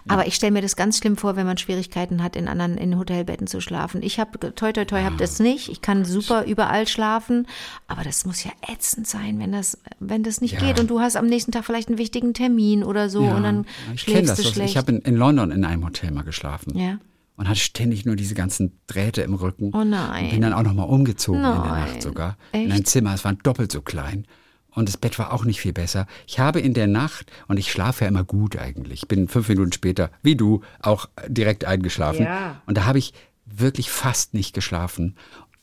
Aber 0.07 0.27
ich 0.27 0.35
stelle 0.35 0.51
mir 0.51 0.61
das 0.61 0.75
ganz 0.75 0.97
schlimm 0.97 1.17
vor, 1.17 1.35
wenn 1.35 1.45
man 1.45 1.57
Schwierigkeiten 1.57 2.23
hat, 2.23 2.35
in 2.35 2.47
anderen 2.47 2.77
in 2.77 2.97
Hotelbetten 2.97 3.47
zu 3.47 3.61
schlafen. 3.61 4.01
Ich 4.03 4.19
habe 4.19 4.53
toi 4.53 4.71
toi 4.71 4.85
toi 4.85 5.01
habe 5.03 5.17
das 5.17 5.39
nicht. 5.39 5.69
Ich 5.69 5.81
kann 5.81 6.05
super 6.05 6.45
überall 6.45 6.87
schlafen, 6.87 7.47
aber 7.87 8.03
das 8.03 8.25
muss 8.25 8.43
ja 8.43 8.51
ätzend 8.71 9.07
sein, 9.07 9.39
wenn 9.39 9.51
das 9.51 9.77
wenn 9.99 10.23
das 10.23 10.41
nicht 10.41 10.53
Ja. 10.53 10.59
geht 10.59 10.79
und 10.79 10.89
du 10.89 10.99
hast 10.99 11.15
am 11.15 11.27
nächsten 11.27 11.51
Tag 11.51 11.65
vielleicht 11.65 11.87
einen 11.89 11.97
wichtigen 11.97 12.33
Termin 12.33 12.83
oder 12.83 13.09
so 13.09 13.23
Ja, 13.23 13.35
und 13.35 13.43
dann 13.43 13.65
ich 13.95 14.05
kenne 14.05 14.17
schläfst 14.19 14.29
das. 14.31 14.37
du 14.37 14.43
doch. 14.43 14.53
schlecht. 14.53 14.71
Ich 14.71 14.77
habe 14.77 14.91
in, 14.91 14.99
in 15.01 15.15
London 15.15 15.51
in 15.51 15.65
einem 15.65 15.85
Hotel 15.85 16.11
mal 16.11 16.23
geschlafen. 16.23 16.77
Ja. 16.77 16.97
Und 17.37 17.47
hatte 17.47 17.59
ständig 17.59 18.05
nur 18.05 18.15
diese 18.15 18.35
ganzen 18.35 18.77
Drähte 18.85 19.21
im 19.23 19.33
Rücken. 19.33 19.71
Oh 19.73 19.83
nein. 19.83 20.25
Und 20.25 20.31
bin 20.31 20.41
dann 20.41 20.53
auch 20.53 20.61
nochmal 20.61 20.87
umgezogen 20.87 21.39
in 21.43 21.47
der 21.49 21.55
Nein. 21.59 21.81
Nacht 21.93 22.01
sogar. 22.03 22.37
In 22.51 22.65
Echt? 22.67 22.71
ein 22.73 22.85
Zimmer, 22.85 23.13
es 23.15 23.23
war 23.25 23.33
doppelt 23.33 23.71
so 23.71 23.81
klein. 23.81 24.27
Und 24.73 24.87
das 24.87 24.95
Bett 24.97 25.19
war 25.19 25.33
auch 25.33 25.43
nicht 25.43 25.59
viel 25.59 25.73
besser. 25.73 26.07
Ich 26.27 26.39
habe 26.39 26.59
in 26.61 26.73
der 26.73 26.87
Nacht, 26.87 27.29
und 27.47 27.57
ich 27.57 27.71
schlafe 27.71 28.05
ja 28.05 28.07
immer 28.07 28.23
gut 28.23 28.57
eigentlich, 28.57 29.07
bin 29.07 29.27
fünf 29.27 29.49
Minuten 29.49 29.73
später, 29.73 30.11
wie 30.23 30.35
du, 30.35 30.61
auch 30.81 31.09
direkt 31.27 31.65
eingeschlafen. 31.65 32.23
Ja. 32.23 32.61
Und 32.65 32.77
da 32.77 32.85
habe 32.85 32.97
ich 32.99 33.13
wirklich 33.45 33.89
fast 33.91 34.33
nicht 34.33 34.53
geschlafen 34.53 35.17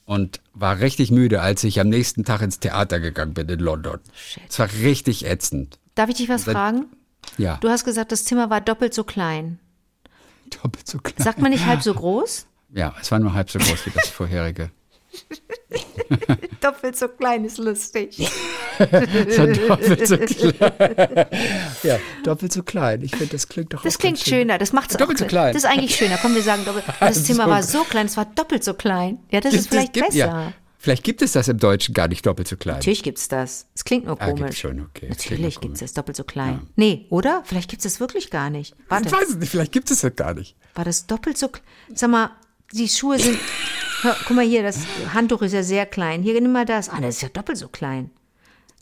und 0.04 0.40
war 0.52 0.80
richtig 0.80 1.10
müde, 1.10 1.40
als 1.40 1.64
ich 1.64 1.80
am 1.80 1.88
nächsten 1.88 2.24
Tag 2.24 2.42
ins 2.42 2.60
Theater 2.60 3.00
gegangen 3.00 3.32
bin 3.34 3.48
in 3.48 3.60
London. 3.60 3.98
Es 4.48 4.58
war 4.58 4.68
richtig 4.82 5.24
ätzend. 5.26 5.78
Darf 5.94 6.10
ich 6.10 6.16
dich 6.16 6.28
was 6.28 6.44
Seit- 6.44 6.54
fragen? 6.54 6.86
Ja, 7.38 7.56
Du 7.60 7.68
hast 7.68 7.84
gesagt, 7.84 8.12
das 8.12 8.24
Zimmer 8.24 8.50
war 8.50 8.60
doppelt 8.60 8.92
so 8.94 9.04
klein. 9.04 9.58
doppelt 10.62 10.86
so 10.86 10.98
klein. 10.98 11.22
Sagt 11.24 11.40
man 11.40 11.50
nicht 11.50 11.66
halb 11.66 11.82
so 11.82 11.94
groß? 11.94 12.46
Ja, 12.74 12.94
es 13.00 13.10
war 13.10 13.18
nur 13.18 13.32
halb 13.32 13.50
so 13.50 13.58
groß 13.58 13.86
wie 13.86 13.90
das 13.90 14.08
vorherige. 14.08 14.70
Doppelt 16.60 16.96
so 16.96 17.08
klein 17.08 17.44
ist 17.44 17.58
lustig. 17.58 18.16
So 18.78 19.46
doppelt 19.68 20.06
so 20.08 20.16
klein. 20.18 21.26
ja, 21.82 21.98
doppelt 22.24 22.52
so 22.52 22.62
klein. 22.62 23.02
Ich 23.02 23.12
finde, 23.12 23.28
das 23.32 23.48
klingt 23.48 23.72
doch 23.74 23.82
Das 23.82 23.98
klingt 23.98 24.18
schön. 24.18 24.40
schöner, 24.40 24.58
das 24.58 24.72
macht's 24.72 24.96
Doppelt 24.96 25.18
auch. 25.18 25.22
so 25.24 25.26
klein. 25.26 25.52
Das 25.54 25.64
ist 25.64 25.68
eigentlich 25.70 25.94
schöner. 25.96 26.18
Komm, 26.20 26.34
wir 26.34 26.42
sagen 26.42 26.64
doppelt. 26.64 26.84
Das 27.00 27.24
Zimmer 27.24 27.44
so- 27.44 27.50
war 27.50 27.62
so 27.62 27.84
klein, 27.84 28.06
es 28.06 28.16
war 28.16 28.24
doppelt 28.26 28.64
so 28.64 28.74
klein. 28.74 29.18
Ja, 29.30 29.40
das 29.40 29.54
ist 29.54 29.68
vielleicht 29.68 29.92
gibt, 29.92 30.06
besser. 30.08 30.18
Ja, 30.18 30.52
vielleicht 30.78 31.04
gibt 31.04 31.22
es 31.22 31.32
das 31.32 31.48
im 31.48 31.58
Deutschen 31.58 31.94
gar 31.94 32.08
nicht 32.08 32.24
doppelt 32.26 32.48
so 32.48 32.56
klein. 32.56 32.76
Natürlich 32.76 33.02
gibt's 33.02 33.28
das. 33.28 33.66
Es 33.74 33.84
klingt 33.84 34.06
nur 34.06 34.20
Ah, 34.20 34.26
gibt's 34.26 34.40
komisch. 34.40 34.58
schon, 34.60 34.80
okay. 34.80 35.08
Es 35.10 35.18
Natürlich 35.18 35.54
gibt's 35.60 35.60
komisch. 35.60 35.80
das 35.80 35.92
doppelt 35.94 36.16
so 36.16 36.24
klein. 36.24 36.66
Nee, 36.76 37.06
oder? 37.10 37.42
Vielleicht 37.44 37.70
gibt's 37.70 37.84
das 37.84 38.00
wirklich 38.00 38.30
gar 38.30 38.50
nicht. 38.50 38.74
Warte, 38.88 39.06
Ich 39.08 39.12
weiß 39.12 39.28
es 39.30 39.36
nicht, 39.36 39.50
vielleicht 39.50 39.72
gibt 39.72 39.90
es 39.90 40.00
das 40.00 40.14
gar 40.16 40.34
nicht. 40.34 40.56
war 40.74 40.84
das 40.84 41.06
doppelt 41.06 41.38
so 41.38 41.48
klein? 41.48 41.64
Sag 41.94 42.10
mal, 42.10 42.30
die 42.72 42.88
Schuhe 42.88 43.18
sind. 43.18 43.38
Hör, 44.02 44.16
guck 44.26 44.36
mal 44.36 44.44
hier, 44.46 44.62
das 44.62 44.80
Handtuch 45.12 45.42
ist 45.42 45.52
ja 45.52 45.62
sehr 45.62 45.86
klein. 45.86 46.22
Hier, 46.22 46.40
nimm 46.40 46.52
mal 46.52 46.64
das. 46.64 46.88
Ah, 46.88 47.00
das 47.00 47.16
ist 47.16 47.22
ja 47.22 47.28
doppelt 47.28 47.58
so 47.58 47.68
klein. 47.68 48.10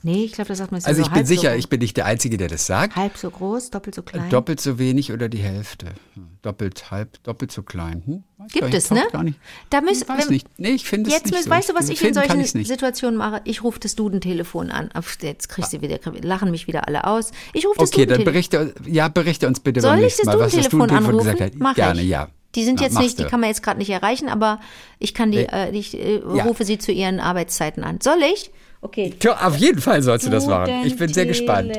Nee, 0.02 0.24
ich 0.24 0.32
glaube, 0.32 0.48
das 0.48 0.58
sagt 0.58 0.70
man 0.72 0.80
Also 0.84 1.02
so 1.02 1.08
ich 1.08 1.12
bin 1.12 1.26
sicher, 1.26 1.52
so, 1.52 1.56
ich 1.58 1.68
bin 1.68 1.80
nicht 1.80 1.96
der 1.96 2.04
Einzige, 2.04 2.36
der 2.36 2.48
das 2.48 2.66
sagt. 2.66 2.94
Halb 2.94 3.16
so 3.16 3.30
groß, 3.30 3.70
doppelt 3.70 3.94
so 3.94 4.02
klein. 4.02 4.28
Doppelt 4.30 4.60
so 4.60 4.78
wenig 4.78 5.10
oder 5.10 5.28
die 5.28 5.38
Hälfte. 5.38 5.86
Hm, 6.14 6.28
Doppelt, 6.42 6.90
halb, 6.92 7.20
doppelt 7.24 7.50
so 7.50 7.62
klein. 7.62 8.02
Hm? 8.04 8.22
Weiß 8.36 8.52
Gibt 8.52 8.74
es, 8.74 8.90
ne? 8.90 9.00
taucht 9.00 9.12
Gar 9.14 9.24
nicht. 9.24 9.40
Da 9.70 9.80
müssen- 9.80 10.02
ich 10.02 10.08
weiß 10.08 10.26
wenn- 10.26 10.34
nicht. 10.34 10.46
Nee, 10.58 10.68
ich 10.68 10.84
finde 10.84 11.10
es 11.10 11.24
nicht 11.24 11.42
so. 11.44 11.50
weißt 11.50 11.70
du, 11.70 11.74
was 11.74 11.88
ich 11.88 12.00
in 12.04 12.14
solchen. 12.14 12.44
Situationen 12.64 13.16
mache? 13.16 13.40
Ich 13.44 13.64
rufe 13.64 13.80
das 13.80 13.96
Dudentelefon 13.96 14.70
an. 14.70 14.90
Jetzt 15.22 15.48
kriegst 15.48 15.72
du 15.72 15.80
wieder, 15.80 15.98
lachen 16.22 16.50
mich 16.52 16.68
wieder 16.68 16.86
alle 16.86 17.04
aus. 17.04 17.32
Ich 17.54 17.66
rufe 17.66 17.78
das 17.80 17.88
Okay, 17.90 18.04
dann 18.06 18.18
Dudentelefon. 18.18 18.70
berichte, 18.70 18.90
ja, 18.92 19.08
berichte 19.08 19.48
uns 19.48 19.58
bitte 19.60 19.80
Soll 19.80 19.92
beim 19.92 20.00
nächsten 20.02 20.26
Mal, 20.26 20.38
was 20.38 20.52
das 20.52 20.68
Dudentelefon 20.68 20.78
Dudentelefon 20.88 21.14
anrufen? 21.14 21.30
gesagt 21.38 21.54
hat. 21.54 21.60
Mach 21.60 21.74
Gerne, 21.74 22.02
ich. 22.02 22.08
ja. 22.08 22.28
Die 22.56 22.64
sind 22.64 22.80
Ja, 22.80 22.86
jetzt 22.86 22.98
nicht, 22.98 23.18
die 23.18 23.22
du. 23.24 23.28
kann 23.28 23.40
man 23.40 23.48
jetzt 23.50 23.62
gerade 23.62 23.78
nicht 23.78 23.90
erreichen, 23.90 24.28
aber 24.28 24.58
ich 24.98 25.14
kann 25.14 25.30
die, 25.30 25.46
äh, 25.46 25.70
ich 25.70 25.94
äh, 25.94 26.20
Ja. 26.34 26.44
rufe 26.44 26.64
sie 26.64 26.78
zu 26.78 26.90
ihren 26.90 27.20
Arbeitszeiten 27.20 27.84
an. 27.84 28.00
Soll 28.00 28.18
ich? 28.32 28.50
Okay. 28.80 29.14
Tja, 29.18 29.38
auf 29.46 29.56
jeden 29.56 29.80
Fall 29.80 30.02
sollst 30.02 30.26
du 30.26 30.30
das 30.30 30.46
machen. 30.46 30.82
Ich 30.84 30.96
bin 30.96 31.12
sehr 31.12 31.26
gespannt. 31.26 31.72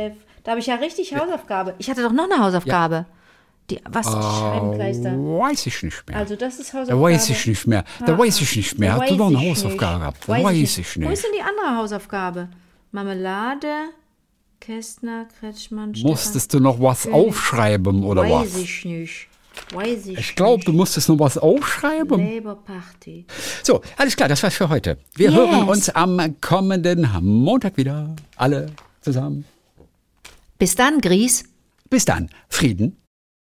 Da 0.43 0.51
habe 0.51 0.59
ich 0.61 0.67
ja 0.67 0.75
richtig 0.75 1.13
Hausaufgabe. 1.15 1.73
Ich 1.77 1.89
hatte 1.89 2.01
doch 2.03 2.11
noch 2.13 2.29
eine 2.31 2.41
Hausaufgabe. 2.41 3.05
Die, 3.69 3.79
was 3.89 4.05
da? 4.05 4.61
Weiß 4.77 5.65
ich 5.65 5.83
nicht 5.83 6.07
mehr. 6.07 6.17
Also 6.17 6.35
das 6.37 6.57
ist 6.59 6.73
da 6.73 6.79
Hausaufgabe. 6.79 7.01
weiß 7.01 7.29
ich 7.31 7.47
nicht 7.47 7.67
mehr. 7.67 7.83
Da 8.05 8.17
weiß 8.17 8.39
ich 8.41 8.55
nicht 8.55 8.79
mehr. 8.79 8.95
Da 8.95 9.01
Hast 9.01 9.11
du 9.11 9.15
noch 9.17 9.27
eine 9.27 9.37
weiß 9.39 9.49
Hausaufgabe 9.49 9.93
nicht. 9.93 9.99
gehabt? 10.01 10.29
Weiß 10.29 10.43
Weiß 10.45 10.55
ich 10.55 10.79
ich 10.79 10.95
Wo 10.97 11.01
ist 11.01 11.09
nicht. 11.09 11.23
denn 11.25 11.31
die 11.35 11.41
andere 11.41 11.77
Hausaufgabe? 11.77 12.47
Marmelade, 12.93 13.67
Kästner, 14.59 15.27
Kretschmann, 15.39 15.93
Musstest 16.01 16.53
du 16.53 16.59
noch 16.59 16.79
was 16.81 17.07
aufschreiben 17.07 18.03
oder 18.03 18.23
Weiß 18.23 18.53
was? 18.53 18.57
ich 18.57 18.85
nicht. 18.85 19.27
Weiß 19.73 20.07
ich, 20.07 20.17
Ich 20.19 20.35
glaube, 20.35 20.63
du 20.63 20.71
musstest 20.73 21.09
noch 21.09 21.19
was 21.19 21.37
aufschreiben. 21.37 22.35
Labour 22.35 22.63
Party. 22.63 23.25
So, 23.63 23.81
alles 23.97 24.15
klar, 24.15 24.29
das 24.29 24.41
war's 24.43 24.55
für 24.55 24.69
heute. 24.69 24.97
Wir 25.15 25.29
Yes. 25.29 25.35
hören 25.39 25.67
uns 25.69 25.89
am 25.89 26.39
kommenden 26.41 27.07
Montag 27.21 27.77
wieder. 27.77 28.15
Alle 28.35 28.71
zusammen. 29.01 29.45
Bis 30.59 30.75
dann, 30.75 31.01
Gries. 31.01 31.43
Bis 31.89 32.05
dann. 32.05 32.29
Frieden 32.49 32.97